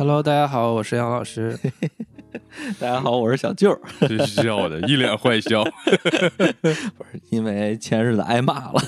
[0.00, 1.58] Hello，大家好，我是杨老师。
[2.80, 3.78] 大家好，我是小舅儿。
[4.08, 5.62] 这笑的一脸坏笑，
[6.96, 8.82] 不是因为前日子挨骂了，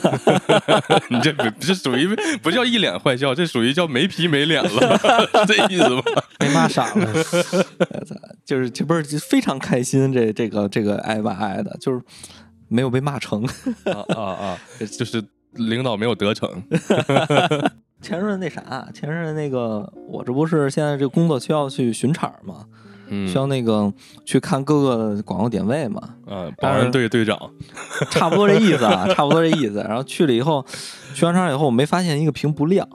[1.13, 2.09] 你这不这属于
[2.43, 4.71] 不叫一脸坏笑，这属于叫没皮没脸了，
[5.45, 6.03] 是这意思吗？
[6.39, 7.07] 被骂傻了，
[8.47, 12.01] 就是这不是非常开心，这这个这个挨骂挨的，就是
[12.69, 13.45] 没有被骂成。
[13.85, 14.59] 啊啊啊！
[14.99, 15.23] 就是
[15.53, 16.49] 领导没有得逞，
[18.03, 22.65] 前日子那啥，前日子那个我这不是现在这工作需要去巡场嘛，
[23.09, 23.93] 嗯需要那个
[24.25, 27.39] 去看各个广告点位嘛，呃，保安队队长，
[28.11, 29.77] 差不多这意思啊，差不多这意思。
[29.89, 30.67] 然后去了以后，
[31.15, 32.87] 去完场以后，我没发现一个屏不亮，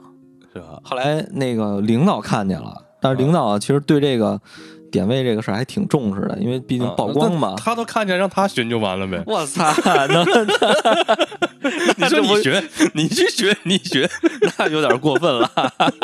[0.52, 0.80] 是吧？
[0.84, 4.40] 后来那个领导看见了，但是领导其实对这个
[4.90, 7.62] 点位这个事儿还挺重视的，因为毕竟啊曝光嘛那。
[7.62, 9.22] 他都看见，让他寻就完了呗。
[9.26, 9.64] 我操，
[10.08, 10.24] 能
[11.96, 12.64] 你说你学，
[12.94, 14.08] 你去学，你学，
[14.58, 15.50] 那有点过分了。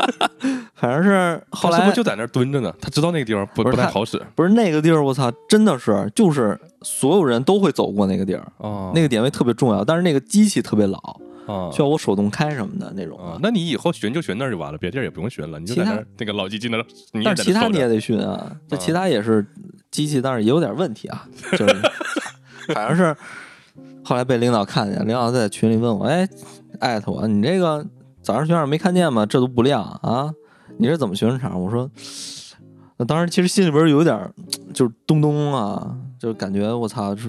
[0.74, 2.72] 反正是后来就在那儿蹲着呢？
[2.80, 10.98] 他知道那个地方不不不太好使不是那个地儿，我操，真的是就是所有人都会走过那个地儿，哦那个点位特别重要，但是那个机器特别老，
[11.46, 13.18] 啊需要我手动开什么的那种。
[13.18, 16.84] 啊，那你以后巡就巡那儿就完了，别地儿也不用巡了，你就在那儿那个老机器那儿，
[17.24, 19.46] 但是其他你也得训啊，这其他也是
[19.90, 21.74] 机器，但是也有点问题啊， 就是
[22.74, 23.16] 反正是
[24.04, 26.28] 后来被领导看见，领导在群里问我，哎，
[26.80, 27.84] 艾特我，你这个
[28.22, 29.26] 早上巡场没看见吗？
[29.26, 30.32] 这都不亮啊，
[30.78, 31.60] 你是怎么巡场？
[31.62, 31.90] 我说，
[32.96, 34.30] 那当时其实心里边有点
[34.72, 37.28] 就是咚咚啊，就是感觉我操，是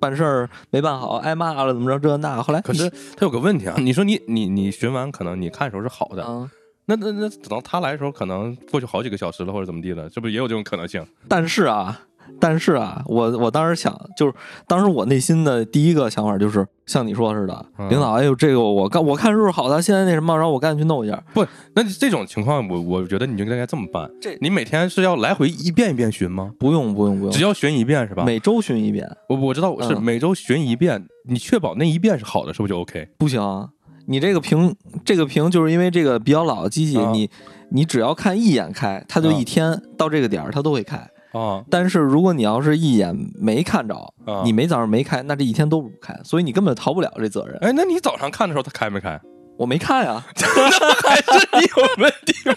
[0.00, 2.42] 办事儿没办好，挨骂了，怎么着这那。
[2.42, 6.50] 后来可是他有个问题啊，你说你你你巡完，可能你看的时候是好的，啊，
[6.86, 11.06] 那那那等到他来的时候，可能过去好几个小时了，或者怎么地了，这不也有这种可能性？
[11.28, 12.00] 但是啊，
[12.38, 14.32] 但是啊，我我当时想，就是
[14.66, 21.22] 当时我内心的第一个想法就是像你说似的，嗯领导，哎呦，这个我干我看是不是好的，现在那什么，然后我赶紧去弄一下。
[21.34, 24.10] 不，那这种情况，我我觉得你就应该这么办。
[24.20, 26.52] 这你每天是要来回一遍一遍巡吗？
[26.58, 28.24] 不用不用不用，只要巡一遍是吧？
[28.24, 33.08] 每周巡一遍我我知道是嗯每周巡一遍，你确保那一遍是好的，是不是就 OK？
[33.18, 33.68] 不行。
[34.06, 34.74] 你这个屏，
[35.04, 37.30] 这个屏就是因为这个比较老的机器，啊你
[37.70, 41.08] 你只要看一眼开，它就啊一天到这个点儿它都会开。
[41.32, 44.42] 啊但是如果你要是一眼没看着，啊！
[44.44, 47.56] 你没早上没开，那这一天都不开，所以你根本逃不了这责任。
[47.60, 49.20] 哎，那你早上看的时候他开没开？
[49.56, 50.24] 我没看呀，
[51.04, 52.54] 还是你有问题吗？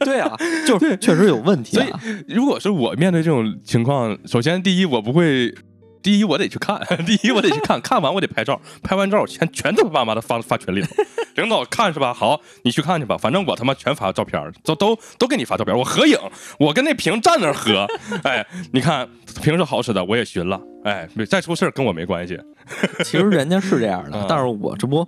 [0.00, 0.34] 对啊，
[0.66, 2.00] 就是确实有问题所以啊。
[2.28, 5.54] 如果是我面对这种情况，首先第一我不会，
[6.06, 10.86] 第一我得去看， 第一我得去看，看完我得拍照，拍完照全全他妈妈的发发群里头。
[11.34, 12.14] 领导看是吧？
[12.14, 16.16] 好，你去看去吧，反正我他妈全发照片，都都都给你发照片，我合影，
[16.60, 17.88] 我跟那屏站那儿合，
[18.22, 19.08] 哎，你看
[19.42, 22.38] 屏是好使的，我也寻了，哎，再出事儿跟我没关系。
[23.04, 25.04] 其实人家是这样的嗯，但是我这不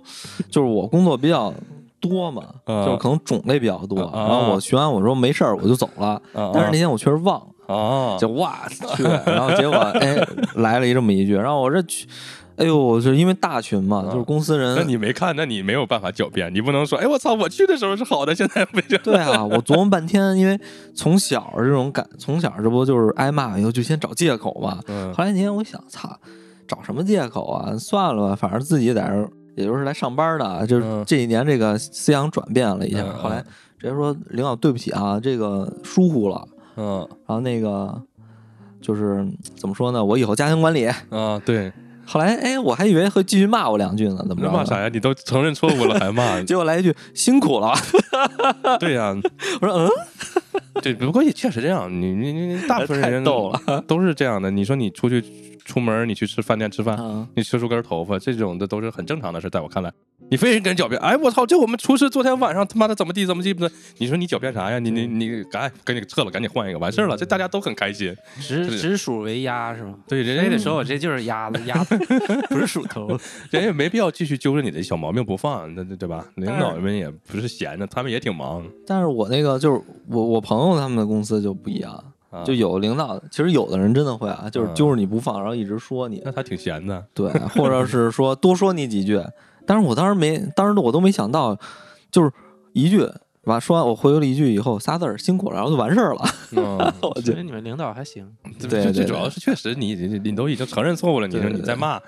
[0.51, 1.53] 就是我工作比较
[2.01, 4.03] 多嘛，嗯就是可能种类比较多。
[4.03, 10.17] 啊然后我学完我说没事儿我就走了，但是那天我确实忘了，啊，就哇去，然后结果哎
[10.55, 12.07] 来了一这么一句，然后我这去，
[12.55, 14.87] 哎呦，就是因为大群嘛，就是公司人那人。
[14.87, 18.99] 你没看，那你没有办法狡辩，你不能说，哎，我操，我去的时候是好的，现在不行。
[19.03, 20.59] 对啊，我琢磨半天，因为
[20.95, 26.09] 从小这种感，从小这不就是挨骂以后就先找借口嘛，嗯后来那天我想，操，
[26.67, 27.77] 找什么借口啊？
[27.77, 33.05] 算了吧，反正自己在这儿，也就是来上班的啊，就是嗯这几年这个思想转变了一下。
[33.21, 33.43] 后来
[33.77, 36.47] 直接说领导对不起啊，这个疏忽了。
[36.75, 38.01] 嗯然后那个
[38.81, 39.25] 就是
[39.55, 40.03] 怎么说呢？
[40.03, 40.85] 我以后加强管理。
[41.09, 41.71] 啊，对，
[42.05, 44.51] 后来哎，我还以为会继续骂我两句呢，怎么着？
[44.51, 44.79] 骂啥？
[44.81, 44.89] 呀？
[44.91, 46.41] 你都承认错误了还骂？
[46.43, 47.73] 结果来一句辛苦了。
[48.79, 49.15] 对呀、
[49.61, 49.89] 我说嗯，
[50.81, 54.49] 对，不过也确实这样，你你你你大部分太人逗了都是这样的。
[54.49, 55.23] 你说你出去
[55.65, 59.91] 出门，你去吃饭店吃饭，啊你吃出根头发，这种的都是很正常的事，在我看来，
[60.31, 63.71] 你非得跟人狡辩，哎，我操，这我们厨师昨天晚上他妈的怎么地怎么地不的？
[63.97, 64.77] 你说你狡辩啥呀？
[64.77, 68.15] 你你你赶赶紧撤了，赶紧换一个，完事儿了，这大家都很开心。
[68.39, 69.95] 直是直属为鸭是吗？
[70.07, 71.97] 对，人家得说我这就是鸭子，鸭子
[72.49, 73.07] 不是鼠头。
[73.49, 76.23] 人也没必要继续揪着你的小毛病不放，那对对吧？
[76.35, 78.63] 领导们也不是闲的，他们也挺忙。
[78.85, 81.91] 但是我那个就是我我朋友他们的公司就不一样，
[82.29, 89.19] 啊就有领导，其实有的人真的会啊，就是嗯揪着你不放，然后一直说你，那他挺闲的，对，或者是说多说你几句。
[89.69, 91.55] 但是我当时没，当时我都没想到，
[92.09, 92.31] 就是
[92.73, 93.07] 一句
[93.43, 96.25] 完说完我回了一句以后仨字儿辛苦了，然后就完事儿了。
[96.53, 98.27] 嗯， 我觉得你们领导还行，
[98.59, 102.01] 对对最最主要是确实你你你都已经承认错误了，你说对对对你再骂，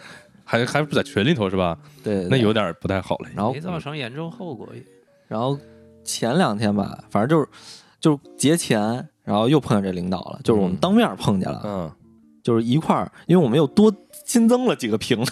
[0.44, 1.78] 还还不在群里头是吧？
[2.04, 3.30] 对，对那有点不太好了。
[3.36, 4.68] 然后没造成严重后果。
[5.28, 5.56] 然后
[6.04, 7.48] 前两天吧，反正就是
[8.00, 11.92] 就是节前，然后又碰见这领导了，就是我们嗯当面碰见了，嗯，
[12.44, 13.94] 就是一块儿，因为我们又多
[14.26, 15.18] 新增了几个屏，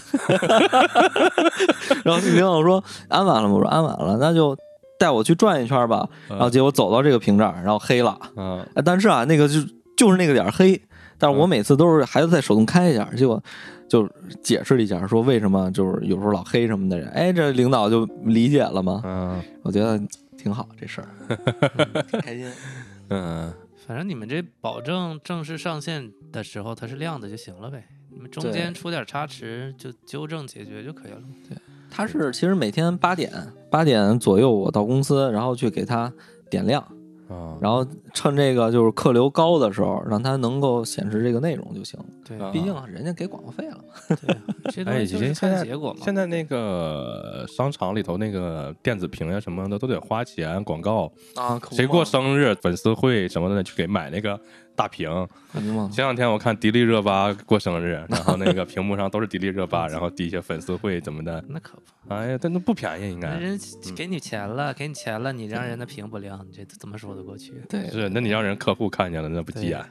[2.04, 3.54] 然后领导说安完了吗？
[3.54, 4.56] 我说安完了，那就
[4.98, 6.08] 带我去转一圈吧。
[6.28, 9.54] 然后结果走到这个屏这儿，然后黑了，嗯哎但是啊，那个就
[9.96, 10.80] 就是那个点儿黑，
[11.18, 13.42] 但是我每次都是还得再手动开一下，结果
[13.88, 14.08] 就
[14.42, 19.00] 解释了一下，说为什么就是有时候老黑什么的人，哎，这领导就理解了嘛。
[19.04, 20.00] 嗯我觉得
[20.38, 21.36] 挺好这事儿，
[22.10, 22.50] 挺开心。
[23.08, 23.52] 嗯，
[23.90, 31.20] 反正你们这保证正式上线的时候它是亮的就行了呗，你们中间出点差池就纠正解决就可以了。
[31.48, 31.58] 对
[31.90, 33.32] 他是其实每天八点
[33.68, 36.12] 八点左右我到公司，然后去给它
[36.48, 36.86] 点亮，
[37.30, 42.06] 啊，然后趁这个就是客流高的时候，让它能够显示这个内容就行了。
[42.26, 44.16] 对，啊毕竟人家给广告费了嘛。
[44.26, 44.36] 对，
[44.72, 46.00] 这东哎，西就是现在看结果嘛。
[46.02, 54.38] 现在那个商场里头那个电子屏呀什么的都得花钱广告，啊，谁过生日、粉丝会什么的去给买那个
[54.80, 55.10] 大屏。
[55.92, 61.76] 前两天我看迪丽热巴过生日， 然后那个屏幕上都是迪丽热巴， 然后底下粉丝会怎么的，那可
[62.08, 63.60] 不，哎呀，但那不便宜，应该人
[63.94, 67.52] 给你钱了，给你钱了，你让人的屏不亮，你这怎么说得过去？
[67.68, 68.08] 对，是。
[68.08, 69.84] 那你让人客户看见了，那不急眼？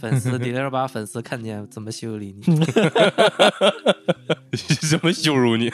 [0.00, 2.54] 粉丝迪丽热巴粉丝看见怎么修理你？
[4.88, 5.68] 怎么羞辱你？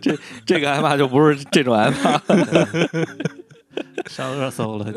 [0.00, 0.16] 这
[0.46, 2.22] 这个挨骂就不是这种挨骂。
[4.06, 4.92] 上热搜了。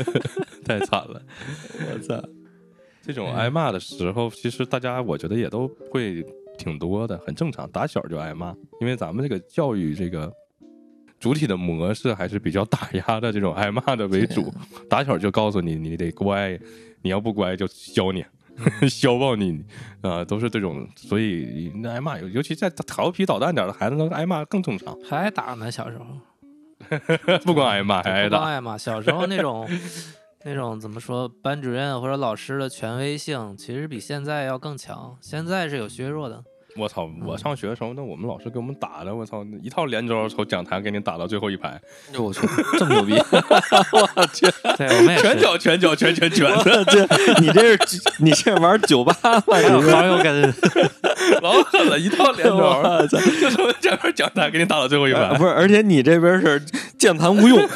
[0.64, 1.22] 太惨了。
[1.92, 2.22] 我操！
[3.02, 6.24] 这种挨骂的时候，其实大家我觉得也都会
[6.56, 7.70] 挺多的，很正常。
[7.70, 10.32] 打小就挨骂，因为咱们这个教育这个
[11.20, 14.52] 主体的模式还是比较打压的这种挨骂的为主。
[14.88, 16.58] 打小就告诉你，你得乖，
[17.02, 18.24] 你要不乖就削你。
[18.88, 19.64] 削爆你
[20.00, 24.96] 啊、都是这种，所以那挨骂，尤尤其在调皮捣蛋点的孩子，那挨骂更正常。
[25.02, 26.04] 还挨打呢，小时候
[27.44, 28.38] 不光挨骂，还挨打。
[28.38, 29.68] 不光挨骂，小时候那种
[30.44, 35.16] 那种怎么说，班主任或者老师的权威性，其实比现在要更强。
[35.20, 36.44] 现在是有削弱的，
[36.76, 37.08] 我操！
[37.24, 41.80] 我上学的时候，那我们老师给我们打的，我操，一套连招从讲台给你打到最后一排，
[42.18, 42.40] 我去，
[42.78, 43.14] 这么牛逼！
[43.92, 47.06] 我去，对我们也拳脚拳脚拳拳拳的，这
[47.40, 47.78] 你这是
[48.18, 49.40] 你这玩酒吧吗？
[49.46, 50.54] 还有你好有根，
[51.42, 53.18] 老狠了，一套连招， 我操！
[53.40, 55.28] 就从这边讲台给你打到最后一排。
[55.36, 56.60] 不是，而且你这边是
[56.98, 57.68] 键盘无用，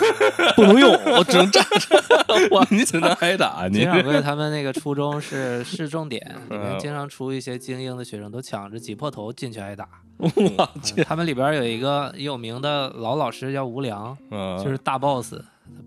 [0.57, 2.03] 不能用，我只能站着。
[2.51, 6.21] 哇，你只能挨打，你经常贵他们那个初中是市重点，
[6.51, 9.87] 里嗯面经常出一些精英的学生，都抢着挤破头进去挨打。
[10.17, 15.35] 我嗯他们里边有一个有名的老老师叫吴良，嗯，就是大 boss，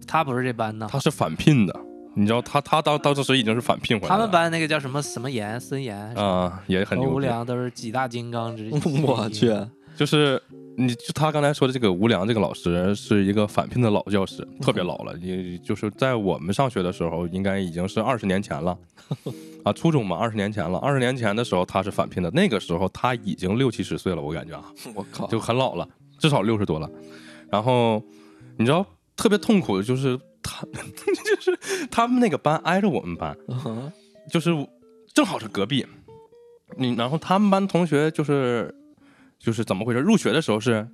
[0.07, 1.75] 他不是这班的，他是返聘的，
[2.13, 4.15] 你知道他他当当时已经是返聘回来了。
[4.15, 9.01] 他们班那个叫什么什么严孙岩，啊也很牛吴良都是几大金刚之 一。
[9.01, 9.49] 我去，
[9.95, 10.41] 就是
[10.77, 18.77] 你就他刚才说的这个吴良这个老师是一个返聘的老教师，特别老了，也就是在我们上学的时候，应该已经是二十年前了。
[19.63, 20.79] 啊，初中嘛，二十年前了。
[20.79, 24.63] 二十年前的时候他是返聘的，那个时候他已经六七十岁了，我感觉啊，
[24.95, 25.27] 我靠！
[25.27, 26.89] 就很老了，至少六十多了。
[27.51, 28.01] 然后
[28.57, 28.85] 你知道
[29.15, 33.91] 特别痛苦的就是他， 就是他们那个班挨着我们班，嗯
[34.31, 34.49] 就是
[35.13, 35.85] 正好是隔壁。
[36.77, 38.73] 你然后他们班同学就是
[39.41, 39.99] 就是怎么回事？
[39.99, 40.87] 入学的时候是，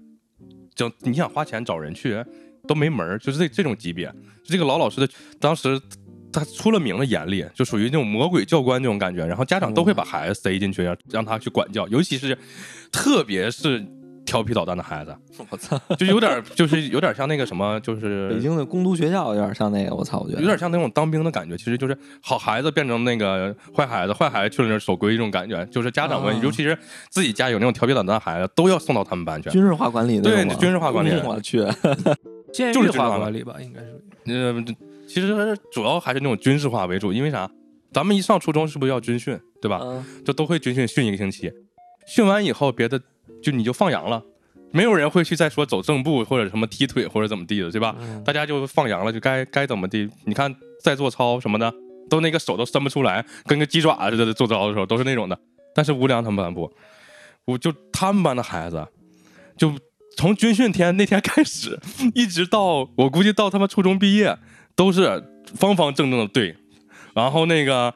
[0.74, 2.24] 就你想花钱找人去
[2.68, 4.14] 都没门儿，就是这这种级别。
[4.46, 5.80] 这个老老师的当时
[6.32, 9.26] 他出了名的严厉，就属于那种魔鬼教官这种感觉。
[9.26, 12.38] 然后家长都会把孩子塞进去，让让他去管教，尤其是
[12.92, 13.86] 特别是
[14.28, 15.16] 调皮捣蛋的孩子，
[15.50, 15.80] 我操！
[15.98, 20.20] 就有点就是有点像那个什么，就是北京的工读学校有点像那个，我操！
[20.20, 25.66] 我觉得有点像那种当兵的感觉，其实就是好孩子变成那个坏孩子，坏孩子去了那儿守规矩这种感觉。
[25.72, 26.78] 就是家长们，啊尤其是
[27.10, 29.50] 自己家有那种调皮捣蛋的孩子，都要送到他们班去。
[29.50, 31.66] 军事化管理那对军事化管理我去，
[32.54, 34.02] 监狱就是这样的化管理吧，应该是。
[34.26, 34.66] 呃，
[35.08, 37.50] 其实主要还是那种军事化为主，因为啥？
[37.94, 39.80] 咱们一上初中是不是要军训，对吧？
[39.82, 41.50] 嗯就都会军训训一个星期，
[42.06, 43.02] 训完以后别的
[43.42, 44.24] 就你就放羊了，
[44.72, 47.96] 没有人会去再说走正步或者什么踢腿或者怎么地的，对吧？
[48.00, 50.10] 嗯大家就放羊了，就该该怎么地。
[50.26, 50.54] 你看
[50.84, 51.74] 在做操什么的，
[52.10, 55.40] 都那个手都伸不出来，跟个鸡爪似的做操的时候都是那种的。
[55.74, 56.72] 但是吴良他们班不，
[57.46, 58.88] 我就他们班的孩子，
[59.56, 59.74] 就
[60.18, 61.80] 从军训天那天开始，
[62.16, 64.38] 一直到我估计到他们初中毕业，
[64.76, 65.24] 都是
[65.56, 66.56] 方方正正的队。
[67.14, 67.94] 然后那个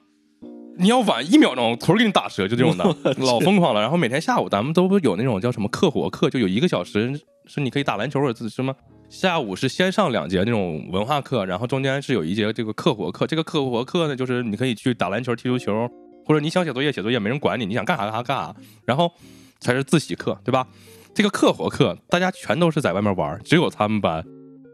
[0.82, 2.84] 你要晚一秒钟，腿儿给你打折，就这种的，
[3.24, 3.80] 老疯狂了。
[3.80, 8.74] 然后每天下午咱们都不有那种叫什么课活课，就有一个小时是你可以打篮球或者是什么
[9.08, 13.28] 下午是先上两节那种文化课，然后中间是有一节这个课活课。
[13.28, 15.88] 这个课活课呢，就是你可以去打篮球、踢足球，
[16.26, 18.56] 或者你想写作业写作业，没人管你，你想干啥干啥干啥。
[18.86, 19.12] 然后
[19.60, 20.68] 才是自习课，对吧？
[21.14, 24.26] 这个课活课，大家全都是在外面玩，只有他们班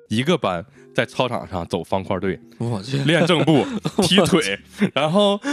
[0.08, 3.66] 一个班在操场上走方块队，我去，练正步、
[4.04, 4.58] 踢腿，
[4.94, 5.40] 然后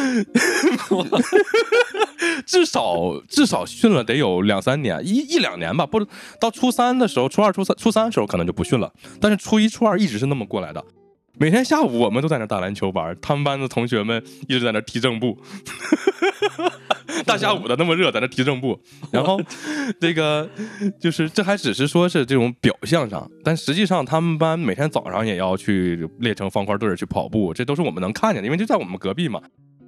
[2.47, 5.85] 至少至少训了得有两三年，一一两年吧。
[5.85, 6.05] 不
[6.41, 10.83] 到初三的时候，初二、初三、初三的时候可能就不训了，但是初一、初二一直是那么过来的。
[11.37, 15.37] 每天下午我们都在那打篮球玩，他们班的同学们一直在那踢正步，
[17.27, 18.81] 大下午的那么热，在那踢正步。
[19.11, 19.41] 然后
[20.01, 20.49] 这个
[21.01, 29.41] 就是这还只是说是这种表象上，但实际上他们班每天早上也要去列成方块队去跑步，这都是我们能看见的，因为就在我们隔壁嘛。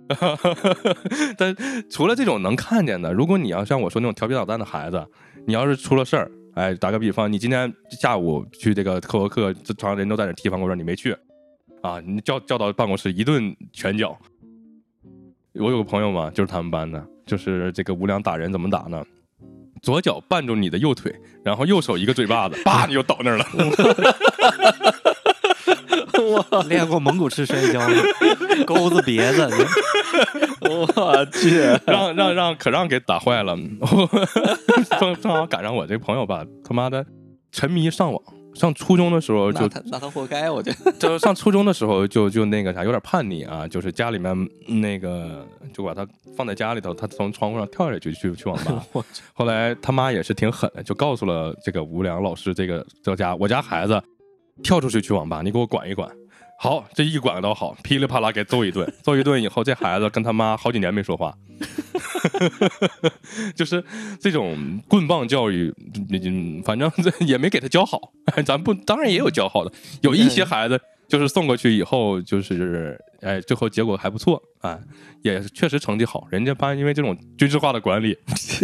[1.38, 1.56] 但
[1.88, 5.04] 除了这种能看见的，如果你要像我说那种调皮捣蛋的孩子，
[5.46, 11.16] 你要是出了事儿，哎，打个比方，你今天下午去这个课课，场上人都在那踢方块队，你没去。
[11.86, 12.02] 啊！
[12.04, 14.18] 你叫叫到办公室一顿拳脚。
[15.54, 19.04] 我有个朋友嘛，就是他们班的，就是这个无良打人怎么打呢？
[19.82, 21.14] 左脚绊住你的右腿，
[21.44, 23.46] 然后右手一个嘴巴子，叭你就倒那儿了。
[26.18, 27.80] 我 练过蒙古式摔跤，
[28.66, 29.48] 钩子别子，
[30.60, 33.56] 我去，让让让可让给打坏了。
[34.98, 37.06] 正正好赶上我这朋友吧，他妈的
[37.52, 38.22] 沉迷上网。
[38.58, 40.90] 上初中的时候就那他那他活该，我觉得。
[40.92, 44.34] 就上初中的时候就就那个啥，有点叛逆啊，就是家里面
[44.66, 48.84] 那个就把他放在家里头，他从窗户上跳下去去去网吧。
[49.34, 54.02] 后来他妈也是挺狠的，就告诉了这个吴良老师，这个这家我家孩子
[54.62, 56.10] 跳出去去网吧，你给我管一管。
[56.58, 61.36] 好，这一管倒好，噼里啪啦给揍一顿， 揍一顿以后，这孩子跟他妈好几年没说话。
[63.54, 63.82] 就是
[64.18, 65.72] 这种棍棒教育，
[66.64, 66.90] 反正
[67.26, 68.12] 也没给他教好。
[68.44, 69.72] 咱不，当然也有教好的，
[70.02, 74.78] 有一些孩子就是送过去以后，就是哎，最后结果还不错啊，
[75.22, 76.26] 也确实成绩好。
[76.30, 78.16] 人家班因为这种军事化的管理，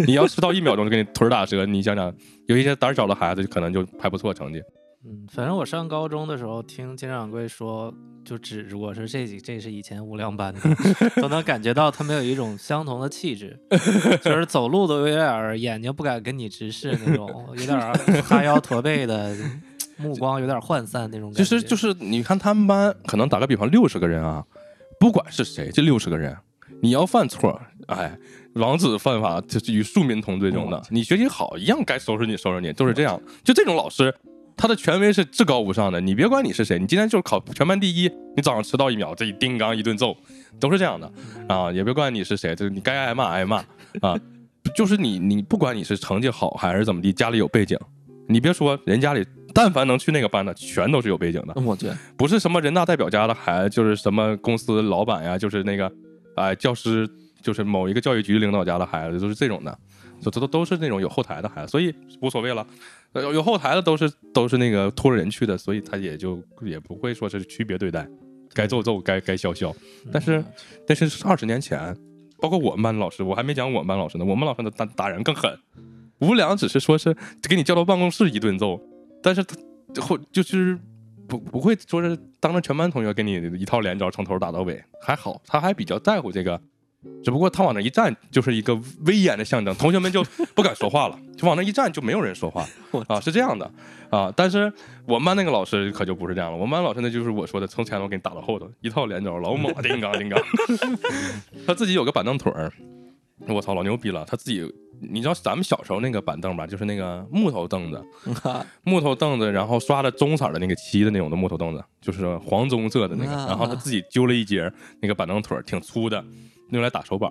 [0.06, 1.64] 你要迟到一秒钟就给你腿打折。
[1.66, 2.12] 你想想，
[2.46, 4.62] 有一些胆小的孩子可能就还不错成绩。
[5.04, 7.92] 嗯，反正我上高中的时候听金掌柜说，
[8.24, 10.60] 就只如果是这几，这是以前无良班的，
[11.20, 13.58] 都能感觉到他们有一种相同的气质，
[14.22, 17.76] 就是走路都有点眼睛不敢跟你直视那种，有点
[18.22, 19.36] 哈腰驼背的，
[19.96, 21.32] 目光有点涣散那种。
[21.32, 24.44] 其实就是你看他们班，可能打个比方，六十个人啊，
[25.00, 26.36] 不管是谁，这六十个人，
[26.80, 28.16] 你要犯错，哎，
[28.54, 33.20] 王子犯法就是与庶民同罪中的，你学习好一样该收拾你收拾你，都是这样。
[33.42, 34.14] 就这种老师。
[34.56, 40.16] 他的权威是至高无上的，你别管你是谁，你今天就是考全班第一，你早上迟到一秒，这一叮当一顿揍，
[40.60, 41.12] 都是这样的
[41.48, 41.72] 啊！
[41.72, 43.58] 也别管你是谁，就是你该挨骂挨骂
[44.00, 44.18] 啊！
[44.74, 47.76] 就是你你不管你是成绩好还是怎么地，家里有背景，
[48.28, 51.60] 你别说人家里，但凡能去那个班的，全都是有背景的。
[51.60, 55.90] 我得不是什么人大代表家的孩子，就是什么公司老板呀，就是那个
[56.36, 57.08] 哎教师，
[57.42, 59.76] 就是某一个教育局领导家的孩子，都是这种的，
[60.30, 62.66] 这都都是那种有后台的孩子，所以无所谓了。
[63.14, 68.08] 有有后台的都是都是那个拖着人去的，所以他也就也不会说是区别对待，
[68.54, 69.74] 该揍揍，该该笑笑。
[70.10, 70.42] 但是
[70.86, 71.94] 但是二十年前，
[72.40, 75.58] 包括我们班的老师，我还没讲我们班老师呢，我们老师的打打人更狠。
[76.20, 77.14] 无良只是说是
[77.48, 78.80] 给你叫到办公室一顿揍，
[79.22, 79.44] 但是
[79.92, 80.78] 他后就是
[81.28, 86.58] 不不会说是当着全班同学给你一套连招从头打到尾，还好他还比较在乎这个。
[87.24, 90.22] 只不过他往那一站，就是一个威严的象征，同学们就
[90.54, 92.66] 不敢说话了，就往那一站，就没有人说话
[93.08, 93.70] 啊，是这样的
[94.10, 94.32] 啊。
[94.36, 94.72] 但是
[95.06, 100.40] 我们班那个老师可就不是这样了，我们班老师那就是我说的，从前头给你打到后头，一套连招，老猛，叮当叮当。
[101.66, 102.72] 他自己有个板凳腿儿，
[103.48, 104.24] 我操，老牛逼了。
[104.24, 108.04] 他自己，你知道咱们小时候那个板凳吧，就是那个木头凳子，
[108.84, 116.24] 木头凳子，然后刷的棕色的那个漆的那种的木头凳子，就是黄棕色的那个，然后他自己揪了一截那个板凳腿儿，挺粗的。
[116.72, 117.30] 用来打手板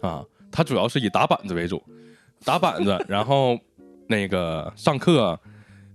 [0.00, 1.82] 啊，他主要是以打板子为主，
[2.44, 3.58] 打板子， 然后
[4.08, 5.38] 那个上课，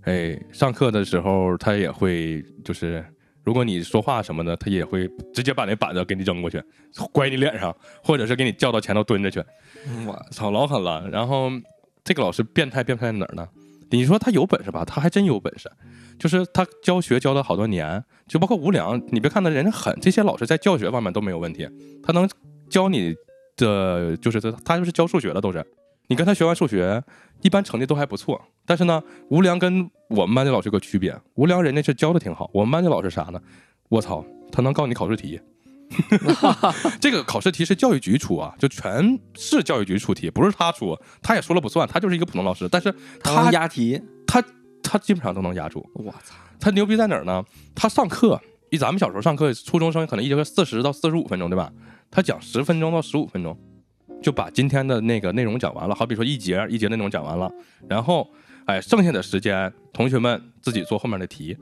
[0.02, 3.04] 哎，上课的时候他也会，就是
[3.42, 6.62] 如果你说话什么的，他也会直接把那板子给你扔过去，
[7.12, 9.42] 拐你脸上，或者是给你叫到前头蹲着去。
[10.06, 11.08] 我操，老狠了！
[11.10, 11.50] 然后
[12.04, 13.48] 这个老师变态变态在哪儿呢？
[13.90, 15.70] 你说他有本事吧，他还真有本事，
[16.18, 21.68] 就是他教学教了好多年，就包括无良，你别看他人家狠，这些老师在教学方面都没有问题，
[22.02, 22.28] 他能。
[22.68, 23.14] 教你
[23.56, 25.64] 的就是他，他就是教数学的，都是
[26.08, 27.02] 你跟他学完数学，
[27.42, 28.40] 一般成绩都还不错。
[28.64, 33.40] 但是呢，吴良跟我们班的老师有个区别，吴良人家是教的挺好，我们班的老师啥呢？
[33.88, 35.40] 我操，他能告你考试题，
[37.00, 42.68] 这个考试题是教育局出啊，就全市教育局出题，不是他出，他也说了不算，他就是一个普通老师。
[42.68, 42.92] 但是
[43.22, 44.42] 他押题，他
[44.82, 45.84] 他基本上都能压住。
[45.94, 47.44] 我操，他牛逼在哪儿呢？
[47.74, 51.72] 他上课，以咱们小时候上课，初中生可能一节课四十到四十五分钟，对吧？
[52.10, 53.56] 他讲十分钟到十五分钟，
[54.22, 55.94] 就把今天的那个内容讲完了。
[55.94, 57.50] 好比说一节一节内容讲完了，
[57.88, 58.28] 然后
[58.66, 61.56] 哎，剩下的时间同学们自己做后面的题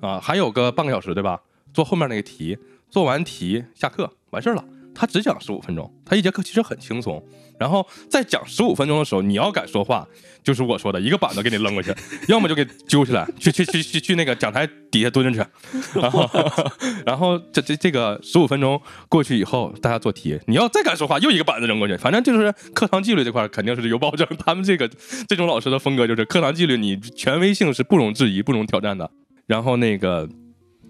[0.00, 1.40] 啊，还有个半个小时，对吧？
[1.72, 2.58] 做后面那个题，
[2.90, 4.64] 做完题下课完事儿了。
[4.94, 7.22] 他只讲十五分钟，他一节课其实很轻松。
[7.58, 10.06] 然后在讲十五分钟的时候，你要敢说话，
[10.42, 11.94] 就是我说的一个板子给你扔过去，
[12.26, 15.48] 要么就给揪起来，去去去去去那个讲台底下蹲着去。
[16.00, 16.28] 然后，
[17.06, 21.96] 然后这这这个十五分钟过去以后，大家做题，你要再敢说话，又一个板子扔过去。
[21.96, 24.26] 反正就是课堂纪律这块肯定是有保证。
[24.44, 24.90] 他们这个
[25.28, 29.08] 这种老师的风格就是课堂纪律，你权威性是不容置疑、不容挑战的。
[29.46, 30.28] 然后那个。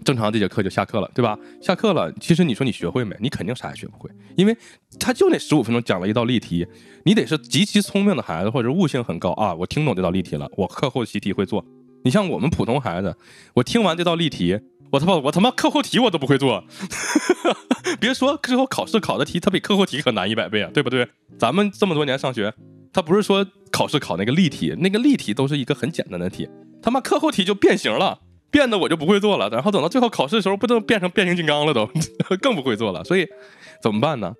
[0.03, 1.37] 正常这节课就下课了，对吧？
[1.61, 3.15] 下课了，其实你说你学会没？
[3.19, 4.55] 你肯定啥也学不会，因为
[4.99, 6.67] 他就那十五分钟讲了一道例题，
[7.05, 9.53] 你得是极其聪明的孩子，或者悟性很高啊。
[9.53, 11.65] 我听懂这道例题了，我课后习题会做。
[12.03, 13.15] 你像我们普通孩子，
[13.55, 14.59] 我听完这道例题，
[14.91, 16.63] 我他妈我他妈课后题我都不会做，
[17.99, 21.07] 别说之后考试考的题，它比课后题可难一百倍啊，对不对？
[21.39, 22.53] 咱们这么多年上学，
[22.91, 26.49] 他不是说考试考那个例题，那个例题都是一个很简单的题，
[26.81, 28.19] 他妈课后题就变形了。
[28.53, 31.89] 变的我就不会做了，然后等到最后考试的时候，不都变成变形金刚了都，
[32.39, 33.03] 更不会做了。
[33.03, 33.27] 所以
[33.81, 34.35] 怎么办呢？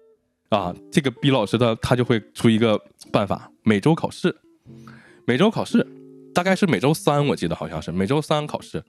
[0.50, 2.80] 啊，这个逼老师的他就会出一个
[3.12, 4.36] 办法，每周考试，
[5.26, 5.86] 每周考试，
[6.32, 8.84] 大概是每周三，我记得好像是每周三考试，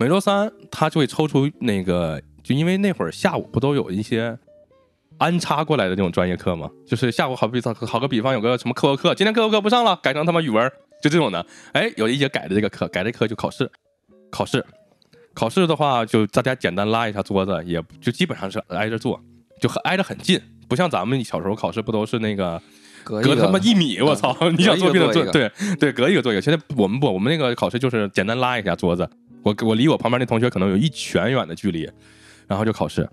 [0.00, 4.36] 每周三他就会抽出那个，就因为那会儿下午不都有一些
[5.18, 6.68] 安插过来的那种专业课吗？
[6.84, 10.68] 就是下午好比好个比方，有个什么课后课，今天课后课不上了，改成他妈语文，
[11.00, 11.46] 就这种的。
[11.74, 13.70] 哎，有一节改的这个课，改这课就考试。
[14.34, 14.66] 考试，
[15.32, 19.20] 考试的话，就大家简单拉一下桌子，也就基本上是挨着坐，
[19.60, 22.60] 就很挨着很近，不像咱们小时候考试不都是那个
[23.04, 24.36] 隔隔他妈一米，我操！
[24.50, 25.48] 你想作弊的坐对
[25.78, 26.42] 对，隔一个坐一个。
[26.42, 29.08] 现在我们不，我们那个考试就是简单拉一下桌子，
[29.44, 31.88] 我我离我旁边那同学可能有一拳远的距离，
[32.48, 33.08] 然后就考试，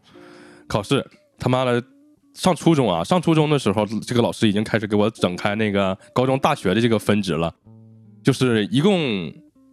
[0.68, 1.06] 考试
[1.38, 1.84] 他妈的
[2.34, 7.54] 上初中啊，上初中的时候，这个老师已经开始给我整开那个高中大学的这个分值了，
[8.24, 9.32] 就是一共。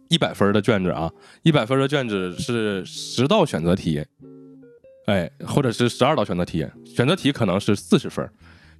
[0.09, 1.11] 一百分的卷子啊，
[1.43, 4.03] 一百分的卷子是十道选择题，
[5.05, 8.27] 哎，或者是十二道选择题，选择题可能是四十分，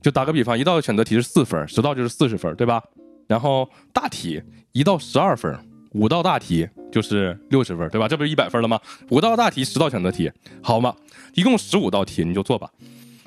[0.02, 2.84] 就打个比方，一道选择题是四分，十道就是四十分，对吧？
[3.28, 5.56] 然后大题一到十二分，
[5.92, 8.08] 五道大题就是六十分，对吧？
[8.08, 8.80] 这不是一百分了吗？
[9.10, 10.32] 五道大题，十道选择题，
[10.64, 10.96] 好吗？
[11.36, 12.72] 一共十五道题，你就做吧。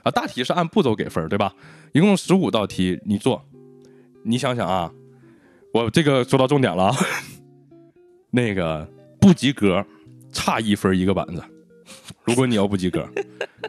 [0.02, 1.54] 啊，大题是按步骤给分，对吧？
[1.92, 3.44] 一共十五道题，你做，
[4.24, 4.92] 你想想啊，
[5.72, 6.92] 我这个说到重点了。
[8.32, 8.88] 那个
[9.20, 9.84] 不及格，
[10.32, 11.42] 差一分一个板子。
[12.24, 13.06] 如果你要不及格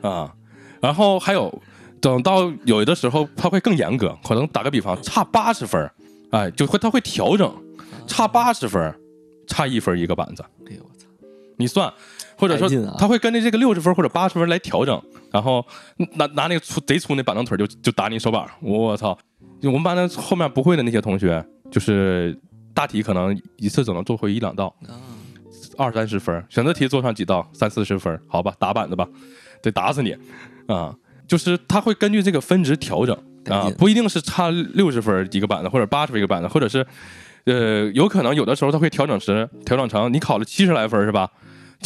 [0.01, 0.33] 啊，
[0.79, 1.61] 然后还有
[1.99, 5.91] 等到有的时候他会更严格，可能打个比方，差八十分，
[6.31, 7.53] 哎，就会他会调整，
[8.07, 8.93] 差八十分，
[9.47, 10.43] 差一分一个板子。
[10.65, 11.07] 哎呦我操！
[11.57, 11.93] 你算，
[12.37, 15.65] 或者说他会跟着这个六十分或者八十分来调整，然后
[16.15, 18.47] 拿拿那个粗贼粗那板凳腿就就打你手板。
[18.61, 19.17] 我操！
[19.63, 22.39] 我们班的后面不会的那些同学就是。
[22.73, 24.75] 大题可能一次只能做回一两道，
[25.77, 28.19] 二三十分；选择题做上几道，三四十分。
[28.27, 29.07] 好吧，打板子吧，
[29.61, 30.15] 得打死你
[30.67, 30.95] 啊！
[31.27, 36.85] 就是他会根据这个分值调整啊，不一定是差六十分一个板子，或者八十分一个板子，或者是
[37.45, 41.29] 呃，有可能有的时候他会调整时调整成你考了七十来分是吧？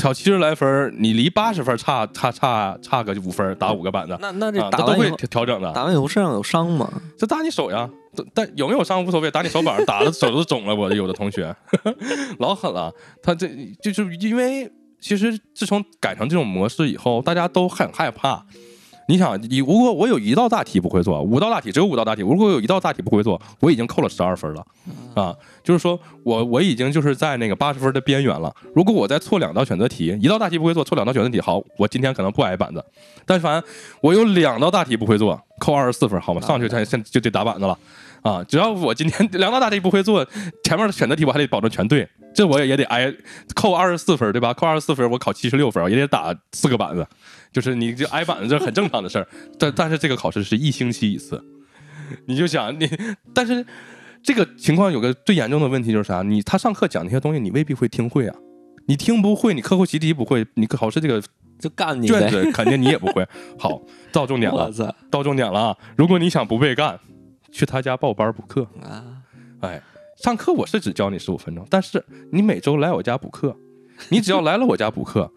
[0.02, 4.18] 考七十来分，你离八十分差差差差个五分，打五个板子。
[4.22, 5.72] 那那这打都会调整的。
[5.74, 6.90] 打完以后身上有伤吗？
[7.18, 7.90] 这打你手呀，
[8.34, 10.76] 但有没有伤无所谓，打你手板，打的手都肿了。
[10.76, 11.56] 我有的同学
[12.40, 13.50] 老狠了，他这
[13.82, 18.46] 就是因为其实自从改成这种模式以后，大家都很害怕。
[19.10, 24.65] 你想，你如果我有一道大题不会做，五道大题只有五道大题，如果有一道大题不会做，我已经扣了十二分了，
[25.15, 28.54] 啊，就是说我我已经就是在那个八十分的边缘了。
[28.76, 32.84] 如果我再错两道选择题，一道大题不会做，错两道选择题，好，我今天可能不挨板子。
[33.26, 33.63] 但凡
[34.02, 36.41] 我有两道大题不会做，扣二十四分，好吗？
[36.41, 37.80] 上去才现就得打板子了，
[38.22, 40.28] 啊，只要我今天两道大题不会做，
[40.65, 43.13] 前面的选择题我还得保证全对，这我也也得挨
[43.56, 44.54] 扣二十四分，对吧？
[44.54, 47.08] 扣二十四分，我考七十六分，也得打四个板子。
[47.58, 49.28] 就是你就挨板子，这很正常的事儿。
[49.58, 51.43] 但但是这个考试是一星期一次，
[52.28, 52.88] 你就想你，
[53.34, 53.65] 但是
[54.22, 56.22] 这个情况有个最严重的问题就是啥？
[56.22, 58.36] 你他上课讲那些东西，你未必会听会啊。
[58.88, 61.20] 你听不会，你课后习题不会，你考试这个
[61.58, 63.28] 就干你卷子肯定你也不会。
[63.58, 64.72] 好，到重点了，
[65.10, 65.78] 到重点了啊！
[65.96, 67.00] 如果你想不被干，
[67.52, 69.04] 去他家报班补课啊。
[69.62, 69.82] 哎，
[70.17, 73.58] 上课我是只教你十五分钟，但是你每周来我家补课，
[74.10, 75.32] 你只要来了我家补课。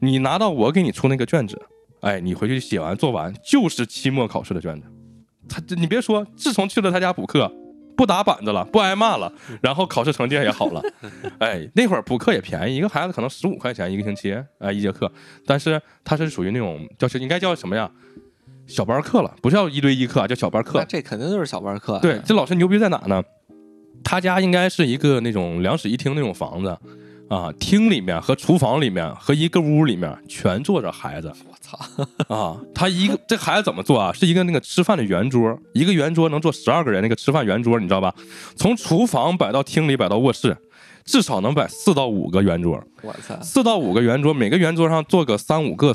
[0.00, 1.60] 你拿到我给你出那个卷子，
[2.00, 4.86] 哎，你回去写完做完就是期末考试的卷子。
[5.48, 7.50] 他，你别说，自从去了他家补课，
[7.96, 10.82] 不打板子了，不挨骂了，然后考试成绩也好了。
[11.38, 15.10] 哎，那会儿补课也便宜，一个孩子可能十五块钱一个星期，哎，一节课。
[15.44, 17.90] 但是他是属于那种叫是应该叫什么呀？
[18.66, 20.84] 小班课了，不是叫一对一课啊，叫小班课。
[20.88, 21.98] 这肯定就是小班课。
[22.00, 23.22] 对，这老师牛逼在哪呢？
[24.02, 26.78] 他家应该是一个那种两室一厅那种房子
[27.30, 31.32] 啊，厅里面和厨房里面和一个屋里面全坐着孩子。
[31.48, 31.78] 我操，
[32.34, 34.12] 啊，他一个这孩子怎么做啊？
[34.12, 38.12] 是一个那个吃饭的圆桌，一个圆桌能坐十二个人，那个吃饭圆桌，你知道吧？
[38.56, 40.56] 从厨房摆到厅里，摆到卧室，
[41.04, 45.94] 至少能摆四到五个圆桌，我操，四到五个圆桌，每个圆桌上坐个三五个、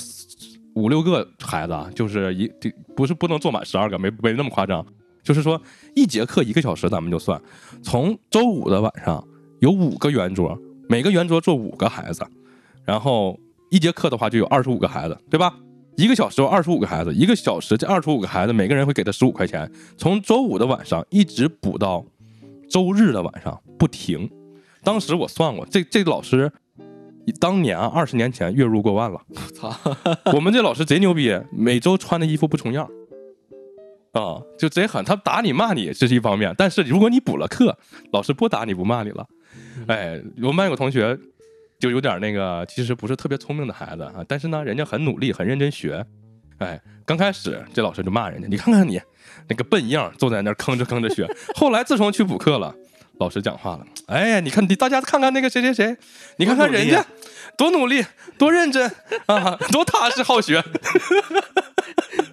[0.75, 4.85] 五六个孩子啊，就是一这不是不能坐满十二个，没没那么夸张，
[5.21, 5.61] 就是说
[5.95, 7.41] 一节课一个小时，咱们就算，
[7.83, 9.21] 从周五的晚上
[9.59, 12.25] 有五个圆桌，每个圆桌坐五个孩子，
[12.85, 15.57] 然后一节课的话就有二十五个孩子，对吧？
[15.97, 22.05] 一个小时有二十五个孩子，一个小时这二十五个孩子，每个人会给他十五块钱，从周五的晚上一直补到
[22.69, 24.29] 周日的晚上不停。
[24.83, 26.51] 当时我算过，这这个老师
[27.39, 29.21] 当年啊，二十年前月入过万了。
[29.29, 29.73] 我操，
[30.33, 32.87] 我们这老师贼牛逼，每周穿的衣服不重样。
[34.11, 37.77] 啊，就贼狠，他打你骂你这是一方面，但是如果你补了课，
[38.11, 39.27] 老师不打你不骂你了。
[39.87, 41.17] 哎，我们班有个同学
[41.79, 46.05] 就有点那个，其实不是特别聪明的孩子啊，但是呢，人家很努力，很认真学。
[46.57, 49.01] 哎，刚开始这老师就骂人家，你看看你
[49.49, 51.27] 那个笨样，坐在那儿吭哧吭哧学。
[51.53, 52.73] 后来自从去补课了，
[53.19, 55.97] 老师讲话了，哎呀，你看你大家看看那个谁谁谁，
[56.37, 57.05] 你看看人家
[57.57, 58.05] 多努力，
[58.37, 58.91] 多认真
[59.27, 60.63] 啊，多踏实好学。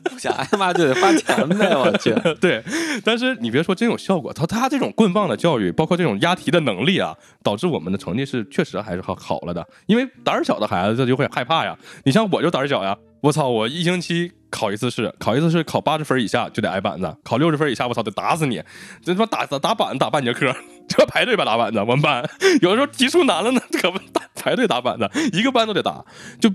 [0.04, 2.14] 不想挨骂就得花钱呗，我去。
[2.40, 2.62] 对，
[3.04, 9.66] 但是你别说真有效果，他他这种棍棒的教育，包括这种押题的能力啊，导致我们的成绩是确实还是好好了的。
[9.86, 11.76] 因为胆儿小的孩子他就会害怕呀。
[12.04, 18.62] 你像我就胆儿小呀，我操，我一星期考一次试，考一次试考八十分以下就得挨板子，考六十分以下我操得打死你，
[19.02, 20.54] 这他妈打打打板子打半节课，
[20.86, 21.80] 这排队吧打板子。
[21.80, 22.22] 我们班
[22.60, 26.04] 有的时候题数难了呢，可不打排队打板子，一个班都得打。
[26.38, 26.48] 就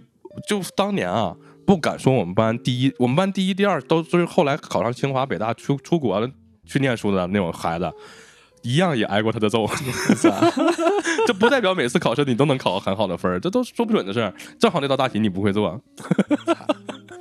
[0.47, 1.35] 就当年啊。
[1.65, 6.29] 不敢说我们班第一，我们班第一、第二都是后来考上清华、北大出出国了
[6.65, 7.91] 去念书的那种孩子，
[8.63, 9.67] 一样也挨过他的揍。
[11.27, 14.33] 这不代表每次考试你都能考很好的分儿，这都说不准的事儿。
[14.57, 15.77] 正好那道大题你不会做，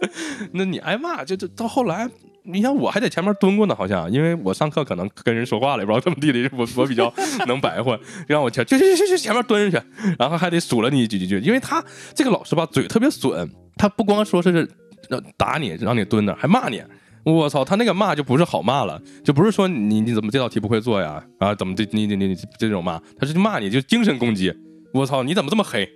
[0.52, 2.08] 那你挨骂，就就到后来，
[2.44, 7.12] 你想我还在前面蹲过呢，好像因为我上课可能跟人说话了，也不知道怎么地的，我我比较
[7.46, 9.86] 能白话，让我前去去去去前面蹲着去，
[10.18, 13.50] 然后还得数了你几几句，因为他这个老师吧嘴特别损。
[13.78, 14.66] 他不光说是
[15.10, 16.82] 让打你，让你蹲那儿，还骂你。
[17.24, 21.22] 我操，他那个骂就不是好骂了，就不是说你你怎么这道题不会做呀？
[21.38, 24.50] 啊，怎么这你你你你这种骂，他是骂你就精神攻击。
[24.94, 25.86] 我操，你怎么这么黑？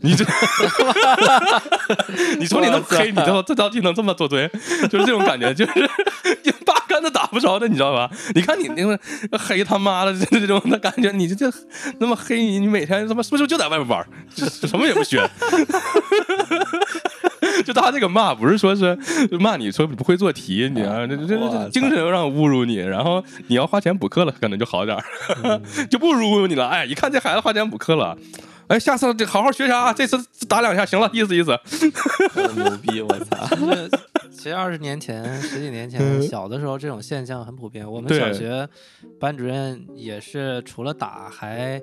[0.00, 0.24] 你这，
[2.38, 4.46] 你说你那么黑，你知道这道题能这么做对？
[4.90, 5.72] 就是这种感觉，就是
[6.66, 8.10] 八竿子打不着的，你知道吧？
[8.34, 8.98] 你看你那个
[9.38, 11.50] 黑他妈的这这种的感觉，你这这
[11.98, 14.06] 那么黑，你你每天他妈是不是就在外面玩，
[14.36, 15.26] 什么也不学？
[17.64, 18.96] 就他这个骂，不是说是
[19.40, 25.02] 骂你说你不会做题，你啊，这这这精神上侮辱你，然后你要花钱补课了，可能就好点儿，
[25.88, 26.68] 就不侮辱你了。
[26.68, 28.16] 哎，一看这孩子花钱补课了，
[28.68, 31.58] 哎，下次得好好学啥，这次打两下行了，意思意思。
[32.56, 33.46] 牛逼，我操！
[34.30, 37.90] 其实二十年前、十几年前，小的时候这种现象很普遍。
[37.90, 38.68] 我们小学
[39.20, 41.80] 班主任也是除了打，还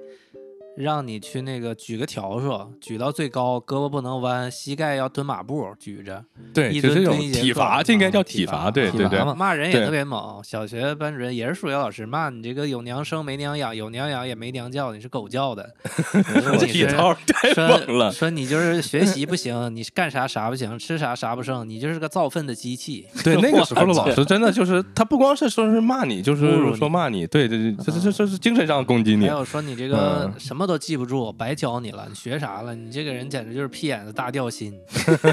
[0.76, 6.24] 让你去那个举个笤帚，举到最高，胳膊不能弯，膝盖要蹲马步举着。
[6.54, 8.72] 对，一就这种蹲蹲一节课体罚，这应该叫啊体罚。
[8.72, 15.74] 对对对骂人也特别猛，小学班主任也是数学老师，骂你这个有娘生没娘养，有娘养也没娘教，你是狗教的。
[16.60, 18.12] 这体操太猛说了。
[18.12, 23.06] 说你就是学习不行，你干啥啥不行，吃啥啥不剩，你就是个造粪的机器。
[23.24, 29.26] 对，那个时候的老师真的就是他不光是说是骂你，就是说骂你，对对对，这这这这是精神上攻击还你。
[29.28, 32.74] 有说你这个嗯什么都记不住，白教你了，你学啥了？
[32.76, 34.74] 你这个人简直就是屁眼子大掉心，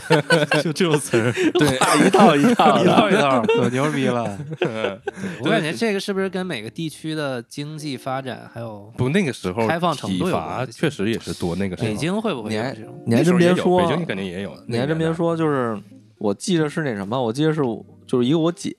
[0.62, 2.86] 就这种词儿， 对，一套一套一。
[2.86, 4.38] 套一套，可牛逼了。
[4.60, 4.98] 嗯
[5.42, 11.54] 我感觉这个是不是跟每个地区的经济发展还有不，那个时候开放程度有关系确实也是多。
[11.56, 12.76] 那个时候北京会不会你还？
[13.06, 14.52] 你还真别说，北京肯定也有。
[14.66, 15.78] 你还真别说，就是
[16.18, 17.60] 我记得是那什么，我记得是
[18.06, 18.74] 就是一个我姐，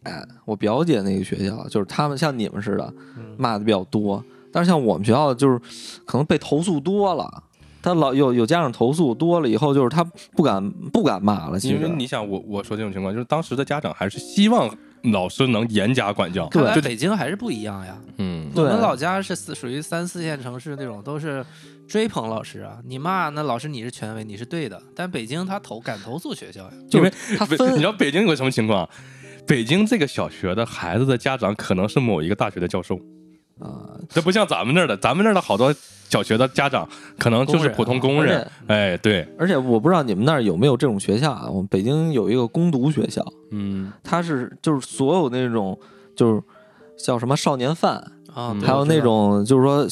[0.45, 5.59] 我表姐那个学校，就是他们像你们似的嗯骂的比较多，但是像我们学校就是
[6.05, 7.43] 可能被投诉多了，
[7.81, 10.03] 他老有有家长投诉多了以后，就是他
[10.35, 14.69] 不敢不敢骂了，其因为实你想，我我说这种情况，就是当时的家长还是希望
[15.11, 16.47] 老师能严加管教。
[16.49, 17.97] 对就北京还是不一样呀。
[18.17, 21.43] 嗯，我们老家是属于三四线城市那种，都是
[21.87, 22.77] 追捧老师啊。
[22.85, 24.79] 你骂那老师你是权威，你是对的。
[24.95, 28.87] 但北京他投敢投诉学校呀，因为北他分你知道北京有个什么情况？
[29.47, 32.99] 北京这个小学的孩子的家长可能是某一个大学的教授，
[33.62, 35.74] 啊，这不像咱们那儿的，咱们那儿的好多
[36.10, 41.47] 小学的家长可能就是普通工人工人，哎，对，而且我不知道你们那儿有没有这种学校啊？
[41.47, 45.80] 我们北京有一个攻读学校，嗯，它是就是所有那种
[46.15, 46.41] 就是
[46.97, 47.95] 叫什么少年犯，
[48.34, 49.88] 啊，还有那种就是说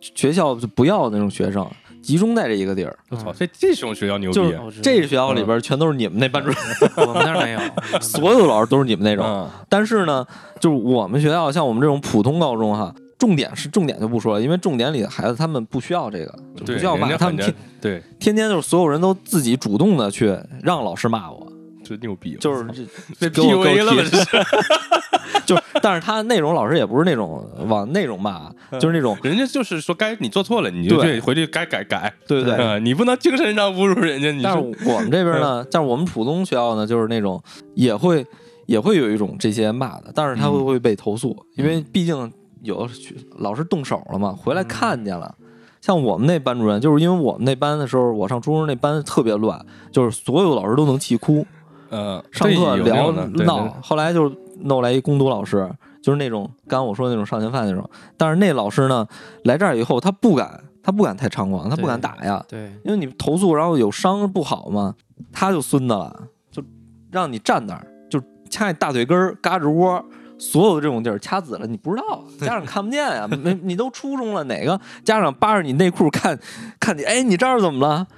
[0.00, 1.68] 学校就不要那种学生，
[2.02, 2.98] 集中在这一个地儿。
[3.08, 7.60] 我操，这这种学校牛逼就是，这学校里边全都是你们那班主任，我们那儿没有，
[8.00, 9.24] 所有老师都是你们那种。
[9.24, 9.48] 嗯。
[9.68, 10.26] 但是呢，
[10.60, 21.51] 就是我们学校像我们这种普通高中哈，重点是重点就不说了，因为重点里的孩子他们不需要这个，就，不需要骂，人家反正他们天对，天天就是所有人都自己主动的去让老师骂我，
[21.96, 22.64] 这牛逼，就是
[23.18, 23.96] 这被 PUA 了吧？
[23.96, 28.50] 给我这是，就，但是他内容老师也不是那种往那种骂，
[28.80, 32.56] 就是那种人家就是说该你做错了，你就去回去该改改，对不对。
[32.56, 37.42] 嗯你不能精神上侮辱人家，你但是是我们这边呢，但是我们普通学校呢，就是那种
[37.74, 38.24] 也会
[38.66, 42.92] 也会有一种这些骂的，但是他会嗯会被投诉，因为毕竟有的
[43.38, 45.34] 老师动手了嘛，回来看见了。
[45.80, 51.44] 像我们那班主任，就是因为我们那班的时候，我上初中那班特别乱，就是所有老师都能气哭，
[51.92, 55.70] 呃，上课聊闹，后来就弄来一攻读老师，
[56.02, 57.88] 就是那种刚刚我说的那种少年犯那种。
[58.16, 59.06] 但是那老师呢，
[59.44, 64.94] 来这儿以后，他不敢，他不敢太猖狂，他不敢打呀，对，因为你投诉然后有伤不好嘛，
[65.30, 66.62] 他就孙子了，就
[67.10, 70.02] 让你站那儿，就掐你大腿根儿、胳肢窝。
[70.38, 73.28] 所有的这种地儿掐紫了，你不知道，家长看不见呀。
[73.28, 76.36] 没，你都初中了，哪个家长扒着你内裤看，
[76.80, 78.08] 看你，哎，你这儿怎么了？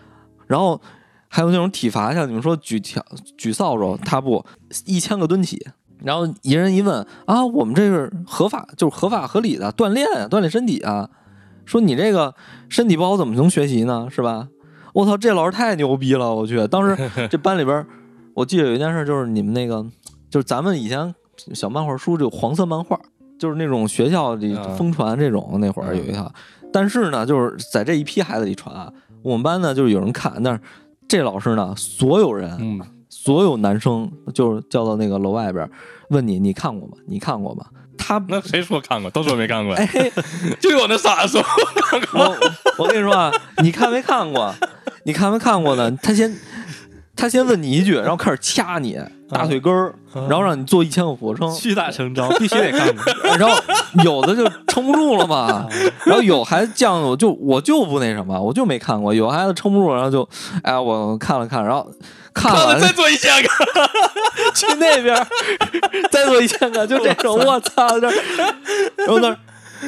[0.47, 0.81] 然后
[1.35, 3.05] 还有那种体罚，像你们说举条
[3.37, 4.47] 举扫帚，踏步
[4.87, 5.61] 一千个蹲起，
[5.99, 11.11] 然后一人一问啊，我们这是合法，就是合法合理的锻炼啊，锻炼身体啊。
[11.65, 12.33] 说你这个
[12.69, 14.07] 身体不好怎么能学习呢？
[14.09, 14.47] 是吧？
[14.93, 16.33] 我操，这老师太牛逼了！
[16.33, 17.85] 我去，当时 这班里边，
[18.35, 19.85] 我记得有一件事，就是你们那个，
[20.31, 21.13] 就是咱们以前
[21.53, 22.97] 小漫画书，就黄色漫画，
[23.41, 26.33] 就是那种学校里啊疯传这种，那会儿有一套。
[26.73, 28.93] 但是呢，就是在这一批孩子里传啊，
[29.23, 30.61] 我们班呢就是有人看，但是
[31.09, 35.69] 这老师呢，所有人嗯，所有男生就是叫到那个楼外边
[36.11, 36.97] 问你，你看过吗？
[37.07, 37.67] 你看过吗？
[37.97, 39.11] 他 那谁说看过？
[39.11, 39.89] 都说没看过，哎，
[40.61, 41.43] 就有那傻子说
[42.15, 43.31] 我我跟你说啊，
[43.63, 44.55] 你看没看过？
[45.05, 45.91] 你看没看过呢？
[46.03, 46.35] 他先
[47.15, 48.99] 他先问你一句，然后开始掐你
[49.35, 53.05] 大腿根儿，然后让你做一千个俯卧撑，屈打成招，必须得干过。
[53.37, 53.61] 然后
[54.05, 55.67] 有的就撑不住了嘛，
[56.07, 59.13] 然后有孩子犟，我就我就不那什么，我就没看过。
[59.13, 60.27] 有孩子撑不住，然后就
[60.63, 61.91] 哎，我看了看，然后
[62.33, 63.49] 看了再做一千个，
[64.55, 65.27] 去那边儿
[66.11, 68.09] 再做一千个，就这种，我操，这，
[68.97, 69.37] 然后那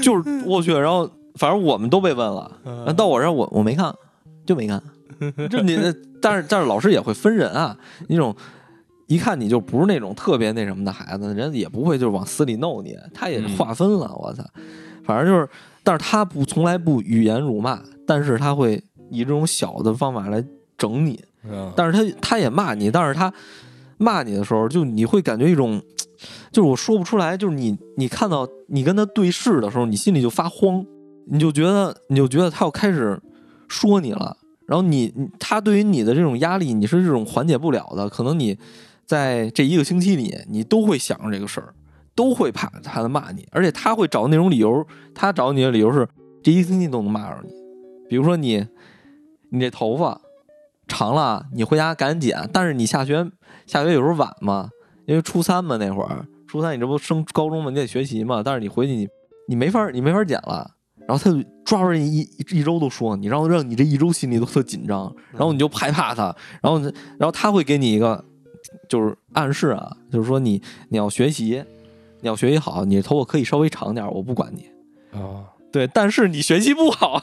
[0.01, 3.95] 就是我去，然后反正我们都被问了，然后到我这儿我我没看，
[4.45, 4.83] 就没看，
[5.51, 5.79] 这你，
[6.21, 7.77] 但是但是老师也会分人啊，
[8.09, 8.35] 那种
[9.07, 14.45] 一看你就不是那种特别那什么的孩子，人也不会就是往死里弄你，他也划分了，我操，
[15.05, 15.49] 反正就是，
[15.85, 20.45] 但是他不从来不语言辱骂，但是他会以这种小的方法来
[20.77, 21.73] 整你，嗯。
[21.77, 23.33] 但是他他也骂你，但是他
[23.99, 25.81] 骂你的时候，就你会感觉一种，
[26.51, 30.85] 就是我说不出来，就是你你看到你跟他对视的时候，你心里就发慌，
[31.29, 33.21] 你就觉得你就觉得他要开始
[33.69, 38.59] 说你了，然后你你他对于你的这种压力，你是这种缓解不了的，可能你
[39.07, 41.73] 在这一个星期里，你都会想着这个事儿，
[42.15, 46.07] 都会怕他骂你，而且他会找那种理由，他找你的理由是
[46.43, 47.51] 这一个星期都能骂着你，
[48.09, 48.67] 比如说你
[49.51, 50.21] 你这头发。
[50.89, 52.49] 长了，你回家赶紧剪。
[52.53, 53.29] 但是你下学
[53.67, 54.71] 下学有时候晚嘛，
[55.07, 58.41] 因为初三嘛那会儿，初三你这不升高中嘛，你得学习嘛。
[58.41, 59.09] 但是你回去你
[59.49, 60.71] 你没法你没法剪了，
[61.09, 62.21] 然后他就抓住你一
[62.53, 66.79] 一周都说你，然后让你这一周心里都特紧张，然后你就害怕他，然后
[67.19, 68.25] 然后他会给你一个
[68.89, 71.65] 就是暗示啊，就是说你你要学习，
[72.21, 74.67] 你要学习好，你的头发可以稍微长点，我不管你。
[75.19, 77.23] 啊，对，但是你学习不好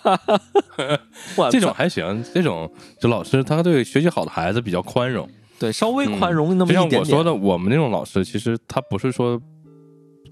[1.52, 5.28] 这种还行，这种就老师他对学习好的孩子比较宽容。
[5.60, 7.18] 对稍微宽容那么就像一点点。
[7.18, 9.40] 我说的，我们那种老师，其实他不是说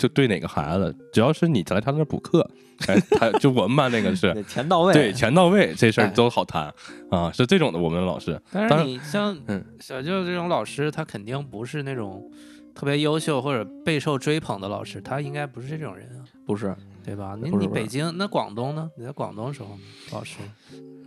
[0.01, 2.49] 就对哪个孩子，只要是你来他那儿补课，
[2.87, 6.73] 哎，他就我们班那个是钱到位，对钱到位，这事儿哎都好谈
[7.11, 7.77] 啊，是这种的。
[7.77, 9.63] 我们的老师，但是当然你像嗯。
[9.79, 12.27] 小舅这种老师，他肯定不是那种
[12.73, 16.75] 特别优秀或者备受追捧的老师，他应该不是这种人啊，不是。
[17.03, 17.35] 对吧？
[17.35, 17.67] 你不是不是。
[17.67, 18.89] 你北京那广东呢？
[18.95, 19.69] 你在广东时候
[20.11, 20.37] 老师，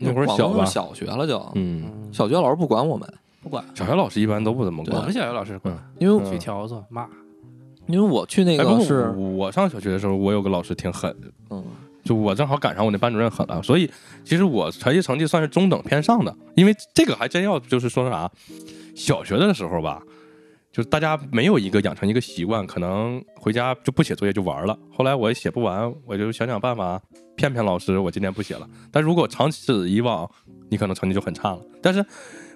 [0.00, 3.08] 那会儿小小学了就，嗯，嗯，小学老师不管我们，
[3.40, 4.96] 不管，小学老师一般都不怎么管。
[4.96, 5.12] 我们。
[5.12, 6.30] 小学老师管，因为、嗯。
[6.30, 7.08] 举条子骂，
[7.86, 11.64] 因为我去那个是，我上小学的时候，我有个老师挺狠的，嗯，
[12.04, 13.90] 就我正好赶上我那班主任狠了，所以
[14.24, 16.34] 其实我学习成绩算是中等偏上的。
[16.54, 18.30] 因为这个还真要就是说啥，
[18.94, 20.02] 小学的时候吧，
[20.72, 24.78] 就是大家没有一个养成一个习惯，可能回家就不写作业就玩了。
[24.90, 27.00] 后来我也写不完，我就想想办法
[27.36, 28.68] 骗骗老师，我今天不写了。
[28.90, 30.30] 但如果长此以往，
[30.70, 31.60] 你可能成绩就很差了。
[31.82, 32.04] 但是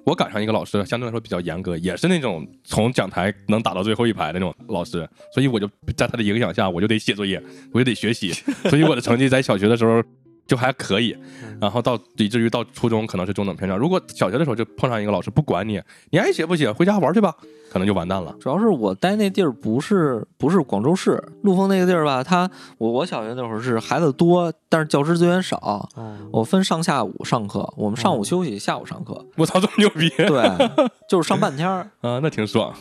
[0.04, 8.32] 我赶上一个老师，相对来说比较严格，也是那种从讲台能打到最后一排那种老师，所以我就在他的影响下，我就得写作业，我就得学习，
[8.70, 10.02] 所以我的成绩在小学的时候
[10.48, 11.16] 就还可以，
[11.61, 13.78] 然后到以至于到初中可能是中等偏上。
[13.78, 15.80] 如果小学的时候就碰上一个老师不管你，
[16.11, 17.37] 你爱写不写，回家玩去吧，
[17.70, 18.34] 可能就完蛋了。
[18.40, 30.50] 主要是我待那地儿不是不是广州市陆丰那个地儿吧，他我我小学那会儿是孩子多，但是教师资源少，哦，我分上下午上课，我们上午休息，下午上课，我操，这么牛逼对，
[31.08, 32.74] 就是上半天儿，啊，那挺爽。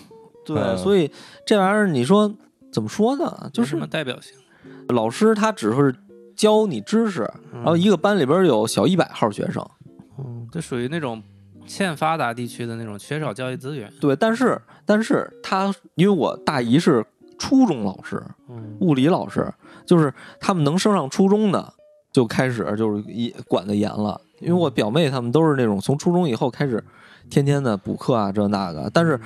[0.46, 1.12] 对，嗯所以
[1.46, 2.34] 这玩意儿你说
[2.72, 3.50] 怎么说呢？
[3.52, 4.34] 就是什么代表性？
[4.88, 5.94] 老师他只是
[6.38, 9.68] 教你知识，然后一个班里边有小一百号学生，
[10.20, 11.22] 嗯，这属于那种
[11.66, 13.92] 欠发达地区的那种缺少教育资源。
[14.00, 17.04] 对，但是但是他因为我大姨是
[17.40, 19.52] 初中老师，嗯，物理老师，
[19.86, 21.74] 就是他们能升上初中的，
[22.12, 24.22] 就开始就是一管得严了。
[24.40, 26.84] 因为我表妹他们都是那种从初中以后开始，
[27.30, 28.88] 天天的补课啊这那个。
[28.94, 29.20] 但是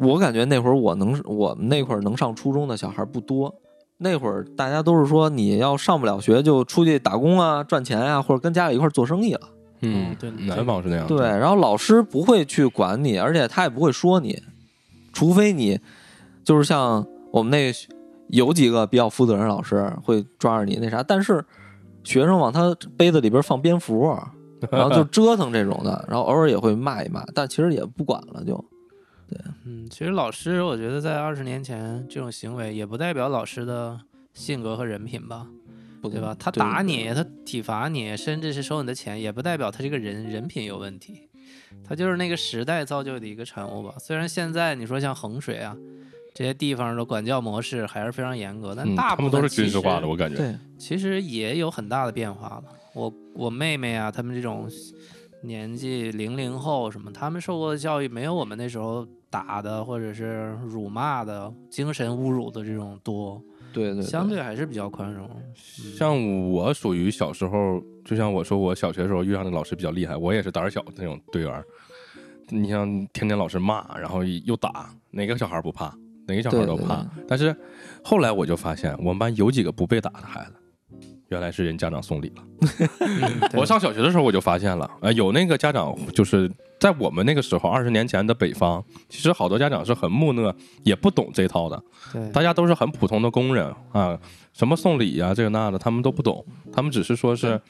[0.00, 3.54] 我感觉那会儿我能我们那会儿能上初中的小孩不多，
[3.98, 9.40] 那会儿大家都是说你要上不了学就出去打工啊赚钱啊、或者跟家里一块儿做生意了。
[9.80, 11.06] 嗯嗯，对南方是那样。
[11.06, 14.42] 对，，然后老师不会去管你，而且他也不会说你，
[15.12, 15.78] 除非你
[16.44, 17.72] 就是像我们那
[18.28, 21.44] 有几个比较负责任老师会抓着你那啥，但是
[22.04, 24.14] 学生往他杯子里边放蝙蝠，
[24.70, 28.64] 然后就 折腾这种的，然后偶尔也会骂一骂，但其实也不管了就。
[29.64, 34.00] 嗯，其实老师，我觉得在二十年前这种行为也不代表老师的
[34.34, 35.46] 性格和人品吧，
[36.00, 36.36] 不对吧？
[36.38, 41.28] 他打你，他体罚你，甚至是收你的钱，也不代表他这个人人品有问题，
[41.84, 43.94] 他就是那个时代造就的一个产物吧。
[43.98, 45.76] 虽然现在你说像衡水啊
[46.34, 50.36] 这些地方的管教模式还是非常严格，但嗯，大部分都是军事化的，我感觉。
[50.36, 52.64] 对，其实也有很大的变化了。
[52.94, 54.68] 我我妹妹啊，他们这种
[55.42, 65.28] 年纪零零后什么，他们受过的教育没有我们那时候打的或者是辱骂的、精神侮辱的这种多，对对，相对还是比较宽容。
[65.96, 71.64] 像我属于小时候，就像我说，我小学的时候遇上的老师比较厉害，我也是胆儿小的那种队员儿。
[72.48, 75.92] 你像天天老师骂，然后又打，哪个小孩儿不怕？
[76.28, 77.04] 哪个小孩儿都怕。
[77.26, 77.54] 但是
[78.04, 80.52] 后来我就发现，我们班有几个不被打的孩子，
[81.28, 82.42] 原来是人家长送礼了。
[83.54, 91.82] 我上小学的时候我就发现了，呃，有那个家长就是在我们那个时候，二十年前的北方，其实好多家长是很木讷，也不懂这套的。
[92.12, 94.18] 对大家都是很普通的工人啊，
[94.52, 97.60] 什么送礼呀、这个那的，他们都不懂，他们只是说是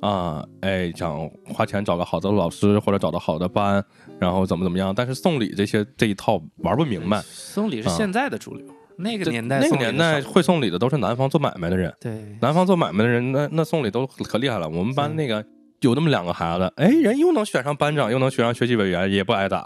[0.00, 3.84] 啊，哎，想花钱找个好的老师或者找到好的班，
[4.18, 7.22] 然后怎么怎么样，但是送礼这些这一套玩不明白。
[7.22, 14.68] 送礼是啊现在的主流，那个年代那个年代会送礼的都是南方做买卖的人，对南方做买卖的人，那那送礼都可厉害了。
[14.68, 15.44] 我们班那个
[15.80, 19.58] 有那么两个孩子，哎，人又能选上班长，又能选上学习委员，也不挨打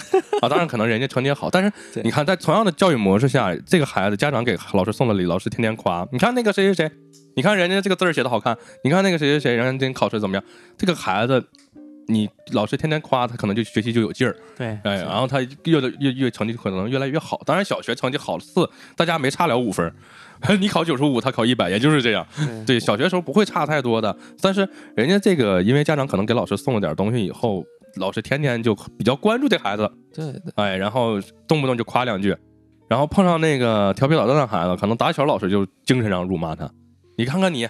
[0.40, 0.48] 啊。
[0.48, 1.72] 当然，可能人家成绩好，但是
[2.02, 6.90] 你看，在同样的教育模式下，这个孩子家长给老师送了礼，老师天天夸，你看那个谁谁谁，
[7.34, 10.44] 你看人家这个字儿写的好看，你看那个谁谁谁，人家今天考试怎么样？
[10.78, 11.44] 这个孩子。
[12.08, 17.40] 你老师天天夸他，可能就学习就有劲儿，对，哎，然后他越来越越成绩可能越来越好。
[17.44, 19.92] 当然，小学成绩好四，大家没差了五分，
[20.60, 22.26] 你考九十五，他考一百，也就是这样。
[22.36, 22.64] 对。
[22.64, 27.64] 对，小学时候不会差太多的，但是人家这个，因为家长可能给老师送了点东西以后，
[27.96, 30.40] 老师天天就比较关注这孩子，对对。
[30.54, 32.36] 哎，然后动不动就夸两句，
[32.88, 36.70] 然后碰上那个调皮捣蛋的孩子，可能打小老师就精神上辱骂他。
[37.18, 37.66] 你看看你，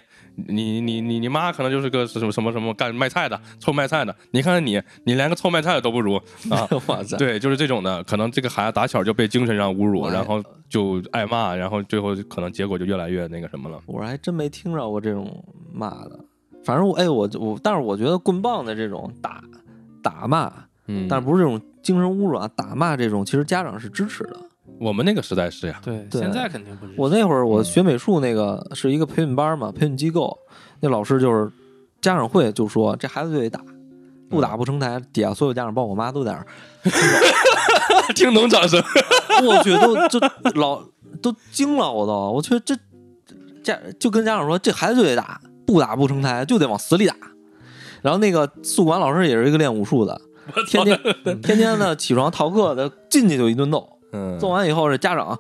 [0.48, 4.14] 你你你你妈可能就是个什么什么什么干卖菜的，臭卖菜的。
[4.30, 6.16] 你看看你，你连个臭卖菜的都不如
[6.50, 6.68] 啊！
[6.86, 13.80] 哇塞，对，就是这种的，可能这个孩子打小就被精神上侮辱，然后就挨骂，然后最后可能结果就越来越那个什么了。
[13.86, 16.20] 我还真没听着过这种骂的。
[16.64, 19.42] 反正我哎，我我，但是我觉得棍棒的这种打
[20.02, 20.52] 打骂，
[20.86, 24.36] 嗯，但不是这种精神侮辱啊，打骂这种，其实家长是支持的。
[24.78, 26.92] 我们那个时代是呀，对，对现在肯定不是。
[26.96, 30.36] 我那会儿我嗯学美术那个是一个培训班嘛，培训机构，
[30.80, 31.50] 那老师就是
[32.00, 33.60] 家长会就说这孩子就得打，
[34.28, 35.00] 不打不成台。
[35.12, 36.46] 底下所有家长，包括我妈都在那儿，
[38.14, 38.82] 听懂掌声。
[39.44, 40.20] 我去，都就
[40.54, 40.82] 老
[41.22, 42.74] 都惊了，我都，我去这
[43.62, 47.14] 家就跟家长说，这孩子就得打，不打不成才，就得往死里打。
[48.02, 50.20] 然后那个宿管老师也是一个练武术的，
[50.68, 50.98] 天天
[51.42, 55.38] 天天的起床逃课的，进去就一顿揍，嗯，揍完以后这家长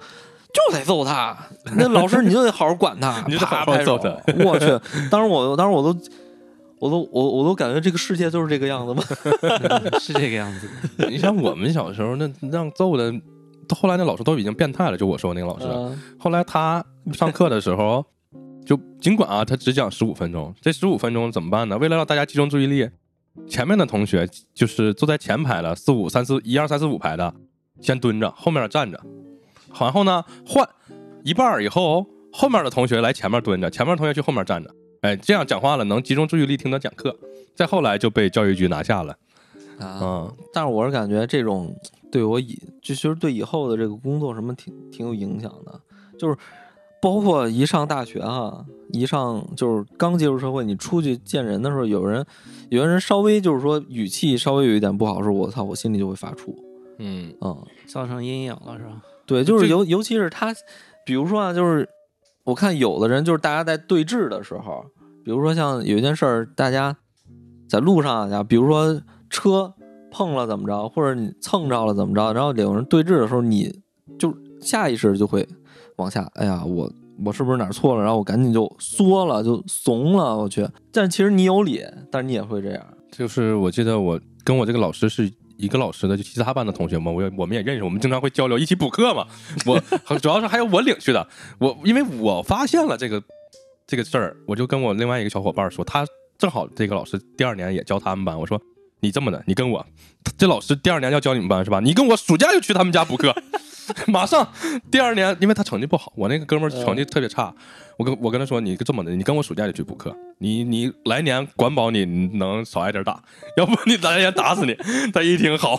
[0.52, 1.36] 就得揍他，
[1.76, 4.08] 那老师你就得好好管他， 你就得好好揍他。
[4.44, 4.66] 我去，
[5.10, 5.98] 当时我当时我都。
[6.78, 9.02] 我都我我都感觉这个世界就是这个样子吗？
[9.98, 10.68] 是这个样子。
[11.08, 13.10] 你像我们小时候那让揍的，
[13.74, 15.64] 后来那老师都已经变态了，就我说那个老师。
[15.66, 18.04] 嗯后来他上课的时候，
[18.66, 21.78] 就尽管啊，他只讲十五分钟，这十五分钟怎么办呢？
[21.78, 22.86] 为了让大家集中注意力，
[23.48, 27.32] 前面的同学就是坐在前排的四五三四一二三四五排的，
[27.80, 29.00] 先蹲着，后面站着，
[29.80, 30.68] 然后呢换
[31.24, 37.16] 一半儿以后，后面的同学来前面蹲着，前面的同学去后面站着，哎，这样讲话了能集中注意力听他讲课。
[37.54, 39.16] 再后来就被教育局拿下了，
[39.78, 41.74] 啊，嗯，但是我是感觉这种
[42.12, 45.80] 对我以就其实对以后的这个工作什么挺挺有影响的，
[46.18, 46.36] 就是
[47.00, 48.62] 包括一上大学哈，
[48.92, 52.26] 一上就是刚接触社会，你出去见人的时候，有人
[52.68, 56.54] 有的人稍微就是说语气稍微有一点不好的时候，我操，我心里就会发怵，
[56.98, 59.02] 嗯，嗯，造成阴影了是吧？
[59.26, 60.54] 对，就是尤尤其是他，
[61.04, 61.88] 比如说啊，就是
[62.44, 64.84] 我看有的人就是大家在对峙的时候，
[65.24, 66.96] 比如说像有一件事儿，大家
[67.68, 69.74] 在路上啊，比如说车
[70.10, 73.80] 碰了怎么着，或者你蹭着了怎么着，然后有人对峙的时候，你
[74.18, 75.46] 就下意识就会
[75.96, 76.90] 往下，哎呀，我
[77.24, 78.02] 我是不是哪儿错了？
[78.02, 80.66] 然后我赶紧就缩了，就怂了，我去。
[80.92, 82.86] 但其实你有理，但是你也会这样。
[83.10, 89.26] 就是我记得我跟我这个老师是一个老师的，就其他班的同学嘛，我我们也认识，我们经常会交流，一起补课嘛。
[89.64, 89.80] 我
[90.18, 91.26] 主要是还有我领去的，
[91.58, 93.22] 我因为我发现了这个
[93.86, 96.06] 这个事儿，我就跟我另外一个小伙伴说，他
[96.38, 98.60] 正好这个老师第二年也教他们班，我说
[99.00, 99.84] 你这么的，你跟我，
[100.36, 101.80] 这老师第二年要教你们班是吧？
[101.80, 103.34] 你跟我暑假就去他们家补课。
[104.08, 104.46] 马上
[104.90, 107.54] 第二年，因为他成绩不好，我那个哥们儿成绩特别差，
[107.96, 113.22] 我跟我跟他说，你这么的，你跟我暑假就去补课，你你来年管保你能少挨点打，
[113.56, 114.76] 要不你来年打死你。
[115.12, 115.78] 他一听好，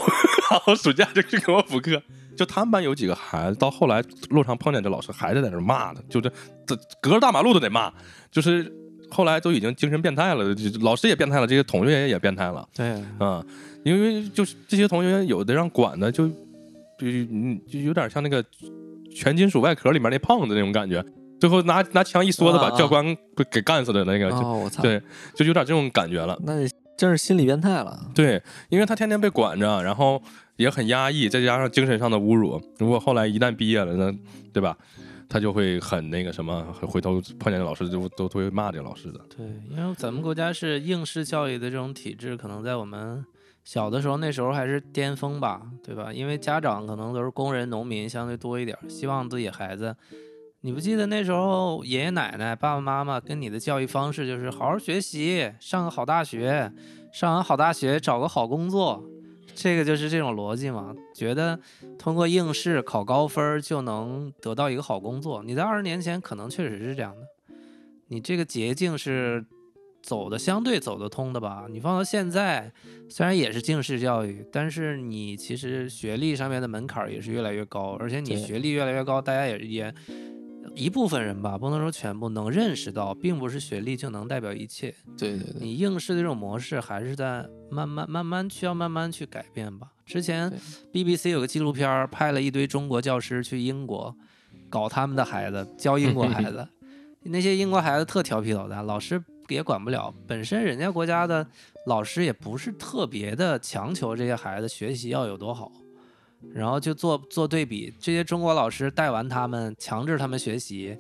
[0.52, 2.02] 然后暑假就去给我补课。
[2.38, 6.32] 就他们班有几个孩子，到后来路上碰见这老师，还是在那骂呢，就这
[6.68, 7.92] 这隔着大马路都得骂，
[8.32, 8.72] 就是
[9.10, 12.64] 后来都已经精神变态了，就老师也变态了，这些同学也也变态了。
[12.76, 13.44] 对，啊、
[13.84, 16.30] 因为就是这些同学有的让管的就
[16.98, 18.44] 就嗯就有点像那个
[19.14, 21.04] 全金属外壳里面那胖子那种感觉，
[21.40, 25.02] 最后拿拿枪一梭子把教官给给干死的那个，就哦，我操，对，
[25.36, 26.38] 就有点这种感觉了。
[26.44, 26.68] 那
[26.98, 28.10] 真是心理变态了。
[28.16, 30.22] 对，因为他天天被管着，然后
[30.56, 32.62] 也很压抑，再加上精神上的侮辱。
[32.80, 34.12] 如果后来一旦毕业了，那
[34.52, 34.76] 对吧？
[35.30, 39.20] 他就会很那个什么，回头碰见老师就都都会骂这个老师的。
[39.36, 43.24] 对，因为咱们国家是应试教育的这种体制，可能在我们
[43.68, 46.14] 小的时候，那时候还是巅峰吧，对吧？
[46.14, 49.94] 因为家长可能都是工人、农民相对多一点，希望自己孩子。
[50.62, 56.72] 你不记得那时候爷爷奶奶、爸爸妈妈跟你的教育方式就是好好学习，上个好大学，
[57.12, 59.04] 上完好大学找个好工作，
[59.54, 60.96] 这个就是这种逻辑嘛？
[61.14, 61.60] 觉得
[62.00, 65.44] 通过应试考高分就能得到一个好工作。
[65.44, 67.28] 你在二十年前可能确实是这样的，
[68.08, 69.46] 你这个捷径是
[70.08, 71.66] 走的相对走得通的吧？
[71.70, 72.72] 你放到现在，
[73.10, 79.94] 虽然也是应试教育，但是你其实学历上面的门槛也是越来越高，而且你学历越来越高，大家也也
[80.76, 84.96] 一部分人吧，不能说全部能认识到，并不是学历就能代表一切。
[85.18, 89.90] 对对对，你应试的这种模式还是在慢慢慢慢需要慢慢去改变吧。
[90.06, 90.50] 之前
[90.94, 94.16] BBC 有个纪录片儿，派了一堆中国教师去英国
[94.70, 96.66] 搞他们的孩子，教英国孩子。
[97.30, 100.14] 那些英国孩子特调皮捣蛋，老师也管不了。
[100.28, 101.46] 本身人家国家的
[101.86, 105.72] 老师也不是特别的强求这些孩子学习要有多好，
[106.54, 110.98] 然后就做做对比，这些中国老师带完他们，强制他们学习，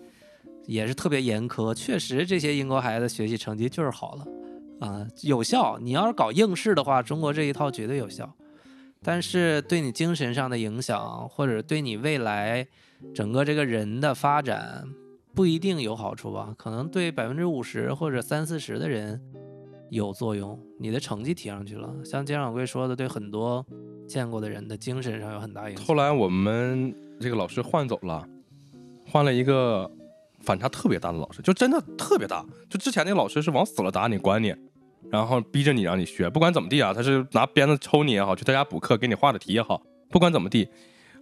[0.66, 1.74] 也是特别严苛。
[1.74, 4.26] 确实，这些英国孩子学习成绩就是好了
[4.80, 5.78] 啊、有效。
[5.80, 8.32] 你要是搞应试的话，中国这一套绝对有效。
[9.04, 12.68] 但是对你精神上的影响，或者对你未来
[13.14, 14.84] 整个这个人的发展，
[15.38, 16.56] 不一定有好处吧？
[16.58, 19.22] 可能对百分之五十或者三四十的人
[19.92, 21.94] 有作用，你的成绩提上去了。
[22.04, 23.64] 像金掌柜说的，对很多
[24.08, 25.86] 见过的人的精神上有很大影响。
[25.86, 28.28] 后来我们这个老师换走了，
[29.06, 29.88] 换了一个
[30.40, 32.44] 反差特别大的老师，就真的特别大。
[32.68, 34.56] 就之前那个老师是往死了打你，管你，
[35.12, 40.68] 然后逼着你让你学，不管怎么地啊，他是拿鞭子抽你也好，去他家补课给你画的题也好，不管怎么地，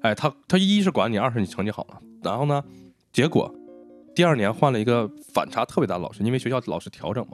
[0.03, 1.99] 哎，他他一是管你，二是你成绩好了。
[2.23, 2.63] 然后呢，
[3.11, 3.53] 结果
[4.15, 7.33] 第二年换了一个反差特别大的老师，因为学校老师调整嘛，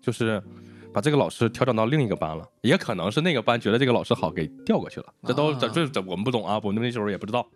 [0.00, 0.42] 就是。
[0.92, 5.06] 把这个老师调整到另一个班了，也可能是那个班觉得这个老师好，给调过去了。
[5.22, 7.46] 这都这啊这这我们不懂啊，我们那时候也不知道。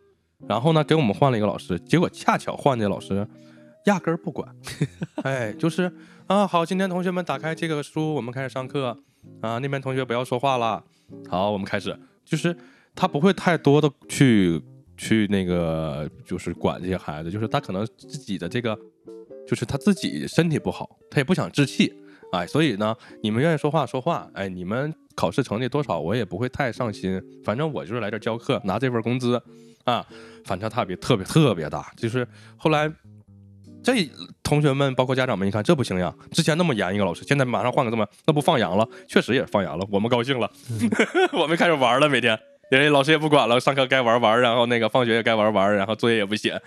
[0.46, 3.26] 然后呢，给我们换了一个老师，结果恰巧换这老师
[3.86, 4.54] 压根儿不管，
[5.24, 5.92] 哎，就是
[6.28, 8.96] 啊，好，今天同学们打开这个书，我们开始上课
[9.40, 10.84] 啊，那边同学不要说话了，
[11.28, 12.56] 好，我们开始，就是
[12.94, 14.62] 他不会太多的去
[14.96, 18.78] 去那个就是管这些孩子，就是他可能自己的这个
[19.46, 21.92] 就是他自己身体不好，他也不想置气。
[22.32, 29.40] 哎，所以呢，你们愿意说话说话，哎，你们考试成绩多少我也不会太上心，反正我就是来这教课，拿这份工资
[29.84, 30.04] 啊，
[30.44, 31.92] 反差特别特别特别大。
[31.96, 32.26] 就是
[32.56, 32.92] 后来
[33.84, 34.10] 这
[34.42, 38.88] 同学们包括家长们一看，这不行呀，之前那么严一个老师，现在马上换个这么，那不放羊了？
[39.06, 40.50] 确实也是放羊了，我们高兴了，
[41.34, 42.36] 我们开始玩了，每天。
[42.70, 46.60] 人家老师也不管了，上课该玩玩，然后那个放学也该玩玩，然后作业也不写，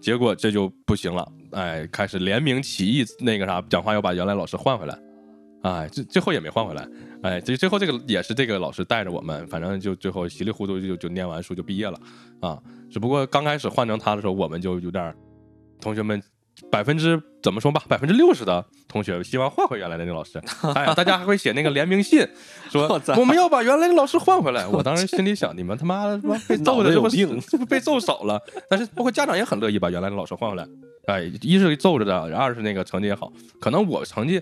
[0.00, 4.98] 结果这就不行了，哎，开始联名起义，那个啥，讲话要把原来老师换回来，
[5.62, 6.88] 哎，最最后也没换回来，
[7.22, 11.98] 哎，最最后这个也是这个老师带着我们，反正就最后稀里糊涂就就念完书就毕业了，
[12.40, 15.14] 啊，只不过刚开始换成他的时候，我们就有点
[15.80, 16.22] 同学们。
[16.70, 20.40] 百分之怎么说吧，百分之六十的同学希望换回原来的那个老师，
[20.74, 22.26] 哎，大家还会写那个联名信，
[22.70, 24.66] 说我们要把原来的老师换回来。
[24.66, 26.90] 我当时心里想，你们他妈的被揍的
[27.68, 28.40] 被揍少了。
[28.68, 30.66] 但是包括家长也很乐意把原来的老师换回来，
[31.06, 34.40] 哎，一是揍着的，二是那个成绩也好，可能我成绩。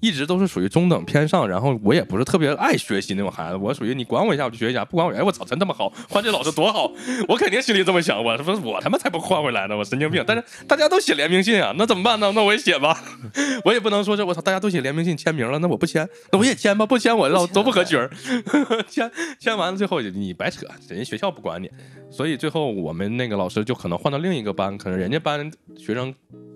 [0.00, 6.90] 一直都是属于中等偏上，然后我也不是特别爱学习那种孩子，我属于你管我一下我就学一下，不管我，哎我操，真这么好，换这老师多好，
[7.28, 10.22] 我肯定心里这么想，我说我他妈才不换回来呢，我神经病。
[10.26, 12.32] 但是大家都写联名信啊，那怎么办呢？
[12.34, 13.02] 那我也写吧，
[13.64, 18.10] 我也不能说这我操，大家都写联名信签名了，那我不签，那我也签吧，不签我老多不合群儿，
[18.88, 21.70] 签签完了最后你白扯，人家学校不管你，
[22.10, 26.14] 所以最后我们那个老师就可能换到另一个班，可能人家班学生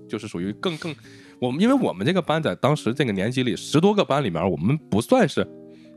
[0.08, 0.94] 就是属于更更。
[1.40, 5.46] 我们因为我们这个班在当时这个年级里十多个班里面，我们不算是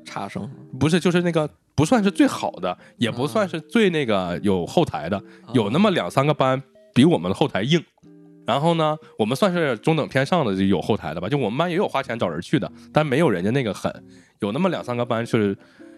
[0.05, 5.21] 差生，不是就是那个不算是最好的，也不算是最那个有后台的，
[5.53, 6.61] 有那么两三个班
[6.93, 7.83] 比我们的后台硬。
[8.45, 13.91] 然后呢，我们算是中等偏上的就有后台的吧，就我们班也有花钱找人去的，但没有人家那个狠。
[14.39, 15.55] 有那么两三个班是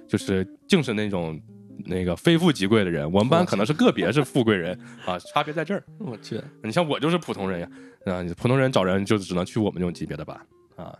[0.07, 1.39] 就是净是那种
[1.85, 5.83] 那个非富即贵的人，我们班可能是个别是富贵人啊，差别在这儿。
[5.99, 7.69] 我去，你像我就是普通人呀。
[8.05, 10.37] 啊，普通人找人就只能去我们这种级别的班
[10.75, 10.93] 啊，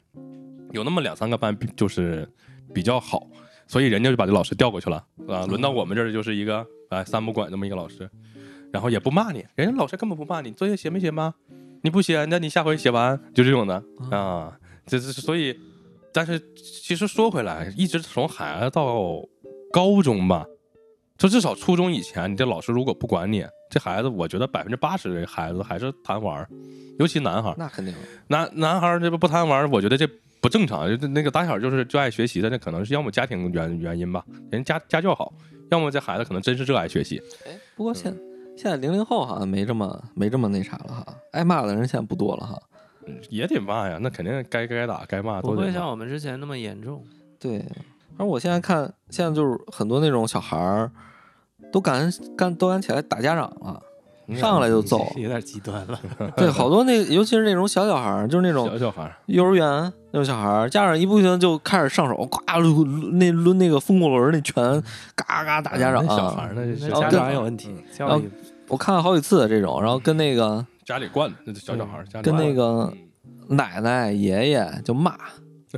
[0.71, 2.25] 有那么两三个班就是
[2.73, 3.27] 比较好，
[3.67, 5.45] 所以人家就把这老师调过去了啊。
[5.45, 8.09] 轮到我们这儿就是一个哎三不管这么一个老师，
[8.71, 11.35] 然后也不骂你，人家老师根本不骂你，作业写没写吗？
[11.81, 14.57] 你不写，那你下回写完就这种的啊。
[14.85, 15.59] 这这所以，
[16.13, 19.21] 但是其实说回来，一直从孩子到
[19.73, 20.45] 高中吧。
[21.17, 26.45] 就至少初中以前，你这老师如果不管你，这孩子我觉得百分之八十的孩子还是贪玩，
[26.99, 27.53] 尤其男孩。
[27.57, 27.93] 那肯定。
[28.27, 30.07] 男男孩这不不贪玩，我觉得这
[30.41, 30.89] 不正常。
[30.97, 35.31] 就那个打小就是就爱学习的，那可能是要么家庭原原因吧，人家家教好；
[35.69, 37.21] 要么这孩子可能真是热爱学习。
[37.45, 38.13] 哎，不过现
[38.57, 42.59] 现在零零后好像没这么没这么那啥了哈，挨骂的人现在不多了哈。
[43.29, 45.41] 也得骂呀，那肯定该该打该骂。
[45.41, 47.05] 不会像我们之前那么严重。
[47.39, 47.63] 对。
[48.17, 50.91] 而我现在看，现在就是很多那种小孩儿，
[51.71, 53.81] 都敢敢都敢起来打家长了，
[54.37, 55.99] 上来就揍，有点极端了。
[56.37, 64.81] 对，好多那尤其是那种小小孩儿，就是那种小小孩儿，幼儿园那种小孩儿，家长一不行就开始上手，呱抡那抡那个风火轮那拳，
[65.15, 66.05] 嘎嘎打家长。
[66.05, 67.75] 小孩儿那家长有问题。
[67.97, 68.21] 然后
[68.67, 72.93] 我看了好几次这种，然后跟那个家里惯的小小孩儿，跟那个
[73.49, 75.17] 奶奶爷爷就骂。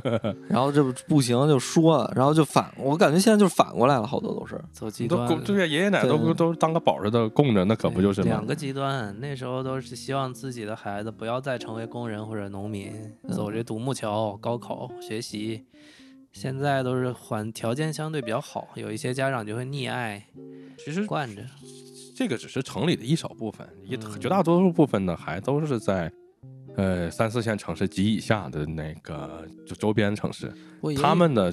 [0.48, 5.26] 然后这不不行就说，然后就反，我感觉现在就是反过来了，好多都是走极端。
[5.42, 9.18] 对呀爷爷奶奶都都当个宝似的供着，那可不就是吗两个极端？
[9.20, 12.92] 那时候都是希望自己的孩子不要再成为工人或者农民，
[13.30, 15.64] 走这独木桥，高考学习。
[16.32, 20.26] 现在都是环条件相对比较好，有一些家长就会溺爱，
[20.84, 21.42] 其实惯着。
[22.14, 26.12] 这个只是城里的一少部分，一绝大多数部分的还都是在。
[26.76, 30.52] 呃，三四线城市及以下的那个就周边城市，
[31.00, 31.52] 他们的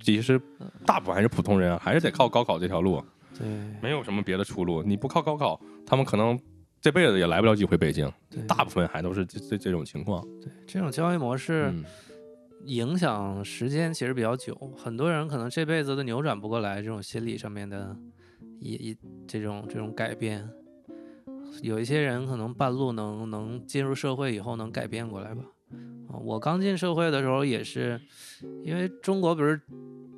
[0.00, 0.40] 其实
[0.84, 3.02] 大部分还是普通人，还是得靠高考这条路。
[3.38, 3.46] 对，
[3.80, 4.82] 没有什么别的出路。
[4.82, 6.38] 你不靠高考，他们可能
[6.78, 8.10] 这辈子也来不了几回北京。
[8.46, 10.22] 大部分还都是这这这种情况。
[10.42, 11.72] 对，这种教育模式
[12.66, 17.96] 影响时间其实比较久，很多人可能这辈子都扭转不过来这种心理上面的
[18.60, 18.96] 一一
[19.26, 20.46] 这种这种改变。
[21.62, 25.42] 有一些人可能半路能能进入社会以后能改变过来吧。
[26.08, 28.00] 啊，我刚进社会的时候也是，
[28.64, 29.60] 因为中国不是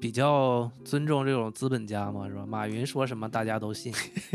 [0.01, 2.47] 比较尊重这种资本家嘛，是吧？
[2.47, 3.93] 马云说什么大家都信，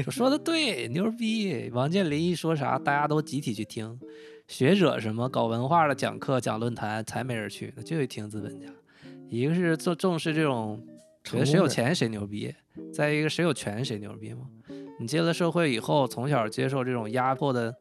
[0.09, 1.69] 说的对， 牛逼。
[1.73, 3.99] 王健林一说啥，大家都集体去听。
[4.47, 8.67] 学者什么搞文化的讲课讲论坛才没人去，就得听资本家。
[9.29, 10.81] 一个是重重视这种，
[11.23, 12.51] 觉得谁有钱谁牛逼；
[12.93, 14.47] 再一个谁有权谁牛逼嘛。
[14.99, 17.75] 你进了社会以后，从小接受这种压迫的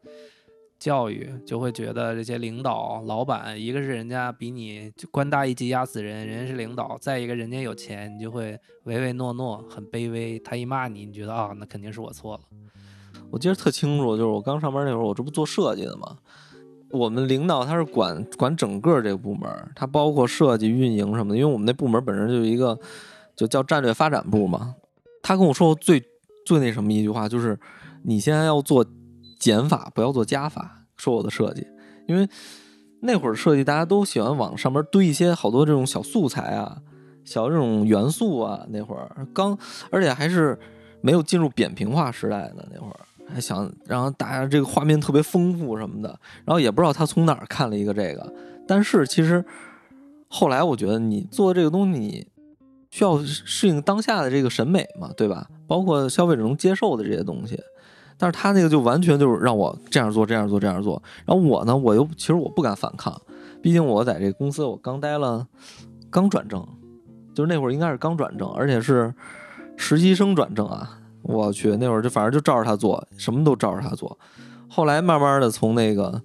[0.78, 10.38] 教育，就会觉得这些领导、老板，一个是人家比你官大一级压死人，人家是领导；再一个人家有钱，你就会唯唯诺诺，很卑微。
[10.40, 12.40] 他一骂你，你觉得啊，那肯定是我错了。
[13.30, 16.18] 我记得特清楚，就是我刚上班那会儿，我这不做设计的嘛，
[16.90, 21.36] 我们领导他是管管整个这个部门，他包括设计、运营什么的。
[21.36, 22.78] 因为我们那部门本身就一个
[23.34, 24.76] 就叫战略发展部嘛。
[25.22, 26.00] 他跟我说过最
[26.46, 27.58] 最那什么一句话，就是
[28.04, 28.86] 你现在要做
[29.38, 30.84] 减法，不要做加法。
[30.96, 31.66] 说我的设计，
[32.08, 32.26] 因为
[33.02, 36.78] 那会儿设计大家都喜欢往上面堆一些好多这种小素材啊、
[37.22, 38.64] 小这种元素啊。
[38.70, 39.58] 那会儿刚，
[39.90, 40.58] 而且还是
[41.02, 42.96] 没有进入扁平化时代的那会儿。
[43.28, 46.08] 还想让大家这个画面特别丰富什么的，
[46.44, 48.32] 然后也不知道他从哪儿看了一个这个，
[48.68, 49.44] 但是其实
[50.28, 52.26] 后来我觉得你做这个东西，你
[52.90, 55.48] 需要适应当下的这个审美嘛，对吧？
[55.66, 57.58] 包括消费者能接受的这些东西，
[58.16, 63.20] 但是他那个就完全就是让我这样做这样做这样做，然后我呢，我又其实我不敢反抗，
[63.62, 65.46] 毕竟我在这公司我刚待了，
[66.10, 66.66] 刚转正，
[67.34, 69.12] 就是那会儿应该是刚转正，而且是
[69.76, 71.00] 实习生转正啊。
[71.22, 74.16] 我去，那会儿就反正就照着他做，什么都照着他做。
[74.68, 76.22] 后来慢慢的从那个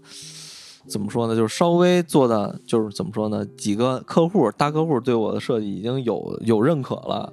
[0.87, 7.31] 怎么说呢，就是稍微做的就是怎么说呢，几个客户大客户对我的设计已经有有认可了，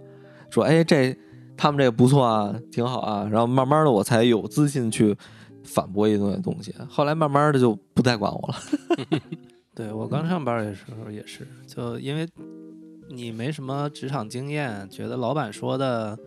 [0.51, 1.17] 说哎这
[1.57, 3.29] 他们这个不错啊，挺好啊。
[3.31, 5.17] 然后慢慢的我才有自信去
[5.65, 6.75] 反驳一些东西。
[6.89, 8.55] 后来慢慢的就不再管我了。
[9.75, 12.29] 对我刚上班的时候也是，就因为
[13.11, 16.19] 你没什么职场经验，觉得老板说的。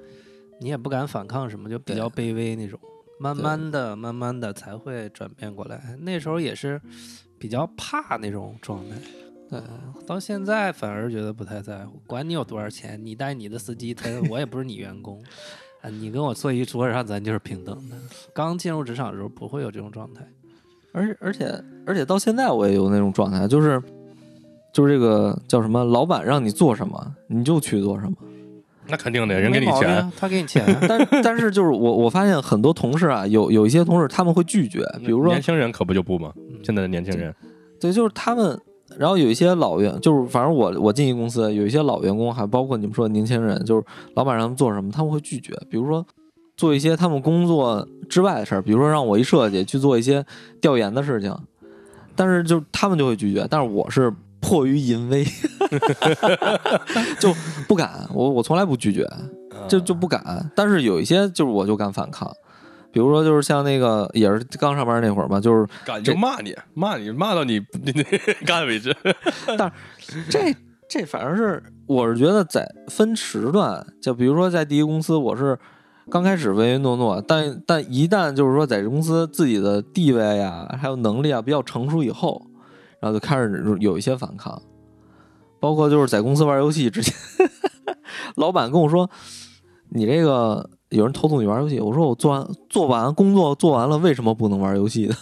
[0.64, 2.80] 你也不敢反抗什么，就比较卑微那种。
[3.22, 5.96] 慢慢的、慢慢的才会转变过来。
[6.00, 6.82] 那时候也是
[7.38, 8.96] 比较怕那种状态。
[9.48, 9.62] 对，
[10.08, 15.22] 到现在反而觉得不太在乎，管你有多少钱，你带你的司机，他我也不是你员工
[15.82, 17.96] 啊，你跟我坐一桌上，咱就是平等的。
[18.34, 20.26] 刚进入职场的时候不会有这种状态，
[20.92, 23.80] 而而且而且到现在我也有那种状态，就是
[24.74, 28.18] 就是这个叫什么，老板让你做什么，你就去做什么。
[28.92, 30.64] 那肯定的，人给你钱，他给你钱。
[30.88, 36.32] 但但是就是我我发现很多同事啊，有有一些同事他们会拒绝，比如说年轻人可不就不吗？
[36.62, 37.34] 现在的年轻人，
[37.80, 38.60] 对，就是他们。
[39.00, 43.84] 然后有一些老员，就是反正我我进一公司，有一些老员工，还包括你们说的年轻人，就是
[44.16, 45.54] 老板让他们做什么，他们会拒绝。
[45.70, 46.06] 比如说
[46.58, 50.26] 做一些他们工作之外的事儿，比如说让我一设计去做一些
[50.60, 51.34] 调研的事情，
[52.18, 53.48] 但是就他们就会拒绝。
[53.50, 54.14] 但是我是。
[54.42, 55.24] 迫于淫威，
[57.20, 57.34] 就
[57.68, 58.08] 不敢。
[58.14, 59.08] 我我从来不拒绝，
[59.70, 60.52] 就就不敢。
[60.56, 62.30] 但是有一些就是我就敢反抗，
[62.92, 68.04] 比如说就是像那个也是刚上班那会儿嘛，就是敢就骂你，骂你骂到你 你
[68.46, 68.94] 干为止。
[69.58, 70.54] 但是这
[70.90, 75.58] 这反正是我是觉得在分时段，就比如说在第一公司，我是
[76.10, 82.48] 刚开始唯唯诺诺，但但一旦就是说在这公司自己的地位呀还有能力啊比较成熟以后。
[83.02, 84.62] 然后就开始有一些反抗，
[85.60, 87.14] 包括就是在公司玩游戏之前，
[88.38, 89.10] 老板跟我说
[89.90, 95.16] ：“你这个有人偷偷你玩游戏。”我说：“我做完做完工作做完了，为什么不能玩游戏呢？”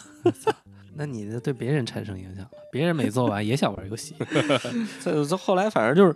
[0.93, 4.13] 那你对别人产生影响了，别人没做完也想玩游戏。
[5.01, 6.13] 这这后来反正就是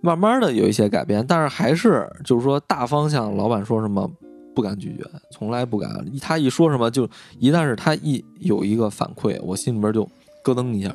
[0.00, 4.10] 慢慢的有一些改变，但是还是就是说大方向，老板说什么
[4.54, 5.90] 不敢拒绝，从来不敢。
[6.22, 7.06] 他一说什么，就
[7.38, 10.08] 一旦是他一有一个反馈，我心里边就。
[10.44, 10.94] 咯噔一下，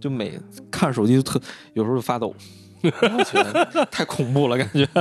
[0.00, 0.38] 就每
[0.70, 1.40] 看手机就特，
[1.74, 2.32] 有时候就发抖，
[3.90, 4.88] 太恐怖了，感觉。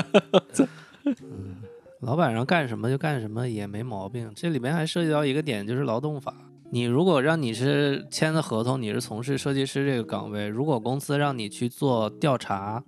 [2.01, 4.31] 老板让干什么就干什么也没毛病。
[4.35, 6.33] 这里面还涉及到一个点，就是劳动法。
[6.71, 12.83] 你如果让你是签的合同，你是从事设计师这个岗位，如果公司让你去做调查，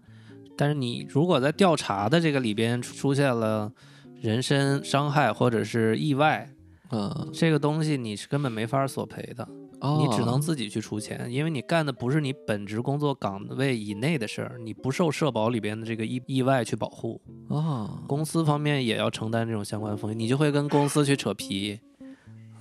[0.57, 3.71] 但是你如果在调查的这个里边出现了
[4.19, 6.49] 人身伤害或者是意外，
[6.89, 9.47] 嗯，这个东西你是根本没法索赔的。
[9.83, 17.99] 你只能自己去出钱，因为你干的不是你本职工作岗位以内的事儿，你不受社保里边的这个意意外去保护啊。
[18.07, 21.77] 公司方面也要承担这种相关风险，你就会跟公司去扯皮。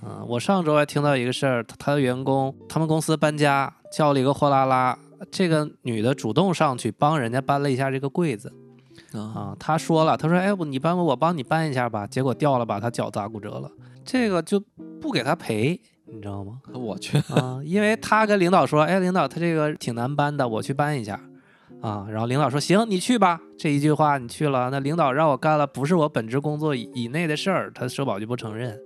[0.05, 4.99] 嗯，我上周还听到一个事儿，他的员工他们公司搬家叫了一个货拉拉，
[5.31, 8.51] 这个女的主动上去帮人家搬了一下这个柜子
[9.13, 9.55] 啊。
[9.57, 13.71] 他说了，他说：“哎，你搬我帮你搬一下吧。”结果掉了，把他脚砸骨折了，
[14.03, 14.61] 这个就
[14.99, 15.79] 不给他赔。
[16.13, 16.61] 你知道吗？
[16.73, 21.19] 我去啊，因为他跟领导说：“哎，领导，他这个挺难搬的，我去搬一下。”
[21.81, 28.79] 啊，然后领导说：“行，你去吧。”这一句话你去了，那领导让我干了不是我本职工作以内的事儿，他社保就不承认。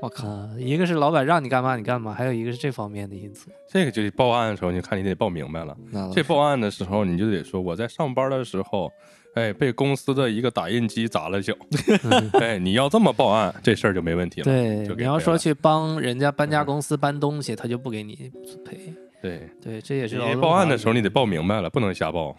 [0.00, 0.26] 我靠，
[0.58, 3.48] 一个是老板让你干嘛你干嘛，还有一个是这方面的因素。
[3.70, 5.76] 这个就报案的时候，你看你得报明白了。
[6.12, 8.92] 这报案的时候，你就得说我在上班的时候。
[9.34, 11.54] 哎，被公司的一个打印机砸了脚。
[12.38, 14.44] 哎，你要这么报案，这事儿就没问题了。
[14.44, 18.30] 对，你要说去帮人家搬家公司搬东西，他就不给你
[18.64, 18.94] 赔。
[19.22, 20.16] 对对，这也是。
[20.16, 22.36] 你报案的时候，你得报明白了，不能瞎报。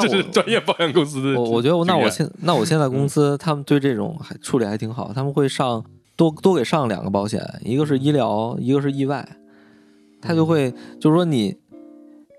[0.00, 1.40] 这 是专业保险公司的。
[1.40, 5.84] 我我觉得，那我现那我现在公司他们对这种还处理还挺好，他们会上
[6.16, 9.28] 多多给上两个保险，一个是医疗，一个是意外。
[10.20, 11.54] 他就会就是说你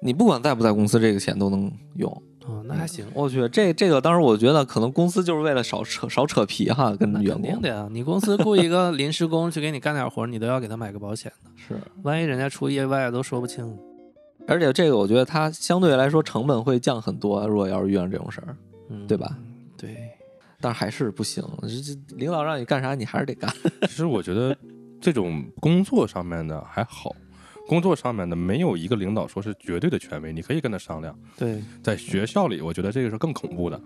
[0.01, 2.23] 你不管在不在公司，这个钱都能用。
[2.47, 3.05] 哦，那还行。
[3.13, 13.77] 我去，这这个当时我觉得可能公司就是为了少扯少扯皮哈，跟员工肯定的呀，你公司雇一个临时工去给你干点活，你都要给他买个保险的，是，万一人家出意外都说不清。
[14.47, 18.55] 而且这个我觉得它相对来说成本会降很多，如果要是遇上这种事儿，
[18.89, 19.37] 嗯，对吧？
[19.75, 19.97] 对，
[20.61, 23.53] 但是还是不行，这这领导让你干啥你还是得干。
[23.81, 24.55] 其实我觉得
[25.01, 27.13] 这种工作上面的还好，
[27.67, 31.13] 工作上面的没有一个领导说是绝对的权威，你可以跟他商量。
[31.37, 33.79] 对，在学校里，我觉得这个是更恐怖的。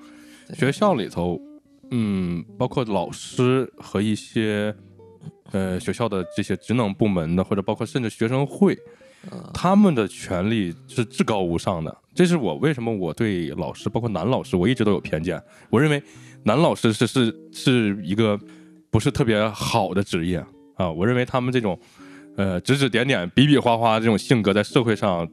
[0.54, 1.40] 学校里头，
[1.90, 4.74] 嗯，包括老师和一些
[5.52, 8.78] 呃学校的这些职能部门的，或者包括甚至学生会，
[9.32, 11.98] 嗯他们的权利是至高无上的。
[12.14, 15.42] 这是我为什么我对老师，包括男老师，我一直都有偏见。
[15.70, 16.04] 我认为
[16.44, 18.38] 男老师是是是一个
[18.90, 20.92] 不是特别好的职业啊。
[20.92, 21.80] 我认为他们这种
[22.38, 25.28] 呃指指点点、比比划划这种性格，在社会上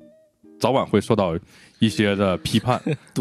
[0.61, 1.39] 早晚会受到
[1.79, 2.81] 一些的批判。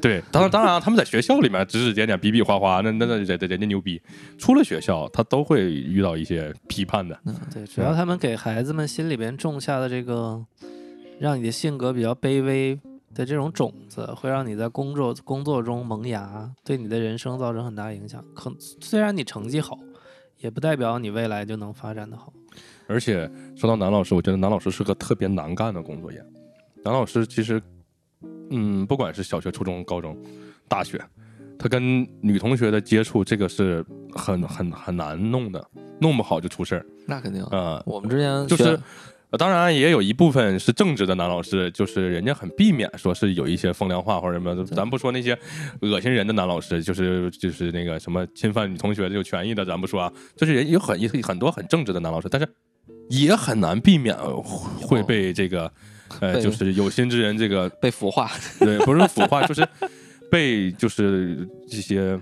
[0.00, 4.00] 对，当然当然啊，他们在学校里面指指点点、比比划划，那那那人人人家牛逼。
[4.38, 7.18] 出了学校，他都会遇到一些批判的。
[7.26, 10.44] 嗯对，主要他们给孩子们心里边种下的这个，
[11.20, 12.74] 让你的性格比较卑微
[13.14, 18.24] 的这种种子，会让你在工作工作中萌芽，对你的人生造成很大影响。
[18.34, 18.50] 可
[18.80, 19.78] 虽然你成绩好，
[20.38, 22.32] 也不代表你未来就能发展的好。
[22.86, 26.18] 而且说到男老师，我觉得男老师是个特别难干的工作也。
[26.84, 27.62] 男老师其实，
[28.50, 30.16] 嗯，不管是小学、初中、高中、
[30.68, 31.00] 大学，
[31.58, 35.64] 他跟女同学的接触，这个是很很很难弄的，
[36.00, 36.86] 弄不好就出事儿。
[37.06, 37.42] 那肯定。
[37.50, 38.78] 呃，我们之前就是
[39.38, 45.38] 当然也有一部分是正直的男老师，就是人家很避免说是有一些风凉话或者什么，咱不说那些
[45.80, 52.46] 恶心人的男老师，就是就是那个什么侵犯女同学这种权益的，咱不说啊，就是人有很很多很正直的男老师，但是
[53.12, 54.16] 也很难避免
[54.80, 55.70] 会被这个
[56.20, 59.66] 呃，就是有心之人这个被腐化，对，不是腐化， 就是
[60.30, 62.18] 被就是这些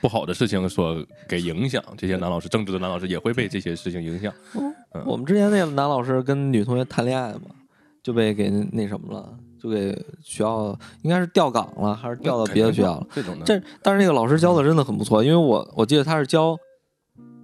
[0.00, 1.82] 不好的事情所给影响。
[1.96, 4.32] 这些男老师，正直的男老师也会被这些事情影响。
[4.54, 7.54] 嗯我们之前那个男老师跟女同学谈恋爱嘛，
[8.02, 9.92] 就被给那那什么了，就给
[10.22, 13.06] 学校应该是调岗了，还是调到别的学校了。
[13.14, 16.56] 这种的，这但是那个老师教的真的很不错，因为我我记得他是教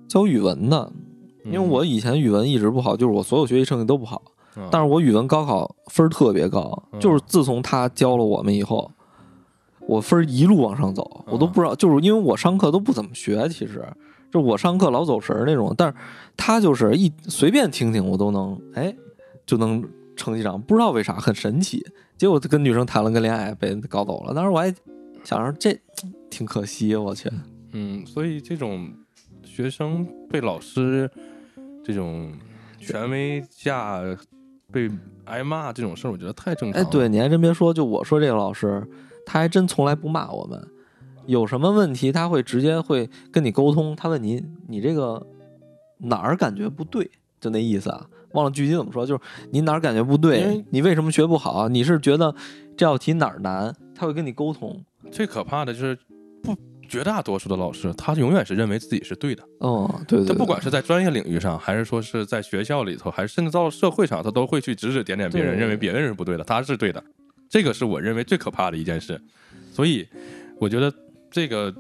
[0.09, 0.91] 教语文的，
[1.45, 4.23] 因为我以前语文一直不好，就是我所有学习成绩都不好，
[4.57, 8.91] 嗯，但是我语文高考分儿特别高，嗯就是自从他教了我们以后，
[9.87, 13.87] 我分儿一路往上走，我都不知道，就是因为我上课都不怎么学，其实
[14.33, 15.95] 就我上课老走神儿那种，但是
[16.37, 18.95] 他就是一随便听听我都能，哎，
[19.47, 19.85] 就能
[20.17, 21.85] 成绩涨，不知道为啥很神奇。
[22.17, 24.33] 结果跟女生谈了个恋爱，被人搞走了。
[24.33, 24.75] 当时我还
[25.25, 25.77] 想着这
[26.31, 27.31] 挺可惜，我去，
[27.73, 28.89] 嗯，所以这种
[29.45, 31.11] 学生被老师
[31.85, 32.33] 这种
[32.81, 34.03] 权威下
[34.73, 34.91] 被
[35.27, 36.91] 挨骂这种事儿，我觉得太正常哎，了。
[36.91, 38.83] 对，你还真别说，就我说这个老师，
[39.25, 40.67] 他还真从来不骂我们，
[41.27, 45.25] 有什么问题他会直接会跟你沟通，他问你你这个
[45.99, 47.09] 哪儿感觉不对，
[47.41, 49.21] 就那意思啊，忘了具体怎么说，就是
[49.51, 52.35] 你哪儿感觉不对为，你为什么学不好，你是觉得
[52.77, 54.85] 这道题哪儿难，他会跟你沟通。
[55.13, 55.97] 最可怕的就是
[56.43, 56.57] 不
[56.89, 59.43] 绝大多数的老师，他永远是认为自己是对的。
[59.59, 67.03] 哦，对对对，他不管是在专业领域上，还是说是在学校里头，还是甚至到了社会上，他都会去指指点点别人，认为别人是不对的，他是对的。
[67.49, 69.21] 这个是我认为最可怕的一件事。
[69.73, 70.07] 所以，
[70.59, 70.93] 我觉得
[71.31, 71.75] 这个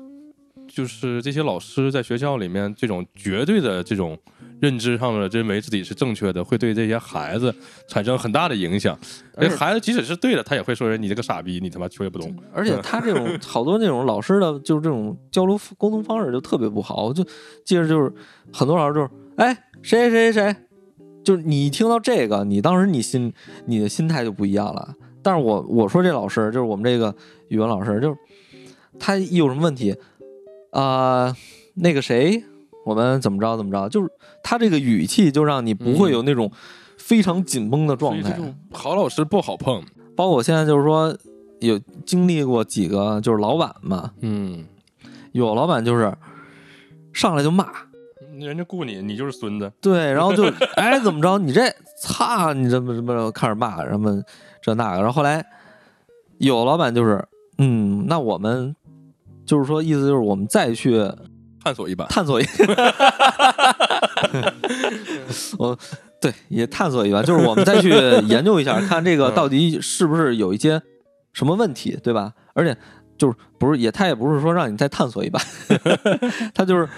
[0.68, 4.18] 就是这些老师在学校里面这种绝对的这种
[4.60, 7.54] 认知上的认为自己是正确的，会对这些孩子
[7.88, 8.98] 产生很大的影响。
[9.36, 12.34] 而孩子即使是对的，他也会说人你这个傻逼，你他妈学不懂。
[12.52, 17.04] 而且他这种 好多那种老师的，就是这种交流沟通方式就特别不好。
[17.04, 17.22] 我就
[17.64, 18.12] 记着就是
[18.52, 20.56] 很多老师就是，哎，谁谁谁谁，
[21.22, 23.32] 就是你一听到这个，你当时你心
[23.66, 24.94] 你的心态就不一样了。
[25.22, 27.14] 但是我我说这老师就是我们这个
[27.48, 28.16] 语文老师，就是
[28.98, 29.94] 他一有什么问题，
[30.74, 31.34] 啊、
[31.74, 32.44] 那个谁，
[32.84, 34.10] 我们怎么着怎么着，就是
[34.42, 36.50] 他这个语气就让你不会有那种
[36.98, 38.38] 非常紧绷的状态。
[38.72, 39.82] 好老师不好碰。
[40.16, 41.16] 包括我现在就是说
[41.60, 44.64] 有经历过几个就是老板嘛，嗯，
[45.32, 46.12] 有老板就是
[47.12, 47.66] 上来就骂，
[48.38, 49.72] 人家雇你，你就是孙子。
[49.80, 50.44] 对， 然后就
[50.76, 51.62] 哎怎么着，你这
[52.00, 54.22] 擦，你这么这么开始骂，什么
[54.62, 55.44] 这那个，然后后来
[56.38, 57.24] 有老板就是
[57.58, 58.76] 嗯，那我们
[59.46, 60.98] 就是说意思就是我们再去
[61.62, 62.44] 探索一把，探索一，
[65.58, 65.78] 我
[66.20, 67.90] 对也探索一番，就是我们再去
[68.26, 70.80] 研究一下，看这个 到底是不是有一些
[71.32, 72.32] 什么问题，对吧？
[72.54, 72.76] 而且
[73.16, 75.40] 就是不是也他也不是说让你再探索一把，
[76.54, 76.88] 他就是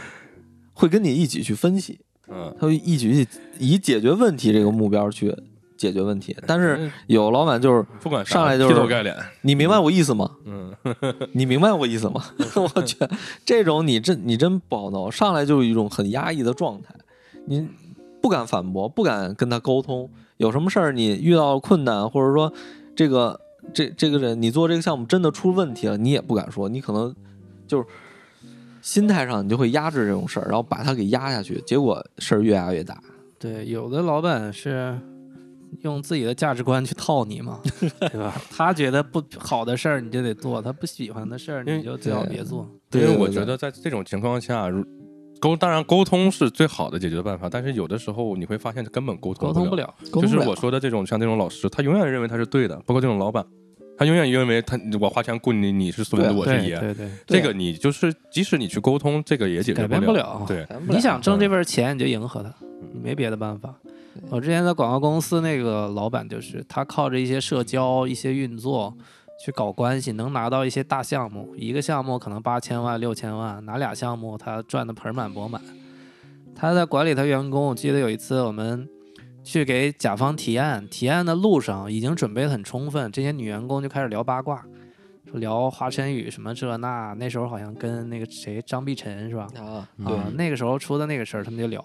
[0.72, 3.28] 会跟你一起去分析，嗯，他会一起去
[3.58, 5.34] 以解决问题这个目标去
[5.76, 6.36] 解决问题。
[6.46, 10.30] 但是有老板就是不管上来就是劈头盖脸，你明白我意思吗？
[10.44, 10.74] 嗯，
[11.32, 12.24] 你明白我意思吗？
[12.74, 12.96] 我去
[13.44, 16.94] 这种你真你真不好弄，上来就是一种很压抑的状态，
[17.46, 17.68] 你
[18.20, 20.08] 不敢反驳，不敢跟他沟通。
[20.38, 22.52] 有什么事儿你遇到困难，或者说
[22.94, 23.40] 这个
[23.72, 27.14] 这这个人你做这个项目真的出问题了，你也不敢说，你可能
[27.66, 27.86] 就是
[28.82, 33.00] 心态上你就会压制这种事儿，然后把它给压下去，结果事儿越压越大。
[33.38, 34.98] 对，有的老板是
[35.82, 37.60] 用自己的价值观去套你嘛，
[38.10, 38.34] 对吧？
[38.50, 42.68] 他觉得不好的事儿你就得做，他不喜欢的事儿你就最好别做。
[42.92, 44.68] 因为我觉得在这种情况下，
[45.40, 49.76] 沟当然沟通是最好的解决办法，但是有的时候你会发现根本沟通不沟通不。
[49.76, 53.44] 了，就是我说的这种像这种老师，他永远认为他是对的，包括这种老板，
[53.98, 56.78] 他永远认为他我花钱雇你，你是孙子，我是爷。
[56.78, 60.42] 对对对，这个你就是即使你去沟通，这个也解决改变不不了。
[60.48, 62.54] 对，改不了你想挣这份钱，你就迎合他，
[62.92, 63.74] 你没别的办法。
[64.30, 68.96] 我之前在广告公司那个老板就是，他靠着一些社交、一些运作
[69.44, 75.60] 去搞关系，能拿到一些大项目，一个项目可能八千万、六千万，拿俩项目他赚的盆满钵满。
[76.54, 78.88] 他在管理他员工，我记得有一次我们
[79.44, 84.64] 去给甲方提案，提案的路上已经准备得很充分，这些女员工就开始聊八卦，
[85.30, 89.46] 说聊华晨宇什么这那，那时候好像跟那个谁张碧晨是吧？
[89.58, 91.84] 啊，嗯对啊，那个时候出的那个事儿，他们就聊。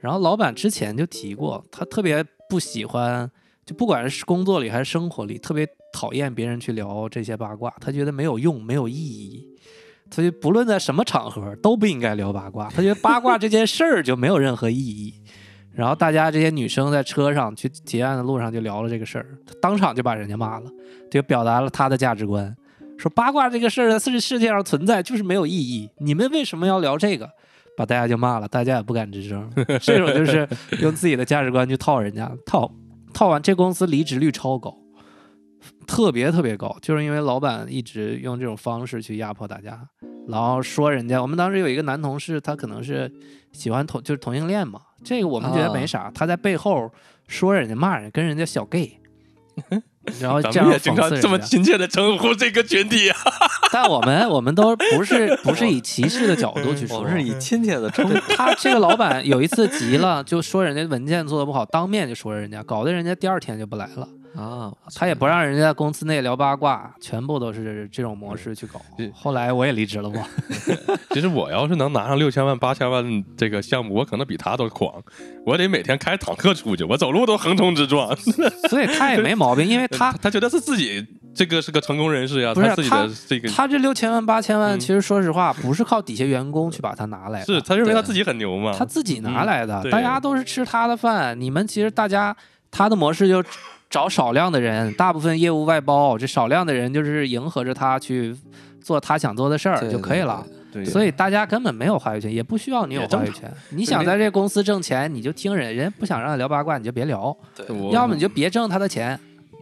[0.00, 3.30] 然后老板之前就提过，他特别不喜欢，
[3.64, 9.48] 就不管是工作里还是生活里，特别讨厌别人去聊这些八卦，他觉得没有用，没有意义。
[10.08, 15.14] 他就不论在什么场合都不应该聊八卦，他觉得八卦这件事儿就没有任何意义。
[15.72, 20.70] 然后大家这些女生在车上去结案的路上就聊了这个事儿，他当场就把人家骂了，
[21.10, 22.56] 就表达了他的价值观，
[22.96, 27.28] 说八卦这个事儿在世世界上存在就是没有意义，你们为什么要聊这个？
[27.76, 29.50] 把大家就骂了，大家也不敢吱声。
[29.80, 30.48] 这种就是
[30.80, 32.72] 用自己的价值观去套人家，套
[33.12, 34.76] 套完这公司离职率超高，
[35.86, 39.86] 特别特别高，就是因为老板一直用这种方式去压迫大家，
[40.28, 41.20] 然后说人家。
[41.20, 43.12] 我们当时有一个男同事，他可能是
[43.52, 46.90] 喜欢同就是同性恋嘛，这个我们觉得没啥，他在背后
[47.28, 49.00] 说人家骂人，跟人家小 gay。
[50.20, 53.16] 然后咱这样们也经常这么亲切的称呼这个群体啊。
[53.72, 64.08] 但我们我们都不是不是以歧视的角度去说，我们是以亲切的称呼他这个老板有一次急了，就说人家文件做的不好，当面就说人家，搞得人家第二天就不来了。
[64.36, 68.80] 啊，他也不让人家在公司内聊八卦，全部都是这种模式去搞。
[69.14, 70.26] 后来我也离职了嘛，
[71.10, 74.92] 其实我要是能拿上六千万、八千万这个项目，我可能比他都狂。
[75.44, 78.14] 我得每天开坦克出去，我走路都横冲直撞。
[78.68, 88.74] 所以他也没毛病，因为他 他觉得是自己这个是个成功人士呀，不是他自己的这个他这六千万八千万，嗯其实说实话不是靠底下员工去把他拿来的，是他认为他自己很牛嘛。
[88.76, 91.38] 他自己拿来的，嗯大家都是吃他的饭。
[91.40, 92.36] 你们其实大家
[92.70, 93.42] 他的模式就
[93.88, 98.36] 找少量的人，大部分业务外包，这少量的人就是迎合着他去
[98.82, 100.46] 做他想做的事儿就可以了。
[100.72, 103.50] 对所以大家根本没有话语权，也不需要你有话语权。
[103.70, 109.18] 你想在这公司挣钱，你就听人，人家不想让你聊八卦，你就别聊，对要么你就别挣他的钱。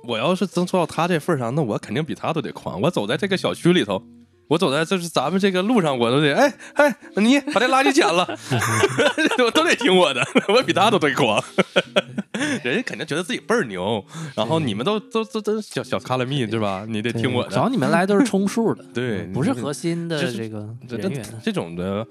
[0.08, 2.80] 我要是真做到他这份儿上，那我肯定比他都得狂。
[2.80, 4.02] 我走在这个小区里头，
[4.48, 8.26] 我走在就是咱们这个路上，我都得哎哎，你把这垃圾捡了，
[9.44, 11.42] 我都得听我的，我比他都得狂。
[12.62, 16.84] 人家肯定觉得自己倍儿牛，然后你们都都都都小小卡拉蜜对吧？
[16.88, 17.50] 你得听我的。
[17.50, 21.24] 找你们来都是充数的，对不是核心的就是这个人员。
[21.42, 22.06] 这种的，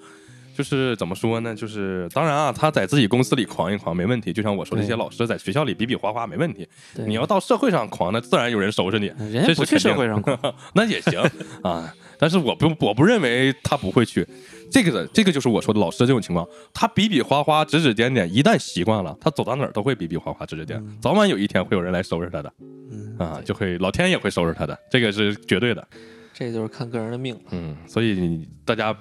[0.55, 1.55] 就是怎么说呢？
[1.55, 6.67] 就是当然啊，他在自己公司里狂一狂没问题，就像我说的，这些老师在学校里比比划划没问题。
[6.95, 9.07] 对你要到社会上狂，那自然有人收拾你。
[9.17, 10.37] 人家不去社会上狂，
[10.75, 11.19] 那也行
[11.63, 11.93] 啊。
[12.19, 14.25] 但是我不我不认为他不会去，
[14.71, 25.85] 这个的这个就是我说的老师这种情况，他比比划划指指点点，一旦习惯了，他走到哪儿都会比比划划指指点，嗯早晚有一天会有人来收拾他的嗯啊，就会老天也会收拾他的，这个是绝对的。
[26.33, 27.41] 这就是看个人的命了。
[27.51, 28.95] 嗯，所以大家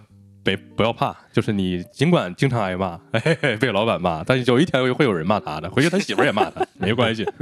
[0.44, 7.26] 别不要怕，就是你尽管经常挨骂，嘿嘿被老板骂，但是有一天会有人骂他的，回去他媳妇也骂他，没关系。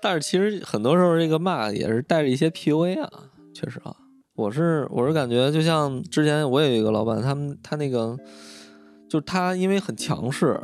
[0.00, 3.10] 但是其实很多时候这个骂也是带着一些 PUA 啊，
[3.52, 3.96] 确实啊，
[4.36, 8.16] 我是我是感觉就像之前我有一个老板，他们他那个
[9.08, 10.60] 就是他因为很强势，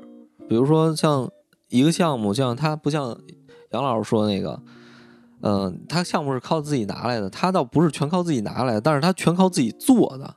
[0.48, 1.28] 比如说像
[1.70, 3.18] 一个项目，像他不像
[3.72, 4.62] 杨老师说的那个，
[5.46, 10.34] 嗯、他项目是靠自己拿来的，他倒不是全靠自己拿来的，但是他全靠自己做的。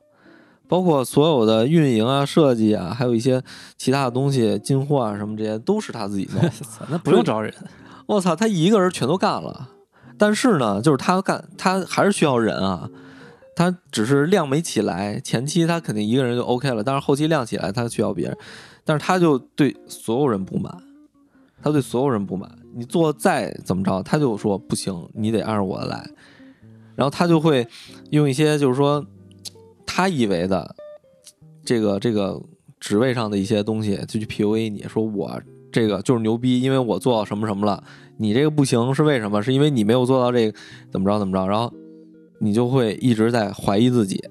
[0.67, 3.41] 包括所有的运营啊、设计啊，还有一些
[3.77, 6.51] 其他的东西、进货啊什么这些，都是他自己弄的。
[6.91, 7.53] 那不用招人，
[8.05, 9.69] 我操，他一个人全都干了，
[10.17, 12.89] 但是呢，就是他干，他还是需要人啊。
[13.55, 18.37] 他只是量没起来，前期他肯定一个人就 OK 了，但是后期量起来，他需要别人，
[18.83, 20.77] 但是他就对所有人不满，
[21.63, 26.07] 他对所有人不满，你做再怎么着，他就说不行，你得按照我的来，
[26.95, 27.67] 然后他就会
[28.11, 29.03] 用一些就是说
[29.83, 30.75] 他以为的
[31.65, 32.39] 这个这个
[32.79, 37.83] 职位上的一些东西，就去 PUA 你说我这个就是牛逼，因为我做到什么什么了，
[38.17, 39.41] 你这个不行是为什么？
[39.41, 40.57] 是因为你没有做到这个
[40.91, 41.73] 怎么着怎么着，然后
[42.39, 44.23] 你就会一直在怀疑自己，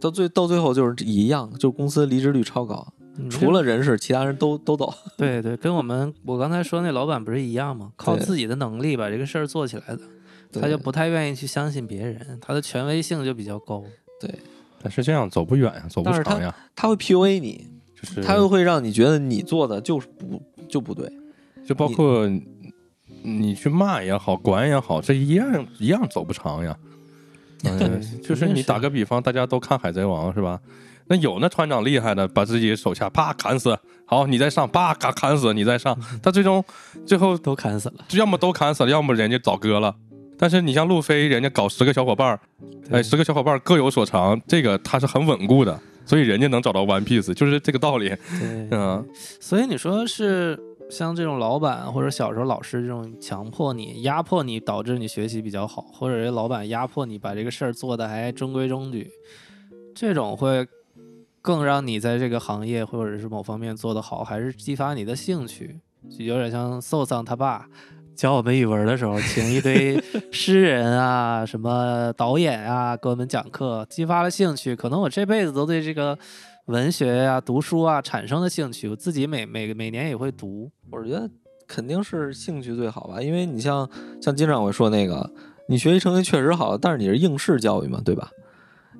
[0.00, 4.92] 到最到最后就是一样，就公司离职率超高，嗯除了人事，其他人都都走。
[5.16, 7.92] 对对，跟我们我刚才说那老板不是一样吗？
[7.96, 10.00] 靠自己的能力把这个事儿做起来的，
[10.60, 13.84] 他就不太愿意去相信别人，他的权威性就比较高。
[14.20, 14.30] 对
[14.82, 17.66] 但是这样走不远呀，走不长呀，他会 PUA 你，
[18.00, 21.10] 就是他又会让你觉得你做的就是不就不对。
[21.66, 22.28] 就包括
[23.22, 26.76] 你去骂也好，管也好，这一样一样走不长呀。
[27.64, 30.60] 嗯，就是你打个比方，大家都看《海贼王》是吧？
[31.06, 36.64] 那有那船长厉害的，把自己手下啪砍死，好，你再上，啪砍砍死，你再上， 他最终
[37.06, 39.94] 最后都砍死了，要么都砍死了，要么人家早割了。
[40.36, 42.40] 但是你像路飞，人家搞十个小伙伴儿，
[42.90, 48.08] 哎，十个小伙伴儿各有所长，这个他是很稳固的，所以人家能找到 One Piece，就是这个道理。
[48.08, 49.06] 对， 嗯，
[49.40, 50.58] 所以你说是
[50.90, 59.08] 像这种老板或者小时候老师这种强迫你、压迫你，导致你学习比较好，或者是老板压迫你把这个事儿做的还中规中矩，
[59.94, 60.66] 这种会
[61.44, 65.78] 更让你在这个行业或者是某方面做得好，还是激发你的兴趣？
[66.08, 67.68] 就有点像寿桑他爸。
[68.16, 74.74] 教我们语文的时候，请一堆 诗人啊、什么导演啊给我们讲课，激发了兴趣。
[74.74, 76.18] 可能我这辈子都对这个
[76.64, 80.70] 文学呀、读书啊产生了兴趣，我自己每每每年也会读。
[80.90, 81.28] 我觉得
[81.68, 83.86] 肯定是兴趣最好吧，因为你像
[84.18, 85.30] 像金掌柜说那个，
[85.68, 88.30] 你学习成绩确实好，但是你是应试教育嘛，对吧？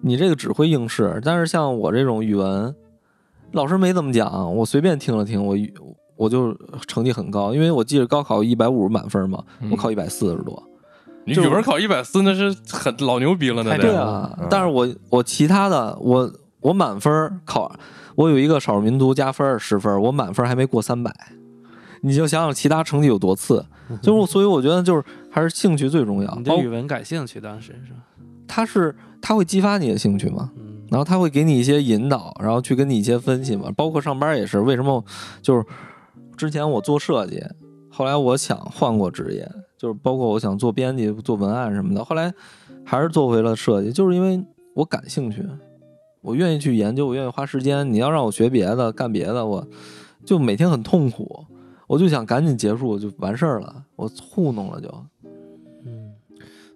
[0.07, 2.75] 你这个只会应试，但是像我这种语文，
[3.53, 5.73] 老师没怎么讲，我随便听了听，我语
[6.15, 6.55] 我就
[6.87, 10.63] 成绩很高，因为我记得高考一百五十满分嘛，我考一百四十多。
[11.25, 16.31] 你语文考一百四那是很老牛逼了，对啊，嗯但是我我其他的我
[16.61, 17.75] 我满分考，
[18.15, 21.11] 我有一个少数民族加分十分，我满分还没过三百，
[22.03, 23.65] 你就想想其他成绩有多次，
[24.03, 26.35] 就是所以我觉得就是还是兴趣最重要。
[26.37, 28.01] 你对语文感兴趣，当时是吧？
[28.47, 34.61] 它是它会激发你的兴趣嘛，嗯，然后他会给你一些引导，然后去跟你一些分析嘛，包括上班也是。
[34.61, 35.05] 为什么
[35.43, 35.65] 就是
[36.37, 37.43] 之前我做设计，
[37.91, 42.33] 后来我想换过职业，就是包括我想做编辑、做文案什么的，后来
[42.85, 45.45] 还是做回了设计，就是因为我感兴趣，
[46.21, 47.91] 我愿意去研究，我愿意花时间。
[47.93, 49.67] 你要让我学别的、干别的，我
[50.25, 51.45] 就每天很痛苦，
[51.87, 54.89] 我就想赶紧结束就完事儿了，我糊弄了就。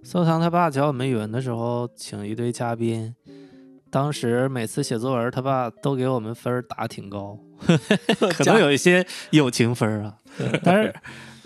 [0.08, 3.14] 嗯，寿堂他爸教我们语文的时候，请一堆嘉宾，
[3.90, 7.38] 当时每次写作文，他爸都给我们分儿打挺高，
[8.34, 10.16] 可能 有一些友情分儿啊。
[10.64, 10.94] 但是，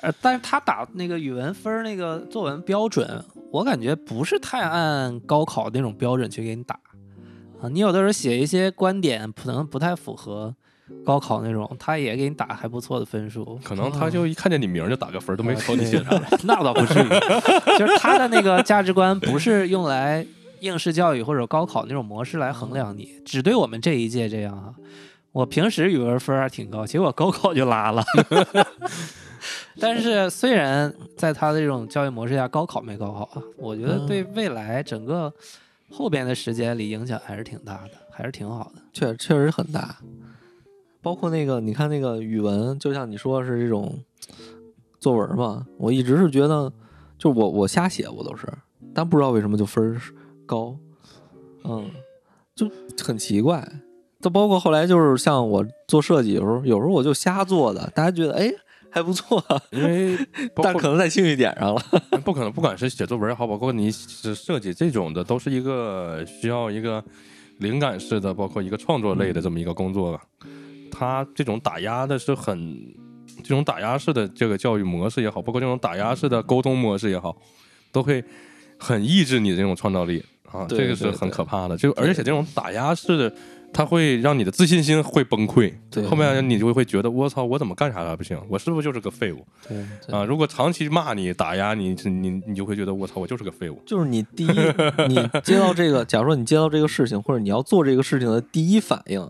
[0.02, 6.78] 呃，但是他打那个语文分儿那个作文标准，我感觉不是太按高考那种标准去给你打
[7.60, 7.68] 啊。
[7.68, 10.54] 你有的时候写一些观点可能不太符合
[11.04, 13.58] 高考那种，他也给你打还不错的分数。
[13.64, 16.10] 可能他就一看见你名儿就打个分儿，都没瞅你写啥。
[16.44, 17.08] 那倒不至于，
[17.78, 20.26] 就是他的那个价值观不是用来
[20.60, 24.74] 应试教育或者高考那种模式来衡量你，只对我们这一届这样啊。
[25.32, 28.04] 我平时语文分儿还挺高，结果高考就拉了。
[29.80, 35.32] 但是虽然在他的这种教育模式下，高考没高考啊，我觉得对未来整个
[35.90, 38.82] 后边的时间里影响还是挺大的，还是挺好的。
[38.92, 39.96] 确确实很大。
[41.02, 43.98] 包括那个，你看那个语文，就像你说是这种
[45.00, 46.72] 作文嘛，我一直是觉得，
[47.18, 48.46] 就我我瞎写我都是，
[48.94, 50.00] 但不知道为什么就分
[50.46, 50.76] 高，
[51.64, 51.90] 嗯，
[52.54, 52.70] 就
[53.02, 53.68] 很奇怪。
[54.20, 58.48] 就包括后来就是像我做设计，有时候有时候我就瞎做的，大家觉得哎
[58.88, 59.42] 还不错，
[59.72, 60.16] 因为
[60.54, 61.82] 但可能在兴趣点上了。
[62.24, 67.02] 不可能，不管是写作文也好，包括你是设计这种的，都是一个需要一个
[67.58, 70.20] 灵感式的，包括一个创作类的这么一个工作。
[70.92, 72.94] 它这种打压的是很，
[73.42, 77.36] 这种打压式的这个教育模式也好，包括这种打压式的沟通模式也好，
[77.90, 78.22] 都会
[78.78, 81.76] 很抑制你的这种创造力啊，这个是很可怕的。
[81.76, 83.34] 就而且这种打压式的。
[83.74, 89.42] 它会让你的自信心会崩溃，对后面你就会觉得我操，我怎么干啥啥不行，我是不是就是个废物？
[89.66, 93.82] 对，对啊，如果长期骂你、打压你，你你就会觉得我操，我就是个废物。
[93.86, 94.50] 就是你第一，
[95.08, 99.26] 你接到这个，假如说你接到这个事情，或者你要做这个事情的第一反应，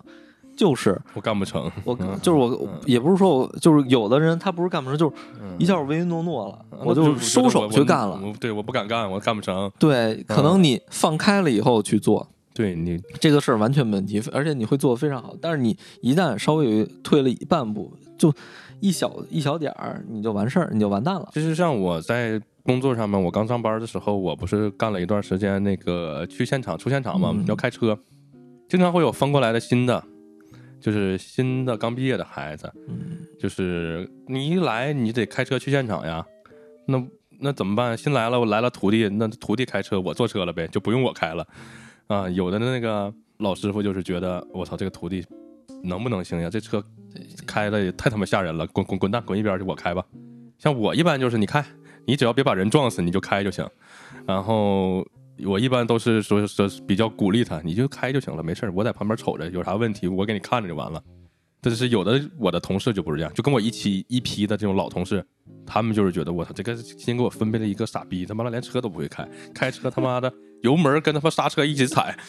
[0.62, 8.22] 就是我干不成，我嗯就是我嗯，也不是说我就是有的人他不是干不成，就是嗯一下唯唯诺诺了，我就收手去干了。
[8.38, 9.68] 对，我不敢干，我干不成。
[9.76, 15.34] 对，可能你放开了以后去做对你，这个事儿完全没问题，而且你会做的非常好。
[15.40, 18.32] 但是你一旦稍微有退了一半步，就
[18.78, 21.28] 一小一小点儿，你就完事儿，你就完蛋了。
[21.34, 27.98] 其实像我在工作上面，我刚上班的时候，我不是干了一段时间那个去现场出现场嘛，嗯要开车，
[28.68, 30.04] 经常会有翻过来的新的，
[30.82, 36.26] 就是新的刚毕业的孩子，嗯，就是你一来你得开车去现场呀，
[36.86, 37.02] 那
[37.40, 37.96] 那怎么办？
[37.96, 41.46] 新来了，我来了徒弟，那徒弟开车，我坐车了呗，就不用我开了
[42.08, 42.28] 啊。
[42.28, 45.24] 有的那个老师傅就是觉得我操，这个徒弟
[45.84, 46.50] 能不能行呀？
[46.50, 46.84] 这车
[47.46, 50.04] 开的也太他妈吓人了，滚滚滚蛋，滚一边去，我开吧。
[50.58, 51.64] 像我一般就是你开，
[52.06, 53.68] 你只要别把人撞死，你就开就行。
[54.26, 55.06] 然后
[55.46, 61.02] 我一般都是说说比较鼓励他，你就开就行了，没事儿，我在旁边瞅着，有啥问题我给你看着就完了。
[61.64, 65.24] 但是有的我的同事就不是这样，就跟我一起一批的这种老同事，
[65.64, 70.32] 他们就是觉得我操，这个新给我分配了一个傻逼，他妈的连车都不会开，开车他妈的
[70.62, 72.16] 油门跟他妈刹车一起踩，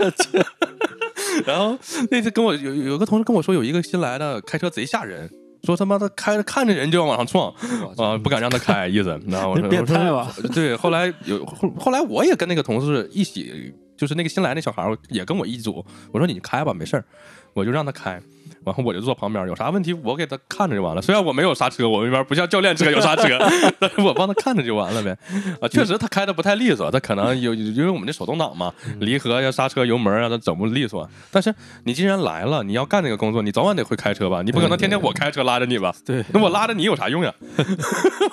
[1.44, 1.78] 然后
[2.10, 5.30] 那次跟我有有个同事跟我说，有一个新来的开车贼吓人，
[5.62, 7.52] 说他妈的开着看着人就要往上撞
[7.96, 9.20] 啊，不敢让他开，意思。
[9.26, 10.32] 然后我说变态吧？
[10.54, 17.04] 对，后来有后后来我也跟那个同事一起，就是那个新来那小孩儿也跟我一组，我说你开吧，没事儿，
[17.52, 18.20] 我就让他开。
[18.64, 21.00] 然后我就坐旁边，有啥问题我给他看着就完了。
[21.00, 23.38] 虽然我没有刹车，我那边不像教练车有刹车，
[23.80, 25.16] 但是我帮他看着就完了呗。
[25.60, 31.08] 啊，确实他开的不太利索，他可能有因为我们这手动挡嘛，离合呀、刹车、油门啊，他整不利索。
[31.30, 31.54] 但是
[31.84, 34.42] 你既然来了，你要干这个工作，你早晚得会开车吧？
[34.42, 35.94] 你不可能天天我开车拉着你吧？
[36.04, 37.32] 对，那我拉着你有啥用呀？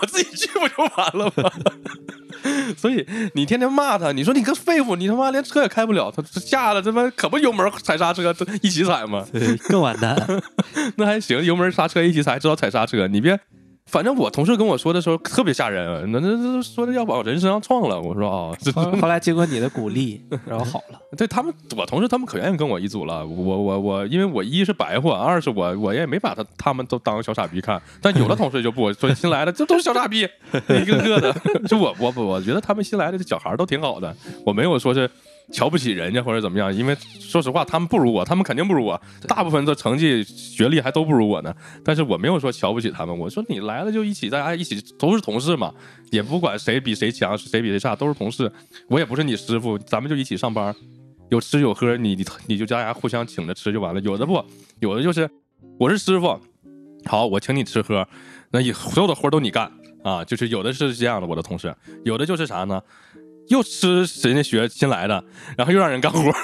[0.01, 1.49] 我自己去不就完了吗？
[2.77, 9.25] 所以你天天骂他，你说你个废物，你他妈连车也开不了，他吓得他妈可不油门踩刹车一起踩吗？
[9.31, 10.16] 对，更完蛋。
[10.97, 13.39] 那还行，油门刹车一起踩，知道踩刹车，你别。
[13.89, 17.97] 反正我同事跟我说的时候特别吓人，那那那说的要往人身上撞了。
[17.97, 18.51] 我说啊，
[19.01, 20.99] 后来经过你的鼓励，然后好了。
[21.17, 23.25] 对他们，我同事他们可愿意跟我一组了。
[23.25, 27.81] 我我我，因为我一是白活，二是我我也没把他他们都当小傻逼看。
[28.01, 30.27] 但有的同事就不说新来的这都是小傻逼，
[30.67, 31.33] 一个个的。
[31.69, 34.13] 就我我我觉得他们新来的这小孩都挺好的，
[34.45, 35.09] 我没有说是
[35.51, 36.73] 瞧不起人家或者怎么样。
[36.73, 41.53] 因为说实话，他们不如我，他们肯定不如我，大部分的成绩学历还都不如我呢。
[41.83, 45.73] 但是我没有说瞧不起他们，我说你来了就一起，大家一起都是同事嘛，
[46.11, 48.51] 也不管谁比谁强，谁比谁差，都是同事。
[48.87, 50.75] 我也不是你师傅，咱们就一起上班。
[51.29, 53.99] 有吃有喝，你你你就大家互相请着吃就完了。
[53.99, 54.41] 有的不，
[54.79, 55.29] 有的就是
[55.77, 56.39] 我是师傅，
[57.05, 58.07] 好，我请你吃喝，
[58.51, 59.69] 那以所有的活都你干
[60.03, 60.23] 啊。
[60.23, 61.75] 就是有的是这样的，我的同事，
[62.05, 62.81] 有的就是啥呢？
[63.49, 65.23] 又吃人家学新来的，
[65.57, 66.35] 然后又让人干活儿，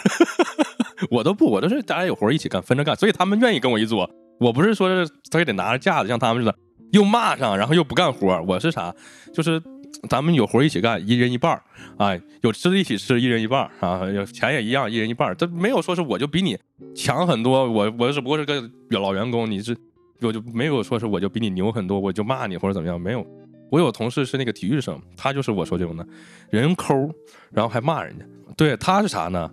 [1.12, 4.08] 我都不，我都是大家有活一起干，分着干，所以他们愿意跟我一组。
[4.40, 6.56] 我不是说是他也得拿着架子，像他们似的，
[6.92, 8.42] 又骂上，然后又不干活。
[8.48, 8.94] 我是啥？
[9.34, 9.62] 就是
[10.10, 11.64] 咱们有活一起干，一人一半儿
[11.98, 15.36] 啊，有吃的一起吃，一人一半儿啊，有钱也一样，一人一半儿。
[15.36, 16.58] 这没有说是我就比你
[16.96, 19.78] 强很多，我我只不过是个老员工，你是
[20.22, 23.26] 我就没有说是我就比你牛很多，我就骂你或者怎么样，没有。
[23.74, 26.06] 我有同事是那个体育生，他就是我说这种的，
[26.52, 26.94] 人抠，
[27.52, 28.24] 然后还骂人家。
[28.56, 29.50] 对，他是啥呢？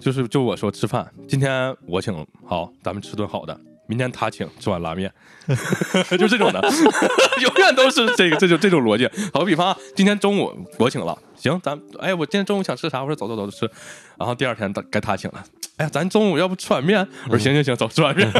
[0.00, 3.60] 就是就我说吃饭，今天我请，好，咱们吃顿好的。
[3.86, 5.12] 明天他请，吃碗拉面，
[6.18, 6.58] 就这种的，
[7.42, 9.06] 永远都是这个，这就这种逻辑。
[9.34, 13.02] 好比方，今天中午我请了，行，咱哎，我今天中午想吃啥？
[13.02, 13.70] 我说走走走吃，
[14.16, 15.44] 然后第二天该他请了，
[15.76, 17.06] 哎呀，咱中午要不吃碗面？
[17.26, 18.32] 我说行行行，走吃碗面，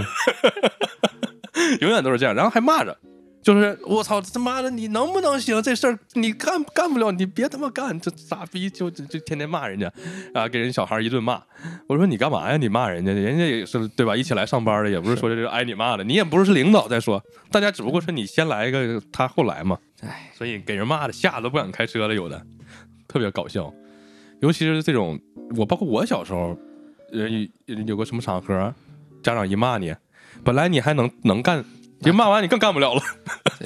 [1.83, 2.97] 永远都是这样，然后还骂着。
[3.43, 5.63] 就是我操他妈的，你能不能行？
[5.63, 7.99] 这事儿你干干不了，你别他妈干！
[7.99, 9.91] 这傻逼就就就天天骂人家，
[10.35, 11.43] 啊，给人小孩一顿骂。
[11.87, 12.59] 我说你干嘛呀？
[12.59, 14.15] 你骂人家，人家也是对吧？
[14.15, 19.79] 一起来上班的，也不是说这挨你骂的，你也不是领导再说，大家只不过是你先来一个，他后来嘛。
[20.03, 22.45] 唉，所以给人骂的吓得都不敢开车了，有的
[23.09, 23.73] 特别搞笑。
[24.41, 25.19] 尤其是这种，
[25.57, 26.55] 我包括我小时候，
[27.11, 28.75] 人有有个什么场合，
[29.23, 29.95] 家长一骂你，
[30.45, 31.65] 本来你还能能干。
[32.05, 33.03] 一骂完你更干不了了，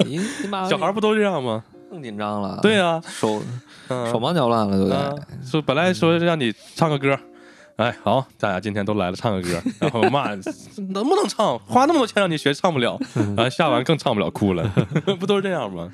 [0.05, 1.63] 你你妈 小孩不都这样吗？
[1.89, 3.41] 更紧张了，对呀、手
[3.87, 5.47] 嗯手忙脚乱了，对不嗯对？
[5.49, 7.17] 说本来说让你唱个歌，
[7.77, 10.29] 哎，好，大家今天都来了，唱个歌，然后骂
[10.91, 11.57] 能不能唱？
[11.59, 14.67] 花那么多钱让你学，唱不了， 然后下完更唱不了，哭了，
[15.19, 15.89] 不都是这样吗？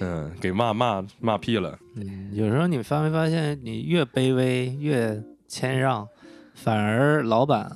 [0.00, 6.06] 嗯，给骂骂骂屁了，嗯，有时候你发没发现，你越卑微越谦让，
[6.54, 7.70] 反而老板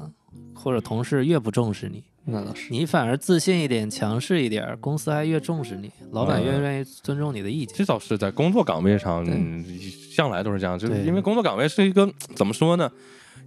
[0.54, 2.04] 或者同事越不重视你。
[2.26, 7.76] 那倒是，你反而自信一点、强势一点，公司还越重视你，老板越嗯愿意尊重你的意见。
[7.76, 9.64] 这倒是在工作岗位上，嗯
[10.10, 12.90] 向来都是这样，就是因为工作岗位是一个怎么说呢？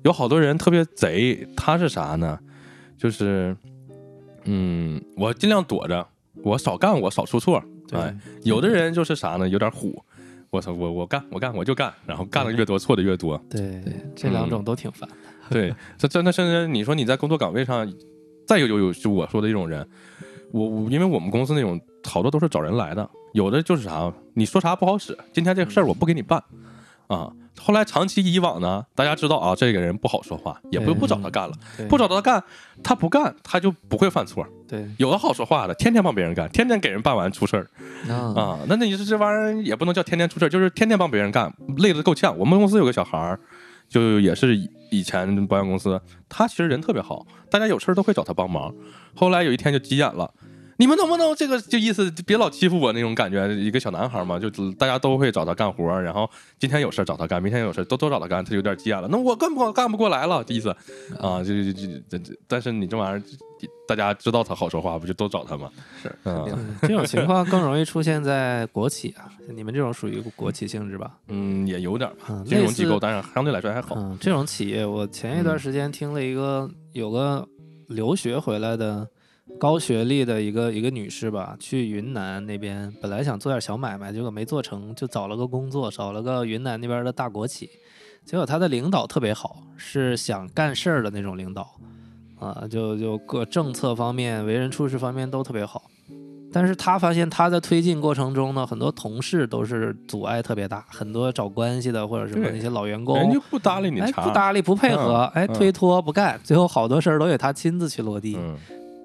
[0.03, 2.37] 有好多人特别贼，他是啥呢？
[2.97, 3.55] 就是，
[4.43, 6.07] 嗯，我尽量躲着，
[6.43, 7.63] 我少干，我少出错。
[7.87, 9.49] 对哎，有的人就是啥呢？
[9.49, 10.03] 有点虎，
[10.51, 13.41] 我操，我我干，我干，我就干，然后干的越多，错的越多。
[13.49, 13.81] 对，
[14.15, 15.15] 这两种都挺烦的。
[15.49, 17.91] 对， 这真的甚至你说你在工作岗位上，
[18.48, 19.88] 再有有有就我说的这种人，
[20.52, 26.41] 我我因为我们公司那种好多都是找人来的，有的就是啥，你说啥不好使，今天这个事儿我不给你办
[27.07, 27.32] 啊。
[27.60, 31.56] 后来长期以往呢，大家知道啊，这个人不好说话，也不不找他干了，
[31.90, 32.41] 不找他干，
[32.84, 34.45] 他不干他就不会犯错。
[34.68, 37.68] 对，有的好说话的，天天帮别人干，天天给人办完出事儿
[38.07, 38.60] 啊，啊。
[38.68, 42.38] 那那你说这玩意儿也不能叫天天出事儿，就是天天帮别人干，累得够呛。
[42.38, 43.40] 我们公司有个小孩儿，
[43.90, 44.56] 就也是
[44.89, 48.73] 以前保险公司，他其实人特别好，大家有事都会找他帮忙。
[49.15, 50.34] 后来有一天就急眼了。
[50.77, 53.47] 你们能不能这个就意思别老欺负我那种感觉？
[53.55, 56.29] 一个小男孩嘛，就大家都会找他干活，然后
[56.59, 59.07] 今天有事儿找他干，明天有事儿都都找他干，他就有点急眼了。
[59.07, 60.69] 那我干不干不过来了，这意思
[61.19, 63.23] 啊，就就就这这，但是你这玩意儿，
[63.87, 65.69] 大家知道他好说话，不就都找他吗？
[66.01, 69.25] 是嗯 这种情况更容易出现在国企啊，
[69.55, 71.17] 你们这种属于国企性质吧？
[71.29, 73.95] 嗯，也有点吧嗯，金融机构，当然相对来说还好。
[73.97, 77.47] 嗯，这种企业，我前一段时间听了一个有个
[77.87, 79.07] 留学回来的
[79.60, 87.69] 高学历的一个一个女士吧，去云南那边，本来想做点小买卖，结果没做成，就找了个工作，找了个云南那边的大国企，
[88.26, 91.76] 结果他的领导特别好，是想干事儿的那种领导，
[92.40, 95.90] 啊，就就各政策方面、为人处事方面都特别好。
[96.49, 108.38] 但是他发现他在推进过程中呢，很多同事都是阻碍特别大，很多找关系的或者什么那些老员工，人家不搭理你哎，不搭理，不配合，哎，嗯推脱不干，最后好多事儿都得他亲自去落地。
[108.40, 108.56] 嗯，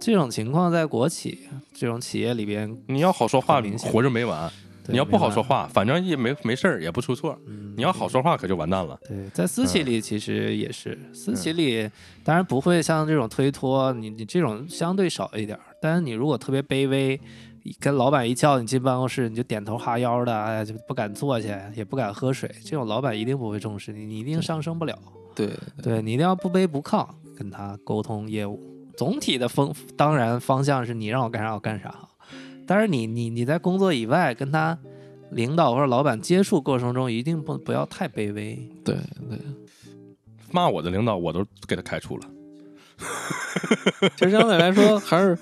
[0.03, 1.39] 这种情况在国企
[1.73, 4.51] 这种企业里边，你要好说话活着没完；
[4.89, 7.39] 你要不好说，话，反正也没没事儿，也不出错。
[7.77, 8.99] 你要好说话，可就完蛋了。
[9.07, 11.89] 对，在私企里其实也是，嗯私企里
[12.25, 15.63] 当然不会像这种推脱，你你这种相对少一点儿。
[15.81, 17.19] 但是你如果特别卑微，
[17.79, 24.99] 跟老板一叫你进办公室，你就点头哈腰的，哎，就不敢坐下，也不敢喝水，这种老板一定不会重视你，你一定上升不了。
[25.33, 25.49] 对，
[25.81, 27.07] 对你一定要不卑不亢
[27.37, 28.61] 跟他沟通业务。
[28.97, 31.95] 总体的风当然方向是你让我干啥我干啥，
[32.67, 34.79] 但是你你你在工作以外跟他
[35.31, 38.55] 领导或者老板接触过程中，一定不不要太卑微。
[38.85, 38.97] 对
[39.29, 39.39] 对，
[40.51, 42.29] 骂我的领导，我都给他开除了。
[44.17, 45.37] 其实相对来说，还是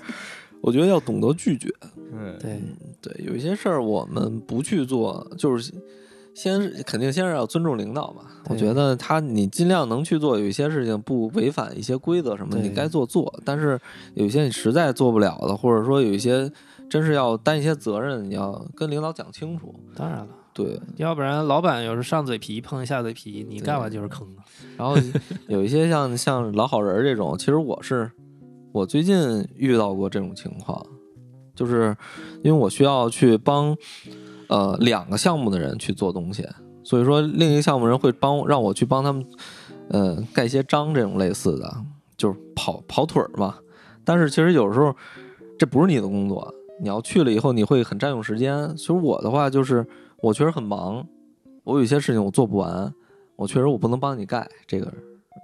[0.61, 1.69] 我觉得要懂得拒绝。
[2.13, 2.59] 嗯，对
[3.01, 5.73] 对，有一些事儿我们不去做，就是
[6.33, 8.23] 先是肯定先是要尊重领导嘛。
[8.49, 13.33] 我觉得他你尽量能去做，有一些事情不违反一些规则什么的，你该做做。
[13.45, 13.79] 但是
[14.15, 16.51] 有一些你实在做不了的，或者说有一些
[16.89, 19.73] 真是要担一些责任，你要跟领导讲清楚。
[19.95, 24.43] 当然了，对，要不然老板有时候上嘴皮碰一下嘴皮，你干完就是坑啊。
[24.75, 24.97] 然后
[25.47, 28.11] 有一些像像老好人儿这种，其实我是
[28.71, 30.83] 我最近遇到过这种情况，
[31.55, 31.95] 就是
[32.43, 33.77] 因为我需要去帮
[34.51, 36.45] 呃两个项目的人去做东西，
[36.83, 39.25] 所以说另一个项目人会帮让我去帮他们
[39.87, 41.73] 呃盖一些章这种类似的，
[42.17, 43.55] 就是跑跑腿儿嘛。
[44.03, 44.93] 但是其实有时候
[45.57, 48.75] 这不是你的工作，你要去了以后你会很占用时间。
[48.75, 49.87] 其实我的话就是
[50.21, 51.07] 我确实很忙，
[51.63, 52.93] 我有些事情我做不完。
[53.37, 54.93] 我确实我不能帮你盖这个，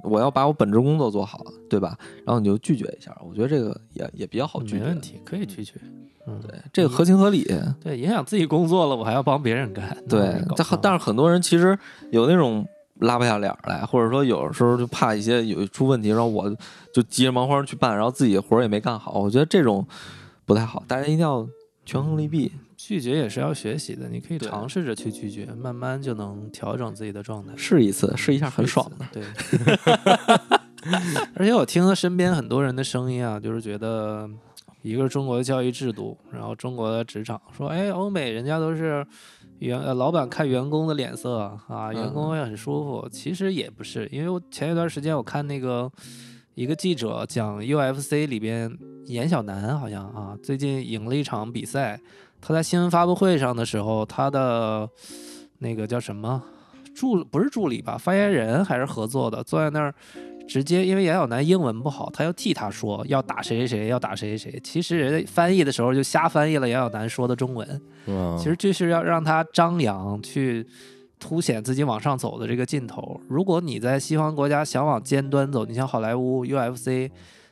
[0.04, 1.98] 我要把我本职工作做好，对吧？
[2.26, 4.80] 然后你就拒绝一下，我觉得这个也也比较好拒绝。
[4.80, 5.74] 没问题，可以拒绝。
[6.28, 7.44] 嗯，对，这个合情合理。
[7.82, 9.98] 对，影响自己工作了，我还要帮别人干。
[10.10, 11.78] 对但但是很多人其实
[12.12, 16.54] 有那种拉不下脸来，或者说有时候就怕一些有出问题，然后我
[16.94, 19.20] 就急着忙慌去办，然后自己的活儿也没干好。
[19.20, 19.88] 我觉得这种
[20.46, 21.48] 不太好，大家一定要
[21.86, 22.52] 权衡利弊。
[22.88, 27.52] 拒绝也是要学习的，你可以尝试着去拒绝，慢慢就能调整自己的状态。
[27.58, 29.06] 试一次，试一下很爽的。
[29.12, 29.24] 对，
[31.36, 34.30] 而且我听了身边很多人的声音啊，就是觉得
[34.84, 39.06] 一个是中国的教育制度，然后中国的职场，说哎，欧美人家都是
[39.60, 43.06] 员呃老板看员工的脸色啊，员工会很舒服。
[43.12, 45.92] 其实也不是，因为我前一段时间我看那个
[46.56, 48.74] 一个记者讲 UFC 里边
[49.08, 52.00] 严小南好像啊，最近赢了一场比赛，
[52.40, 54.90] 他在新闻发布会上的时候，他的
[55.60, 56.42] 那个叫什么？
[56.96, 59.94] 助不是助理吧，发言人还是合作的，坐在那儿
[60.48, 64.60] 直接，因为杨晓楠英文不好，他要替他说要打谁谁谁，要打谁谁谁。
[64.64, 70.66] 其实人家翻译的时候就瞎翻译了杨晓楠说的中文，嗯其实就是要让他张扬去
[71.20, 73.20] 凸显自己往上走的这个劲头。
[73.28, 77.12] 如果你在西方国家想往尖端走，你像好莱坞、UFC。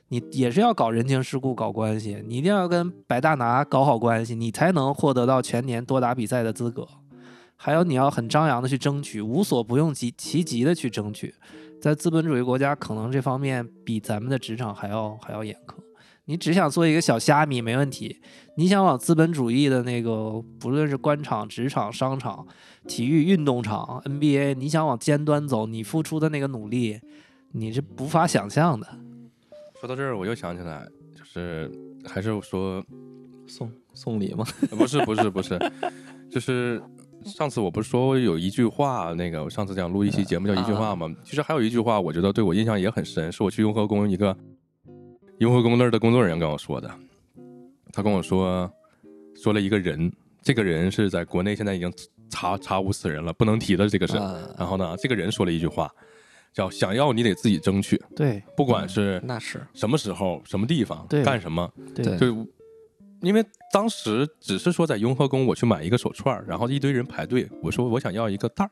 [0.10, 6.88] 你也是要搞人情世故、搞关系，你一定要跟白大拿搞好关系，你才能获得到全年多打比赛的资格。
[7.58, 11.34] 还有你要很张扬的去争取，无所不用其其极的去争取，
[11.82, 15.76] 在资本主义国家，可能这方面比咱们的职场还要还要严苛。
[16.26, 18.20] 你只想做一个小虾米没问题，
[18.58, 22.46] 你想往资本主义的那个，不论是官场、职场、商场、
[22.88, 27.00] 体育运动场、NBA，你想往尖端走，你付出的那个努力，
[27.54, 28.88] 你是无法想象的。
[29.86, 30.84] 说到这儿，我又想起来，
[31.16, 31.72] 就是
[32.04, 32.84] 还是说，
[33.46, 34.44] 送送礼吗？
[34.72, 35.60] 不是不是不是，
[36.28, 36.82] 就是
[37.24, 44.36] 上次我不是说有一句话，那个我上次讲录一期节目叫一句话嘛，其实还有一句话，我觉得对我印象也很深，是我去雍和宫一个
[45.38, 46.90] 雍和宫那儿的工作人员跟我说的，
[47.94, 48.68] 他跟我说
[49.36, 51.94] 说了一个人，这个人是在国内现在已经
[52.32, 54.18] 查查无此人了，不能提的这个事。
[54.18, 55.92] 啊然后呢，这个人说了一句话，
[56.56, 62.48] 叫“想要你得自己争取，对不管是那是什么时候、什么地方对干什么，对就
[63.22, 68.72] 因为当时只是说在雍和宫我去买一个手串，然后一堆人排队，我说我想要一个袋儿，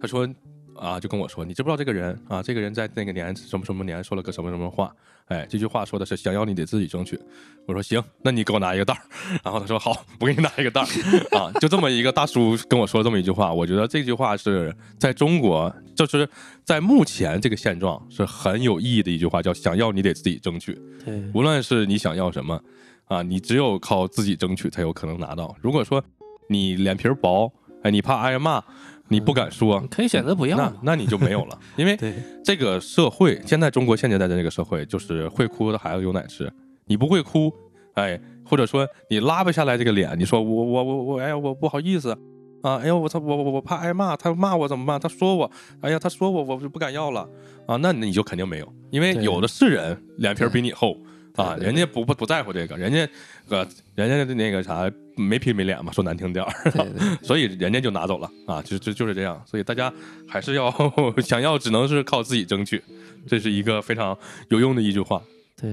[0.00, 0.28] 他说
[0.76, 2.40] 啊就跟我说你知不知道这个人啊？
[2.40, 4.94] 这个人在那个年什么什么年说了个什么什么话？
[5.26, 7.18] 哎，这句话说的是想要你得自己争取。
[7.66, 9.00] 我说行，那你给我拿一个袋儿。
[9.42, 10.86] 然后他说好，我给你拿一个袋儿
[11.38, 16.28] 啊，就这么一个大叔跟我说了这么一句话，我觉得这句话是在中国，就是
[16.64, 20.72] 在目前这个现状是很有意义的一句话，叫想要你得自己争取。
[21.04, 22.60] 对无论是你想要什么
[23.06, 25.54] 啊，你只有靠自己争取才有可能拿到。
[25.60, 26.02] 如果说
[26.48, 27.52] 你脸皮儿薄，
[27.82, 28.62] 哎，你怕挨骂，
[29.08, 30.56] 你不敢说你，可以选择不要。
[30.56, 31.58] 那那你就没有了。
[31.76, 31.98] 因为
[32.44, 36.50] 这个社会，现在中国现阶段的这个社会，就是会哭的孩子有奶吃，
[36.86, 37.52] 你不会哭，
[37.94, 42.16] 哎，或者说你拉不下来这个脸，你说我我我我，哎呀，我不好意思。
[42.62, 42.76] 啊！
[42.76, 43.18] 哎呦，我操！
[43.18, 44.98] 我我我怕挨骂，他骂我怎么办？
[44.98, 47.28] 他说我，哎呀，他说我，我就不敢要了
[47.66, 47.76] 啊！
[47.76, 50.96] 那你就肯定没有，因为有的是人脸皮比你厚
[51.36, 53.08] 啊，人家不不不在乎这个，人家
[53.48, 56.52] 呃，人家的那个啥没皮没脸嘛，说难听点儿，
[57.22, 59.42] 所以人家就拿走了啊，就就就是这样。
[59.46, 59.92] 所以大家
[60.28, 60.72] 还是要
[61.22, 62.82] 想要，只能是靠自己争取，
[63.26, 64.16] 这是一个非常
[64.50, 65.20] 有用的一句话。
[65.60, 65.70] 对，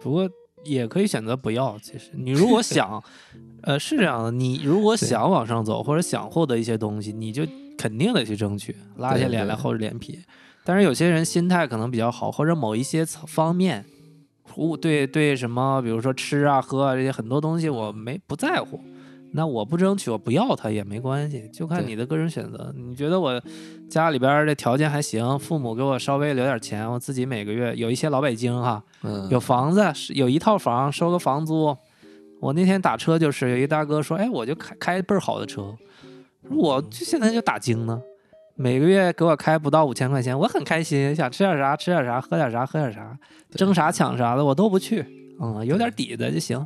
[0.00, 0.28] 不过
[0.64, 1.78] 也可以选择不要。
[1.82, 3.02] 其实你如果想，
[3.62, 7.46] 呃，是这样的，你如果想往上走，或者想获得一些东西，你就
[7.76, 10.18] 肯定得去争取，拉下脸来厚着脸皮。
[10.64, 13.84] 但是有些人心态可能比较好，或者某一些层方面，
[14.56, 18.80] 我对对什么，比如说吃啊、喝啊这些很多东西我没不在乎，
[19.36, 22.72] 那我不争取，我不要它也没关系，就看你的个人选择。
[22.76, 23.42] 你觉得我
[23.90, 29.82] 家里边儿的条件还行，父母给我稍微留点钱，我自己每个月有一些老北京哈，嗯有房子，
[30.14, 31.76] 有一套房，收个房租。
[32.40, 35.74] 我那天打车就是有一大哥说，哎，我就开开倍儿好的车，
[36.50, 38.00] 我就现在就打精呢，
[38.54, 43.18] 每个月给我开不到五千块钱，我很开心，想吃点啥吃点啥，喝点啥喝点啥，
[43.56, 45.04] 争啥抢啥的我都不去，
[45.40, 46.64] 嗯，有点底子就行，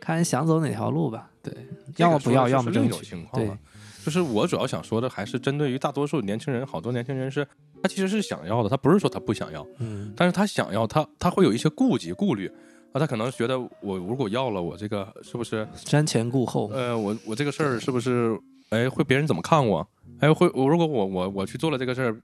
[0.00, 1.54] 看想走哪条路吧，对，
[1.98, 3.56] 要么不要，要另一种情况了。
[4.04, 7.46] 就是我主要想说的，还是针对于大多数年轻人，好多年轻人是
[7.82, 12.46] 他其实是想要的，他不是说他不想要，嗯，但是他想要，他他会有一些顾忌顾虑
[12.92, 18.38] 啊，他可能觉得我如果要了，我这个是不是瞻前顾后，呃，我我这个事儿是不是
[18.70, 19.86] 哎会别人怎么看我？
[20.20, 22.16] 哎会我如果我我我去做了这个事儿，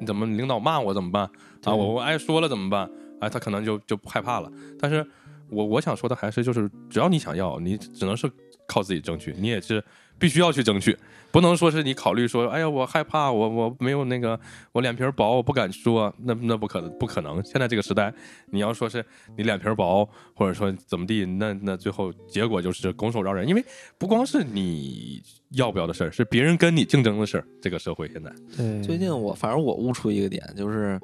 [0.00, 1.22] 你怎么领导骂我怎么办
[1.64, 1.74] 啊？
[1.74, 2.90] 我我挨说了怎么办？
[3.20, 4.50] 哎，他可能就就害怕了。
[4.78, 5.06] 但是
[5.50, 8.30] 我我想说的还是就是，只要你想要，你只能是
[8.68, 9.82] 靠自己争取，你也是
[10.18, 10.96] 必须要去争取，
[11.32, 14.38] 不能说是你考虑说，哎呀我害怕，我我没有那个
[14.72, 17.42] 我脸皮薄，我不敢说，那那不可能不可能。
[17.44, 18.12] 现在这个时代，
[18.50, 19.04] 你要说是
[19.36, 23.64] 你脸皮薄，或者说怎么地，那那最后结果就是拱手让人，因为
[23.96, 25.22] 不光是你
[25.52, 27.46] 要不要的事儿，是别人跟你竞争的事儿。
[27.62, 31.00] 这个社会现在，对，最近我反正我悟出一个点，就是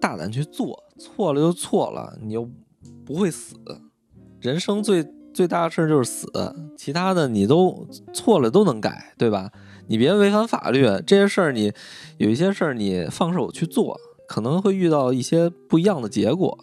[0.00, 2.48] 大胆去做，错了就错了，你又
[3.04, 3.56] 不会死。
[4.40, 5.02] 人生最
[5.34, 6.30] 最大的事儿就是死，
[6.78, 9.50] 其他的你都错了都能改，对吧？
[9.88, 11.72] 你别违反法律，这些事儿你
[12.16, 16.56] 有一些事儿你放手去做，可能会遇到一些不一样的结果。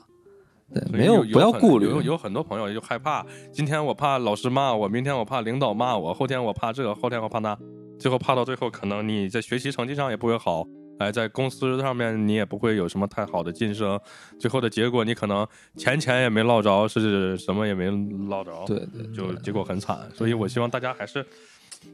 [0.74, 7.58] 对，没有不要顾虑，有有很多朋友就害怕，今天我怕老师骂我，明天我怕领导骂我，后天我怕这，后天我怕那，
[8.00, 10.66] 最后怕到最后，可能你在学习成绩上也不会好，
[11.02, 14.00] 哎，在公司上面你也不会有什么太好的晋升，
[14.40, 17.90] 最后的结果你可能钱钱也没捞着，是什么也没
[18.30, 20.00] 捞着，对对，就结果很惨。
[20.14, 21.24] 所以我希望大家还是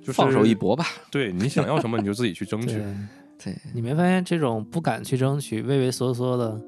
[0.01, 0.85] 就是放手一搏吧。
[1.09, 2.77] 对你想要什么你就自己去争取。
[2.77, 2.95] 对。
[3.43, 6.59] 对，你没发现这种不敢去争取、畏畏缩缩的，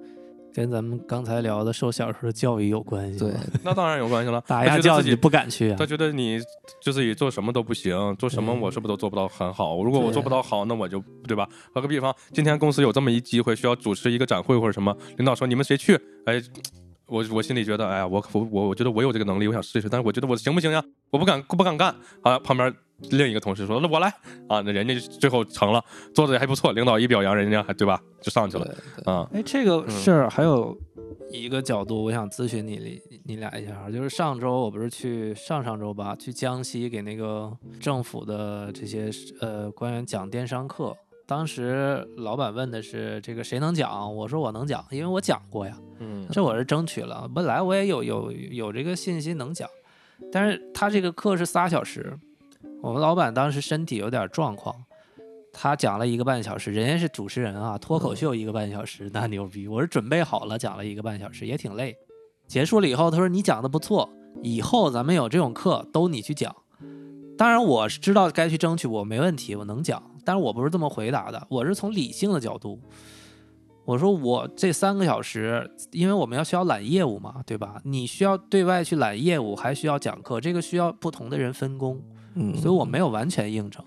[0.53, 3.39] 跟咱们刚才聊的受小时候的教育有关系对吗？
[3.63, 5.85] 那当然有关系了，打压教育不敢去啊他。
[5.85, 6.39] 觉得你
[6.81, 9.81] 就自己做什么都不行，做什么我是不是都做不到很好？
[9.83, 11.47] 如果我做不到好，那我就对吧？
[11.73, 15.95] 打个比方，今天公司有这么一机会，需要主持一个展会或者什么，领导说你们谁去？
[16.25, 16.41] 哎，
[17.07, 20.83] 我我心里觉得，哎呀，我我我我觉得我有这个能力，我想试一试，但是我觉得我行不行呀？
[21.11, 22.37] 我不敢不敢干啊！
[22.39, 22.73] 旁边
[23.11, 24.07] 另一个同事说：“那我来
[24.47, 29.29] 啊！”那人家最后成了，做的还不错，领导一表扬，人家还对吧，就上去了啊。
[29.33, 30.77] 哎，这个嗯事儿还有
[31.31, 39.09] 一个角度，我想咨询你你俩一下啊，就是上周我不是去上上周吧，去江西给那个政府的这些
[39.41, 40.95] 呃官员讲电商课。
[41.25, 47.29] 当时老板问的是这个谁能讲，我说我能讲，因为我讲过呀，嗯这我是争取了。
[47.33, 49.69] 本来我也有有有这个信心能讲，
[50.31, 52.17] 但是他这个课是仨小时，
[52.81, 54.73] 我们老板当时身体有点状况，
[55.51, 59.67] 他讲了一个半小时，人家是主持人啊，脱口秀一个半小时，那牛逼！
[59.67, 61.95] 我是准备好了讲了一个半小时，也挺累。
[62.47, 64.09] 结束了以后，他说你讲的不错，
[64.41, 66.55] 以后咱们有这种课都你去讲。
[67.37, 70.01] 当然我是知道该去争取，我没问题，我能讲。
[70.23, 72.79] 但是我不是这么回答的，我是从理性的角度。
[73.85, 77.81] 我说我这三个小时，因为我们要需要揽业务嘛，对吧？
[77.83, 82.01] 你需要对外去揽业务，还需要讲课，这个需要不同的人分工。
[82.35, 83.83] 嗯，所以我没有完全应承。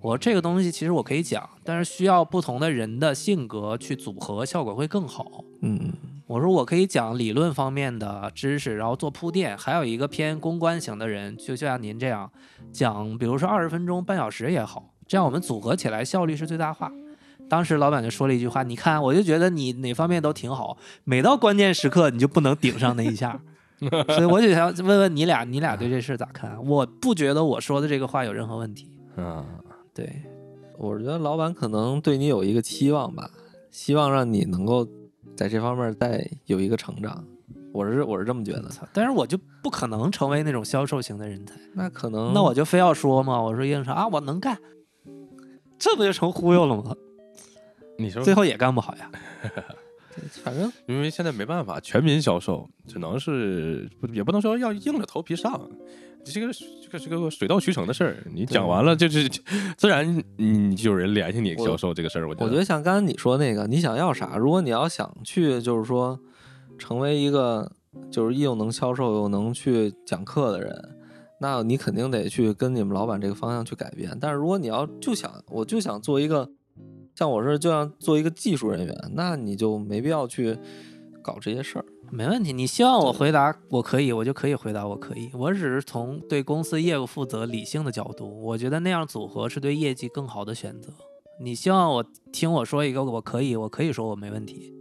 [0.00, 5.44] 我这个东西其实我可以讲，但是需要不同的人的性格去组合，效果会更好。
[5.60, 5.92] 嗯
[6.26, 12.30] 我说我可以讲理论方面的知识，然后做铺垫，还有一个偏公关型的人，就像您这样
[12.72, 16.90] 讲，比如说二十分钟、半小时也好，这样我们组合起来效率是最大化。
[17.50, 23.42] 当时老板就说了一句话：“你看，我就觉得你哪方面都挺好，每到关键时刻你就不能顶上那一下。”
[24.08, 26.56] 所以 我就想问问你俩，你俩对这事咋看？
[26.66, 28.90] 我不觉得我说的这个话有任何问题。
[29.16, 29.44] 嗯，
[29.94, 30.22] 对，
[30.78, 33.30] 我觉得老板可能对你有一个期望吧，
[33.70, 34.86] 希望让你能够
[35.36, 37.24] 在这方面再有一个成长。
[37.72, 38.68] 我是我是这么觉得。
[38.68, 44.58] 操但是我就不可能成为那种销售型的人才，那可能那我就非要说嘛，我说硬说啊，我能干，
[45.78, 46.94] 这不就成忽悠了吗？
[47.98, 49.10] 你说最后也干不好呀。
[50.44, 55.70] 反正因为现在没办法，全民销售只能是不也不能说要硬着头皮上，
[56.24, 58.16] 这个这个是个水到渠成的事儿。
[58.34, 59.28] 你讲完了就是
[59.76, 62.28] 自然你就有人联系你销售这个事儿。
[62.28, 64.36] 我觉我觉得像刚才你说那个，你想要啥？
[64.36, 66.18] 如果你要想去，就是说
[66.78, 67.72] 成为一个
[68.10, 70.96] 就是又能销售又能去讲课的人，
[71.40, 74.16] 那你肯定得去跟你们老板这个方向去改变。
[74.20, 76.48] 但是如果你要就想我就想做一个
[77.14, 80.56] 像我是就像做一个技术人员，那你就没必要去
[81.22, 81.84] 搞这些事儿。
[82.10, 85.30] 没问题，你希望我回答我可以，我就可以回答我可以。
[85.32, 90.92] 我只是从对公司业务负责理性的角度，我觉得那样组合是对业绩更好的选择。
[91.40, 94.74] 你希望我听我说一个我可以，我可以说我没问题，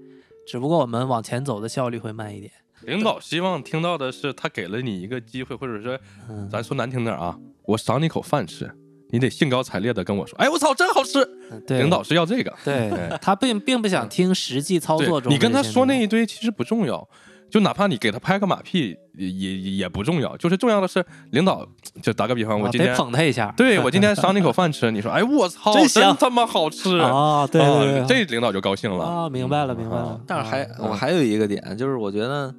[0.46, 2.52] 只不过我们往前走的效率会慢一点。
[2.82, 5.98] 领导希望听到的是他给了你一个机会，或者说
[6.28, 8.70] 嗯，咱说难听点儿啊，我赏你口饭吃，
[9.12, 11.20] 你得兴高采烈的跟我说，哎我操真好吃。
[11.52, 12.54] 嗯对，领导是要这个。
[12.64, 17.08] 对 哎他并并不想听实际操作中你跟他说那一堆其实不重要，
[17.50, 21.68] 就哪怕你给他拍个马屁也也也不重要，就是重要的是领导。
[22.02, 23.54] 就打个比方，我啊得今天、捧他一下。
[23.58, 29.04] 对我今天 赏你口饭吃，你说哎我操，真香他妈好吃啊，对啊对对，这领导就高兴了。
[29.04, 30.22] 啊，明白了明白啊了。
[30.26, 32.54] 但是还、啊我还有一个点，就是我觉得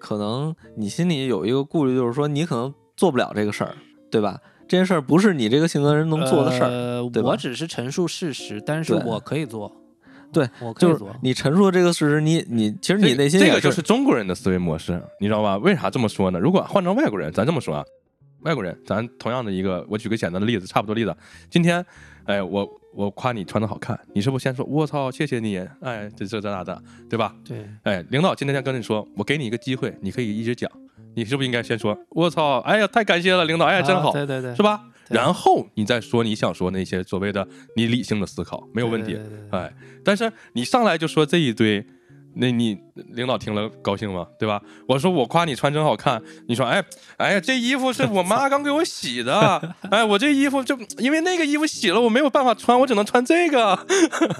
[0.00, 3.76] 可能你心里有一个顾虑，就是说你可能做不了这个事儿，
[4.10, 4.36] 对吧？
[4.72, 7.02] 这件事儿不是你这个性格人能做的事儿。
[7.22, 9.70] 我只是陈述事实，但是我可以做。
[10.32, 11.14] 对，就是我可以做。
[11.20, 15.58] 你陈述的这个事实，你你其实你内心也这个就是中国人的思维模式，你知道吧？
[15.58, 16.38] 为啥这么说呢？
[16.38, 17.84] 如果换成外国人，咱这么说啊，
[18.44, 21.14] 外国人，咱同样的一个，我举个简单的例子，差不多例子。
[21.50, 21.84] 今天，
[22.24, 27.36] 哎，我我夸你穿的好看，你是不是先说我操，谢谢你，哎，这这这那的，对吧？
[27.44, 30.70] 对，哎，领导今天跟你说，我给你一个机会，你可以一直讲，
[31.14, 34.80] 你是不是应该先说我操，哎呀，太感谢了，领导，哎呀，真好，啊对对对，是吧？
[35.08, 39.22] 然后你再说你想说那些所谓的你理性的思考，没有问题对。
[39.22, 39.72] 对对对哎，
[40.02, 41.84] 但是你上来就说这一堆，
[42.34, 44.26] 那你领导听了高兴吗？
[44.38, 44.60] 对吧？
[44.88, 46.82] 我说我夸你穿真好看，你说哎
[47.16, 49.60] 哎呀，这衣服是我妈刚给我洗的，
[49.90, 53.74] 哎，我这衣服就因为那个衣服洗了，我没有办法穿，我只能穿这个。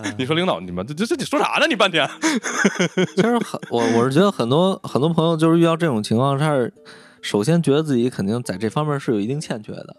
[0.05, 1.67] 嗯 你说领导你们这这这你说啥呢？
[1.69, 2.09] 你半天
[3.17, 6.73] 其实很我我是觉得很多很多朋友就是遇到这种情况，他是
[7.21, 9.97] 首先觉得自己肯定在这方面是有一定欠缺的，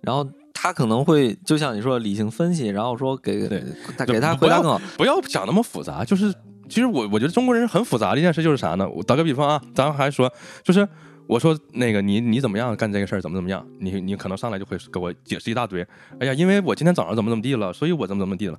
[0.00, 3.48] 然后他可能会就像你说理性分析，然后说给
[4.06, 4.80] 给他回答更好。
[4.96, 6.32] 不要想那么复杂，就是
[6.68, 8.88] 其实我我觉得中国人很复杂的一件事就是啥呢？
[8.88, 10.32] 我打个比方啊，咱还说
[10.62, 10.88] 就是。
[11.26, 13.66] 我说那个你你怎么样干这个事儿怎么怎么样？
[13.80, 15.80] 你你可能上来就会给我解释一大堆。
[16.20, 18.58] 哎呀，因为我今天早上怎么怎么地了，所以我怎么怎么地了。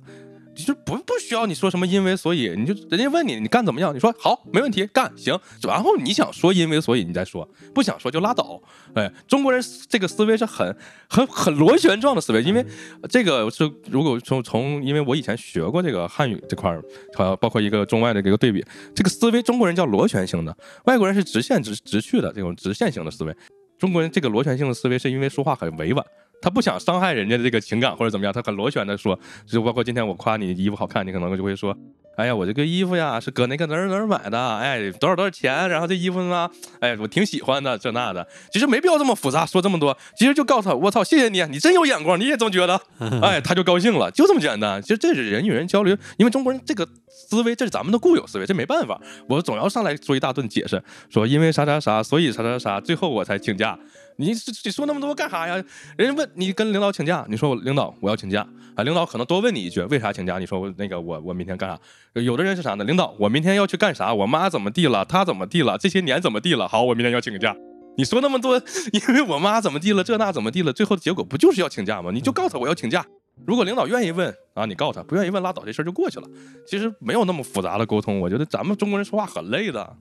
[0.56, 8.60] 其实不不需要你说什么因为所以，你就人家问你你干怎么样，你说好没问题干行，然后你想说因为所以你再说，不想说就拉倒。
[8.94, 10.74] 哎，中国人这个思维是很
[11.08, 12.64] 很很螺旋状的思维，因为
[13.08, 16.82] 这个是如果从从因为我以前学过这个汉语这块儿，
[17.18, 18.64] 呃，包括一个中外的这个对比，
[18.94, 20.56] 这个思维中国人叫螺旋性的，
[20.86, 23.36] 外国人是直线直直去的这种直线型的思维。
[23.78, 26.02] 中国人这个螺旋性的思维是因为说话很委婉，
[26.40, 31.76] 他不想伤害人家的这个情感或者怎么样，他很螺旋的说，就包括今天我夸你衣服好看，你可能就会说。
[32.16, 35.68] 哎呀，我这个衣服呀是搁那个哪儿哪儿买的，哎，多少多少钱？
[35.68, 36.48] 然后这衣服呢，
[36.80, 42.80] 哎，我挺喜欢的，这那的，其实没必要这么复杂，说这么多，其实就告诉 他，我操，谢谢你，你真有眼光，你也这么觉得，
[43.20, 44.80] 哎，他就高兴了，就这么简单。
[44.80, 48.98] 其实这是人与人交流，因为中国人这个思维，这是咱们的固有思维，这没办法，
[49.28, 53.78] 我总要上来说一大顿解释，说因为啥啥啥，所以啥啥啥，最后我才请假。
[54.16, 54.32] 你
[54.64, 55.54] 你说那么多干啥呀？
[55.96, 60.38] 人家问你跟领导请假，你说我领导我要请假啊，领导可能多问你一句为啥请假？
[60.38, 61.78] 你说我那个我我明天干啥？
[62.20, 62.84] 有的人是啥呢？
[62.84, 64.12] 领导我明天要去干啥？
[64.12, 65.04] 我妈怎么地了？
[65.04, 65.76] 他怎么地了？
[65.78, 66.66] 这些年怎么地了？
[66.66, 67.54] 好，我明天要请个假。
[67.98, 68.60] 你说那么多，
[68.92, 70.04] 因为我妈怎么地了？
[70.04, 70.72] 这那怎么地了？
[70.72, 72.10] 最后的结果不就是要请假吗？
[72.12, 73.04] 你就告诉他我要请假。
[73.46, 76.28] 如果领导愿意问啊，你告诉他；不愿意问拉倒，这事儿就过去了。
[76.66, 78.18] 其实没有那么复杂的沟通。
[78.18, 79.96] 我觉得咱们中国人说话很累的。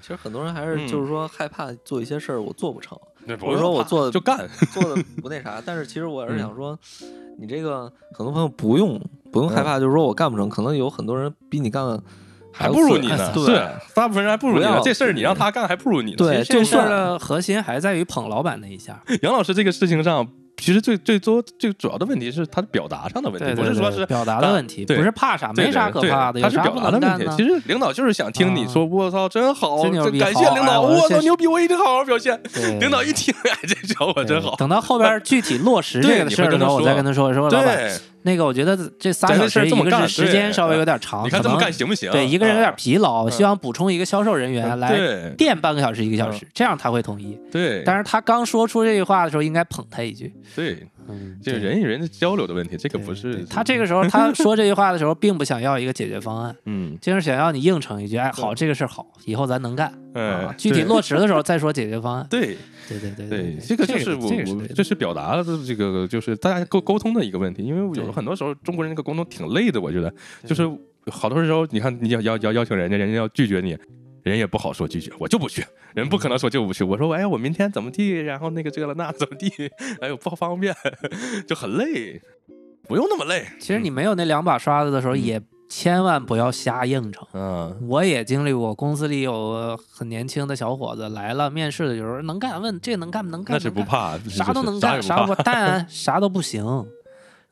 [0.00, 2.98] 其实很多人还是就是说害怕做一些事儿我做不成。
[3.40, 6.78] 或者说我做的就干，做的不那啥，但是其实我是想说，
[7.38, 8.98] 你这个很多朋友不用
[9.30, 12.02] 不用害怕，就是说我干不成，可能有很多人比你干的
[12.50, 19.02] 还不如你呢，对，大部分人还不如你呢，这事儿你让他干还不如你呢，对，这事儿的核心还在于捧老板那一下。
[19.20, 20.26] 杨老师这个事情上。
[20.58, 27.26] 其实最最多最主要的问题是他的表达上的问题，不是说是表达的问题，不是怕啥，没啥可怕的，他是表达的问题。
[27.36, 32.38] 其实领导就是想听你说，我操，真好，感谢领导，我操，牛逼，我一定好好表现。
[32.80, 34.56] 领导一听，哎，这小伙真好。
[34.56, 37.90] 等到后边具体落实这个事儿的时候，我再跟他说说，老板。
[38.22, 42.10] 那个我觉得这仨小时，一个是时间稍微有点长，你看这么干行不行？
[42.10, 47.38] 对，一个人有点疲劳，希望补充一个销售人员来垫半个小时一个小时，这样他会同意。
[47.50, 50.34] 对，但是他刚说出这句话的时候，应该捧他一句。
[50.54, 50.86] 对，
[51.42, 59.92] 这是人与人的交流的问题，这个不是他这个时候他说这句话的时候，并不想要一个解决方案， 嗯，就是想要你应承一句，哎，好，这个事儿好，以后咱能干。
[60.14, 62.26] 嗯，具体落实的时候再说解决方案。
[62.30, 62.56] 对，
[62.88, 68.88] 对对对对，这个就是我我这是表达的这个就是大家沟沟通的一个问题，因为有很多时候中国人。
[68.88, 70.10] 那个沟通挺累的，我觉得，
[70.46, 70.66] 就是
[71.10, 73.76] 好多时候，你看你要要要邀请人家，人家要拒绝你，
[74.22, 75.64] 人也不好说拒绝，我就不去，
[75.94, 76.84] 人不可能说就不去。
[76.84, 79.50] 我说，哎，我明天怎么地，然后那个这了那怎么地，
[80.00, 80.74] 哎呦不方便，
[81.46, 82.20] 就很累，
[82.86, 83.46] 不用那么累。
[83.60, 87.26] 其实你没有那两把刷子的时候，也千万不要瞎应承。
[87.34, 93.54] 嗯，我也经历过，公司里有很年轻的小伙子来了面试的时候，能干，问这能干不能干？
[93.54, 96.86] 那是不怕，啥都能干，啥不 但啥都不行。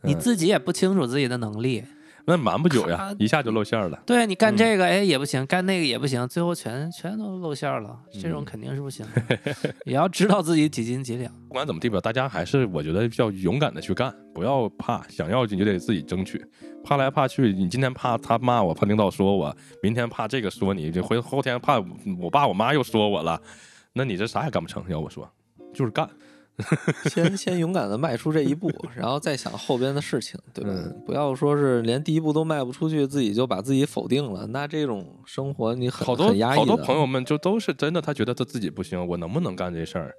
[0.02, 1.82] 你自己也不清楚自己的能力，
[2.26, 4.02] 那瞒不久呀，一下就露馅了。
[4.04, 9.06] 对你干这个哎也不行，干那个也不行，最后全全都露馅了，这种肯定是不行。
[9.86, 11.32] 也要知道自己几斤几两。
[11.48, 16.44] 不管怎么地吧，大家还是我觉得要勇敢的去干，不要怕，想要你就得自己争取。
[16.82, 21.78] 怕来怕去，你今天怕他骂我，怕领导说我，明天怕这个说你，就回后天怕
[22.20, 23.40] 我爸我妈又说我了，
[23.92, 24.84] 那你这啥也干不成。
[24.88, 25.30] 要我说，
[25.72, 26.08] 就是干。
[27.10, 30.70] 先先勇敢的迈出这一步，然后再想后边的事情，对吧？
[31.04, 34.46] 不要说是连第一步都迈不出去，自己就把自己否定了。
[34.46, 36.58] 那这种生活你很好多很压抑。
[36.58, 40.14] 好多朋友们就都是真的，他觉得他自己不行，我能不能干这事儿？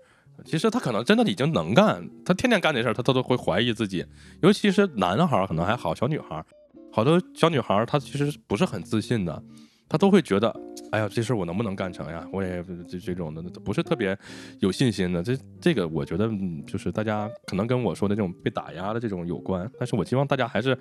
[0.45, 4.05] 其实他可能真的已经能干，他天天干这事儿，他他都会怀疑自己。
[4.41, 6.45] 尤其是男孩儿可能还好，小女孩儿，
[6.91, 9.41] 好多小女孩儿她其实不是很自信的。
[9.89, 10.53] 他都会觉得，
[10.91, 12.27] 哎呀，这事儿我能不能干成呀？
[12.33, 14.17] 我也这这种的不是特别
[14.59, 15.23] 有信心的。
[15.23, 16.29] 这这个我觉得
[16.65, 19.69] 就是大家可能跟我说的这种被打压的这种有关。
[19.79, 20.77] 但是我希望大家还是，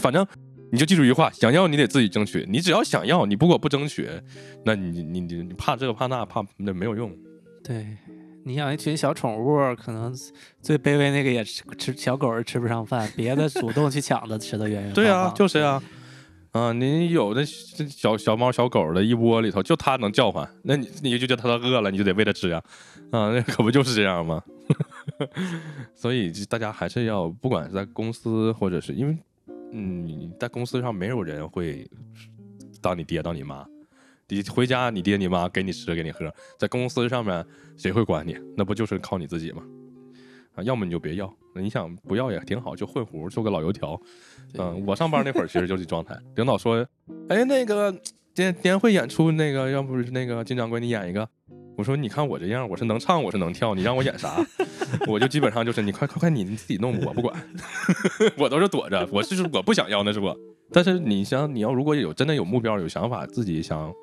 [0.00, 0.26] 反正
[0.72, 2.44] 你就记住一句话：想要你得自己争取。
[2.48, 4.08] 你只要想要，你不过不争取，
[4.64, 7.16] 那你你你你怕这个怕那怕那没有用。
[7.62, 7.86] 对
[8.44, 10.12] 你养一群小宠物，可能
[10.60, 14.92] 最卑微那个也吃吃小狗是吃不上饭，别的主动去抢的吃的远远。
[14.92, 15.80] 对啊，就是啊。
[16.58, 22.60] 啊，你有的小小猫小狗的一窝里头，就它能叫唤，那你你就叫它饿了，你就得喂它吃啊，
[23.12, 24.42] 啊，那可不就是这样吗？
[25.94, 29.16] 所以大家还是要，不管是在公司或者是因为，
[29.72, 31.88] 嗯，在公司上没有人会
[32.82, 33.64] 当你爹当你妈，
[34.26, 36.28] 你回家你爹你妈给你吃给你喝，
[36.58, 38.36] 在公司上面谁会管你？
[38.56, 39.62] 那不就是靠你自己吗？
[40.58, 43.98] 啊，要么你就别要，你想不要也挺好，就混糊做个老油条。
[44.58, 46.18] 嗯，我上班那会儿其实就是状态。
[46.34, 46.84] 领导说
[47.30, 47.94] ：“哎，那个
[48.34, 51.28] 年年会演出，那个要不是那个金掌柜你演一个。”
[51.78, 54.44] 我说：“你看我这样，我是能唱，我是能跳，你让我演啥？
[55.06, 57.40] 我就基本上就是你快快快，你你自己弄，我不管，
[58.36, 59.08] 我都是躲着。
[59.12, 60.36] 我就是我不想要那是不？
[60.72, 63.94] 但是你想你要如果有真的有目标有想法，自己想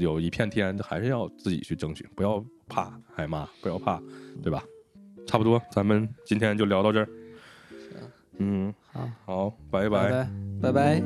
[0.00, 4.00] 有一片天，还是要自己去争取，不要怕挨骂，不要怕，
[4.42, 4.62] 对吧？
[5.26, 7.08] 差不多，咱们今天就聊到这儿。
[7.70, 8.00] 行，
[8.38, 10.28] 嗯，好，好，拜拜，
[10.60, 11.02] 拜拜。